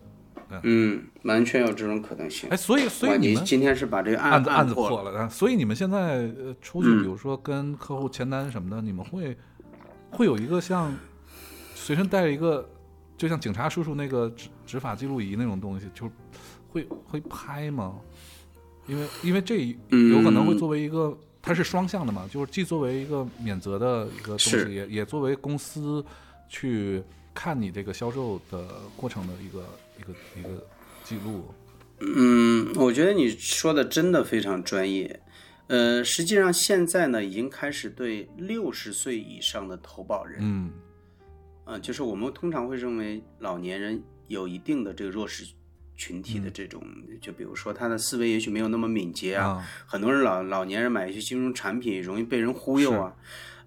[0.64, 2.57] 嗯，完全有这种可能性哎，。
[2.57, 5.98] 所以所以你们你今天是把这个案案子案子破破了，啊所以你们现在
[6.38, 9.38] 呃出去，嗯比如说跟客户签单什么的，你们会
[10.14, 10.95] 会有一个像
[11.76, 12.68] 随身带着一个，
[13.18, 16.10] 就像警察叔叔那个执执法记录仪那种东西，就
[16.69, 17.95] 会会拍吗？
[18.88, 26.06] 因为因为这有可能会嗯作为一个，它是双向的嘛，就是既作为一个免责的一个东西，也也作为公司
[26.48, 27.02] 去
[27.34, 29.65] 看你这个销售的过程的一个
[29.99, 30.64] 一个一个
[31.03, 31.45] 记录。
[32.02, 35.22] 嗯，我觉得你说的真的非常专业。
[35.68, 40.72] 呃，实际上现在呢，已经开始对六十岁以上的投保人，嗯。
[41.65, 45.45] 呃，就是我们通常会认为老年人有一定的这个弱势
[45.95, 46.84] 群体的这种，
[47.22, 49.69] 就比如说他的思维也许没有那么敏捷啊，啊。
[49.85, 53.15] 很多人老老年人买一些金融产品容易被人忽悠啊，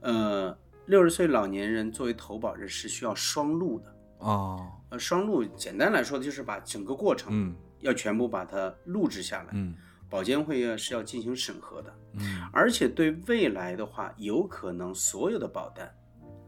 [0.00, 4.70] 呃，六十岁老年人作为投保人是需要双录的，哦。
[4.90, 7.56] 呃，双录简单来说就是把整个过程嗯。
[7.80, 9.74] 要全部把它录制下来，嗯
[10.08, 15.92] 保监会要是要进行审核的，嗯而且对未来的话，有可能所有的保单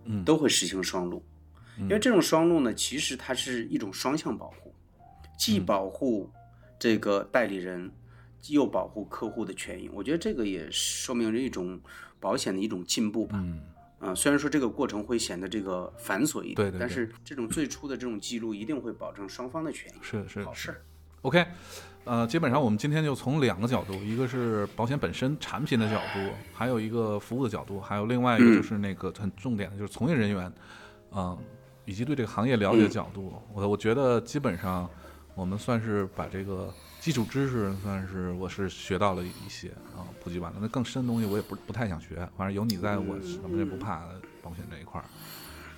[0.04, 1.22] 嗯都会实行双录，
[1.78, 4.74] 因为这种双录呢，其实它是一种双向保护，
[5.38, 6.30] 既保护
[6.78, 7.90] 这个代理人，
[8.48, 9.88] 又保护客户的权益。
[9.92, 11.80] 我觉得这个也说明了一种
[12.20, 13.38] 保险的一种进步吧。
[13.42, 13.60] 嗯
[14.00, 20.80] 啊、虽然说这个过程会显得这个繁琐一点，对对对但是这种最初的这种记录一定会保证双方的权益，是是好事儿。
[21.22, 21.44] OK，
[22.04, 30.52] 呃，基本上我们今天就从两个角度，一个是保险本身产品的角度，还有一个服务的角度，还有另外一个就是那个很重点的，就是从业人员，
[31.12, 31.36] 嗯、
[31.84, 33.34] 以及对这个行业了解的角度。
[33.52, 34.88] 我我觉得基本上
[35.34, 40.58] 我们算是把这个基础知识算是我是学到了一些啊、普及完了。
[40.60, 44.04] 那更深的东西我也不不太想学，反正有你在，我什么也不怕
[44.40, 45.04] 保险这一块儿。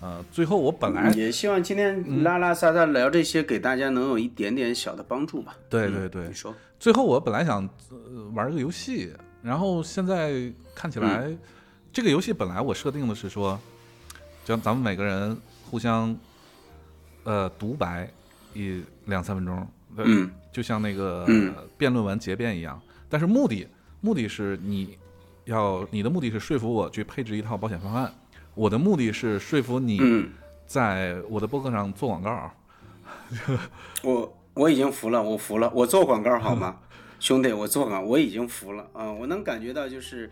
[0.01, 5.55] 呃，最后我本来也希望今嗯天拉拉撒撒聊这些，给大家能有一点点小的帮助吧。
[5.59, 6.09] 嗯对对。
[6.09, 9.13] 对你说，最后我本来想、呃、玩个游戏，
[9.43, 11.31] 然后现在看起来、
[11.93, 13.61] 这个游戏本来我设定的是说，
[14.45, 15.37] 就咱们每个人
[15.71, 16.17] 互相
[17.25, 18.11] 呃独白
[18.55, 20.31] 一两三分钟，对嗯。
[20.51, 21.55] 就像那个、嗯。
[21.77, 22.81] 辩论完结辩一样。
[23.09, 23.67] 但是目的
[24.01, 24.97] 目的是你
[25.45, 28.13] 要你的目的是说服我去配置一套保险方案，
[28.55, 30.31] 我的目的是说服你嗯，
[30.67, 32.51] 在我的博客上做广告。
[34.03, 36.77] 我我已经服了，我服了，我做广告好吗，
[37.21, 40.31] 兄弟，我做广告，我已经服了啊、我能感觉到就是。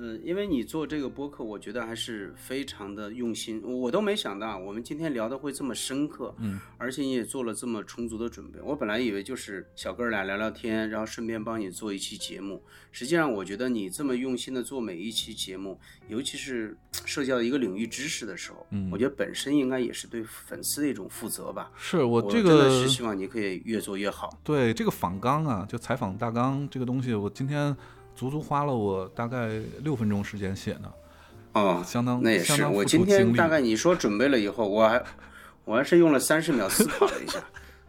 [0.00, 3.60] 呃，因为你做这个播客，我觉得还是非常的用心。
[3.62, 8.58] 我都没想到我们今天聊的会这么深刻，嗯，而且你也做了这么充足的准备。
[8.62, 12.62] 我本来以为就是小哥俩聊聊天，然后顺便帮你做一期节目。
[12.90, 15.78] 实际上，我觉得你这么用心的做每一期节目，
[16.08, 16.74] 尤其是
[17.04, 21.70] 涉及到一个领域知识的时候，嗯我觉得本身应该也是对粉丝的一种负责吧。
[21.76, 24.40] 是我我这个真的是希望你可以越做越好。
[24.42, 27.76] 对这个访纲啊，就采访大纲这个东西，我今天
[28.14, 30.92] 足足花了我大概六分钟时间写的，
[31.54, 32.66] 哦，相当那也是。
[32.66, 35.02] 我今天大概你说准备了以后，我还
[35.64, 37.38] 我还是用了三十秒思考了一下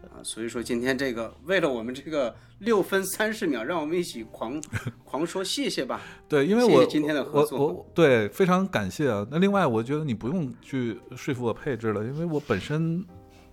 [0.04, 0.24] 啊。
[0.24, 4.62] 所以说今天这个为了我们这个六分三十秒，让我们一起狂
[5.04, 6.00] 狂说谢谢吧。
[6.30, 9.28] 对，因为我谢谢今天的合作我我对非常感谢啊。
[9.30, 13.04] 那另外，我觉得你不用去说服我配置了，因为我本身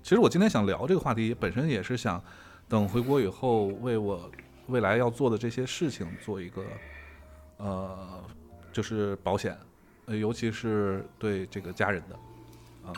[0.03, 2.23] 其实我今天想聊这个话题，本身也是想
[2.69, 4.31] 等回国以后为我
[4.69, 6.63] 未来要做的这些事情做一个
[7.59, 8.23] 呃，
[8.73, 9.57] 就是保险，
[10.07, 12.15] 呃，尤其是对这个家人的
[12.89, 12.93] 啊。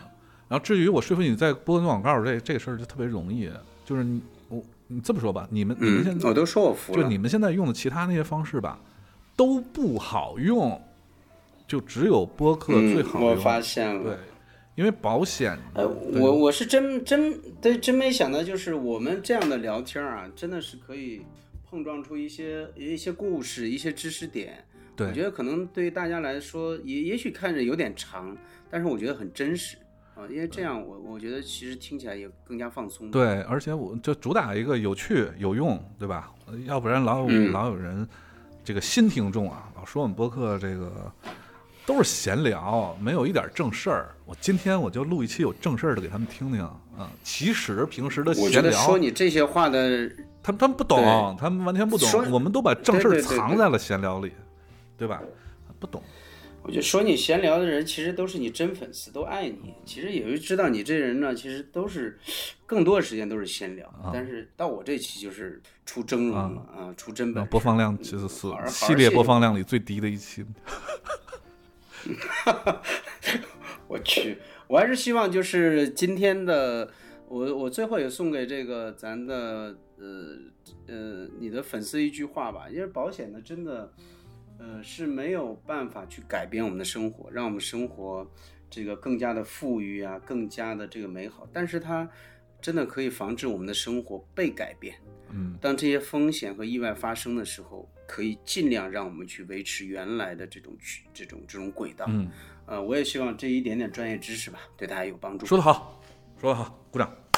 [0.48, 3.50] 然后至于我说服你在播个广告这这个事儿就特别容易，
[3.84, 7.02] 就是你我你这么说吧，你们你们现嗯，在我都说我服了。
[7.02, 8.78] 就你们现在用的其他那些方式吧，
[9.36, 10.82] 都不好用，
[11.68, 13.30] 就只有播客最好嗯，用。
[13.30, 14.02] 我发现了。
[14.02, 14.18] 对，
[14.74, 21.22] 因为保险，呃，我我是真真对真没想到，就是我们这样的聊天啊，真的是可以
[21.70, 24.64] 碰撞出一些一些故事、一些知识点。
[24.98, 28.36] 我觉得可能对于大家来说，也也许看着有点长，
[28.68, 29.78] 但是我觉得很真实
[30.14, 36.30] 啊，因为这样我我觉得其实听起来也更加放松。，对，而且我就主打一个有趣有用，对吧？
[36.66, 38.06] 要不然老有、嗯老有人
[38.62, 41.10] 这个新听众啊，老说我们播客这个
[41.86, 44.14] 都是闲聊，没有一点正事儿。
[44.26, 47.10] 我今天我就录一期有正事儿的给他们听听啊。
[47.24, 50.10] 其实平时的我觉闲聊得说，你这些话的，
[50.42, 54.32] 他们他们不懂，他们完全不懂，我们都把正事藏在了闲聊里，
[54.96, 55.22] 对吧？
[55.78, 56.02] 不懂。
[56.62, 59.74] 我就说你闲聊的人，其实都是你真粉丝，都爱你。
[59.86, 62.18] 其实也就知道你这人呢，其实都是
[62.66, 67.46] 更多的时间都是闲聊，啊但是到我这期就是出真容了啊，出真本。
[67.46, 70.44] 播放量其实是系列播放量里最低的一期。
[73.88, 74.36] 我去，
[74.68, 76.90] 我还是希望就是今天的
[77.26, 80.38] 我我最后也送给这个咱的呃
[80.88, 83.92] 呃你的粉丝一句话吧，因为保险呢真的
[84.58, 88.28] 呃是没有办法去改变我们的生活，让我们生活
[88.70, 92.08] 这个更加的富裕啊，更加的这个美好，但是它
[92.60, 94.94] 真的可以防止我们的生活被改变。
[95.32, 102.04] 嗯，当这些风险和意外发生的时候，可以尽量让我们去维持原来的这种去这种这种轨道。
[102.08, 102.28] 嗯，
[102.66, 105.46] 呃，我也希望这一点点专业知识吧，对大家有帮助。
[105.46, 106.02] 说得好，
[106.40, 107.29] 说得好，鼓掌。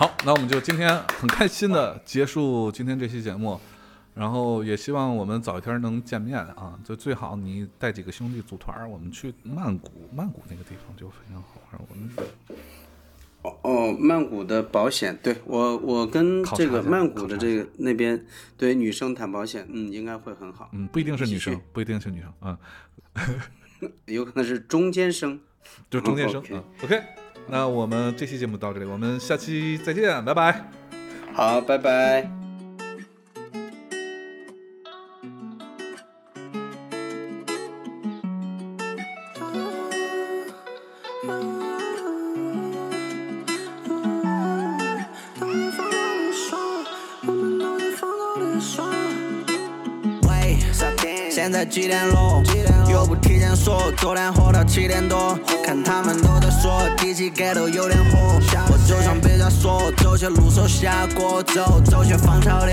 [0.00, 3.60] 好，那我们就今天很开心的结束今天这期节目，
[4.14, 11.82] 然后也希望我们早一天能见面啊，就最好你带几个兄弟组团儿，我们去曼谷，曼谷那个地方就非常好玩。
[11.86, 12.10] 我们
[13.42, 18.24] 哦哦，曼谷的保险，对我我跟这个曼谷的这个那边
[18.56, 25.38] 对女生谈保险，嗯，应该会很好，嗯，不一定是女生，不一定是女生，嗯， 有可能是中间生。
[25.90, 26.40] 就中间生。
[26.40, 27.02] OK 嗯，OK，
[27.50, 30.64] 那我们这期节目到这里，我们下期再见，拜拜。
[31.34, 32.39] 好，拜拜。
[51.70, 52.42] 几点了？
[52.90, 55.38] 又不提前说，昨天喝到七点多。
[55.64, 58.40] 看他们都在说，第几街都有点火。
[58.72, 62.72] 我就想别再说，走些路手下锅，走走些芳草地。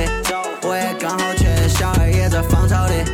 [0.64, 3.06] 我也刚好去，小孩也在芳草地，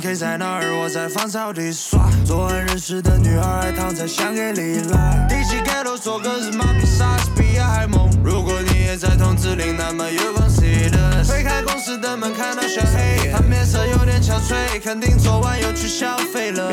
[0.00, 2.08] K 在哪儿，我在芳草地耍。
[2.24, 5.26] 昨晚认识的女孩还躺在香格里拉。
[5.28, 8.08] 第七街都说个是妈比莎士比亚还梦。
[8.24, 11.28] 如果你也在筒子里，那么 you gon' see this。
[11.28, 16.70] 推开公司的门，看到小黑，他面色有点憔悴，肯定昨晚又去消费了。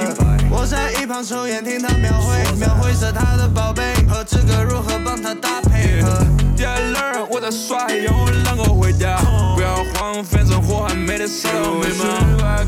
[0.49, 6.25] 我在一旁抽烟，听他描绘，描绘着他的宝贝和这个如何帮他搭配合。
[6.55, 9.17] 第二轮我在耍，要我啷个回家？
[9.55, 11.49] 不要慌，反正火还没得烧，
[11.81, 12.05] 没嘛。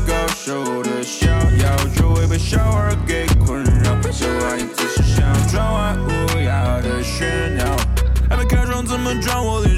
[0.06, 3.96] 高手的逍遥，就会被小儿给困扰。
[4.12, 7.64] 这玩意仔细想，转弯乌鸦的炫耀，
[8.28, 9.68] 还没开窗怎么转我的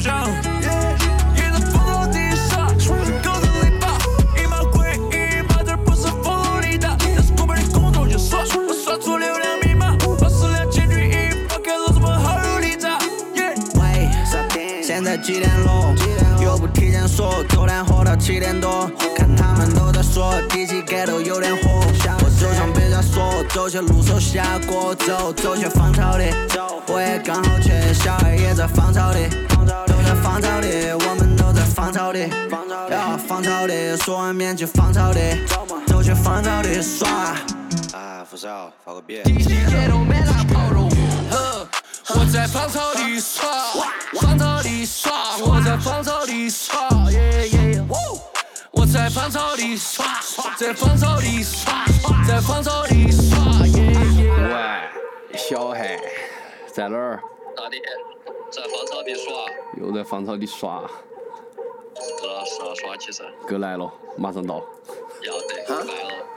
[15.23, 15.95] 几点了？
[16.43, 18.91] 又不提前说，昨天喝到七点多。
[19.17, 21.81] 看他们都在说，第几街都有点火。
[22.19, 26.25] 我就想别再说，走些路手下锅，走走些芳草地。
[26.89, 32.29] 我也刚好去，小孩也在芳草地，都在芳草地，我们都在芳草地。
[32.91, 35.21] 要芳草地，说完面去芳草地，
[35.87, 37.09] 走去芳草地耍。
[37.93, 38.49] 啊，扶手，
[38.85, 39.23] 发个别。
[42.15, 43.49] 我在芳草地耍，
[44.21, 47.85] 芳草地耍，我在芳草地耍，耶耶。
[48.73, 50.05] 我在芳草地耍，
[50.57, 51.85] 在芳草地耍，
[52.27, 54.31] 在芳草地耍，耶耶。
[54.31, 55.99] 喂，小孩，
[56.73, 57.21] 在哪儿？
[57.57, 57.81] 哪里？
[58.51, 59.33] 在芳草地耍，
[59.79, 60.83] 又在芳草地耍，
[62.21, 64.57] 哥是要耍起噻，哥来了，马上到，
[65.25, 65.93] 要得，拜了。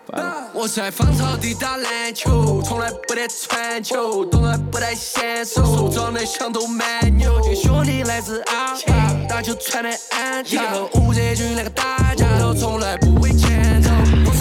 [0.07, 0.49] 拜了。
[0.53, 7.41] 我在芳草地打篮球，从来不得传球，从来不带闲手，手长得像头蛮牛。
[7.43, 13.33] 这兄弟来自阿坝，打球穿的安全，和吴泽军那个打架都从来不为钱头。
[13.33, 13.34] 我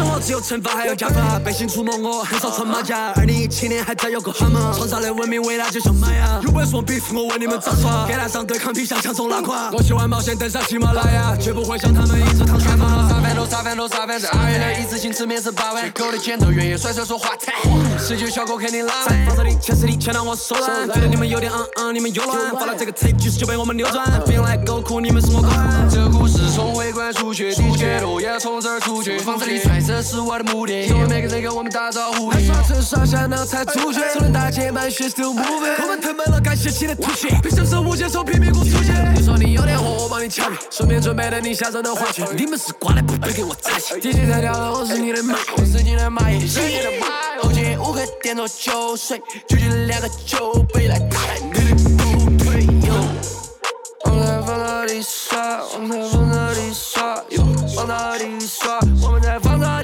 [0.04, 3.10] 生活只有惩罚还有加法，背信出门我很少穿马甲。
[3.16, 6.38] 二零一七年还在有个蛤蟆，创造的文明伟大就像玛雅。
[6.42, 8.06] 有本事我 beef 我问你们咋耍？
[8.06, 9.70] 给他上对抗皮箱强中拉垮。
[9.72, 13.08] 我喜欢冒险登上喜马拉雅，绝不会像他们一直躺沙发。
[13.08, 17.54] 啥饭都啥饭都啥饭，在二月的一次性吃面是八万，狗的剪头原野甩甩说话惨，
[17.98, 19.26] 十九小哥肯定拉满。
[19.26, 22.52] 放这里钱是你，钱让我手软，觉得你们有点嗯嗯，你们又乱。
[22.52, 25.88] 发了这个 tape 就是就被我们扭转，feel like 狗哭，你们是我管。
[25.90, 29.18] 这故事从会馆出去，第几路也从这儿出去。
[29.20, 32.32] 房子里揣这是我的目的，因为每个人跟我们打招呼。
[32.32, 35.82] 耍成耍下脑才出去，手能大街满血 still moving。
[35.82, 39.14] 我们腾满了感谢起的吐血，凭什么是无接受批评我出现？
[39.14, 42.26] 你说你有点火，我帮你敲灭，顺便准备了你下周的花钱。
[42.36, 44.00] 你们是瓜的，不配给我扎起。
[44.00, 47.06] 第几台跳的我是你的妈，我是你的妈，也是你的妈。
[47.40, 51.60] 后街五个点着酒水，就进两个酒杯来看你的
[51.98, 52.94] 不对哟。
[54.06, 57.44] 我们在芳草地耍，我们在芳草地耍，哟，
[57.76, 59.83] 芳草地耍，我们在芳草地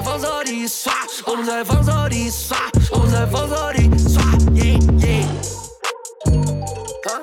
[0.00, 0.94] 在芳草地耍，
[1.26, 2.56] 我们在芳草地耍，
[2.90, 4.22] 我们在芳草地耍，
[4.54, 5.26] 耶耶。
[7.04, 7.20] 啊？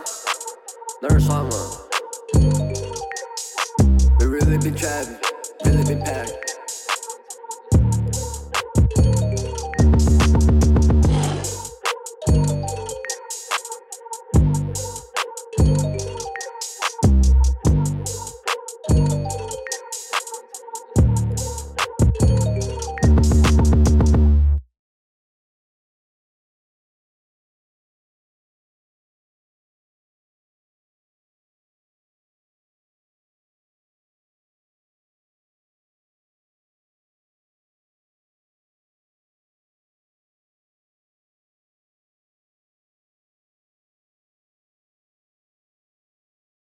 [1.02, 1.50] 哪儿耍嘛？
[4.20, 5.18] 瑞瑞 be trapping,
[5.64, 6.47] really be packing.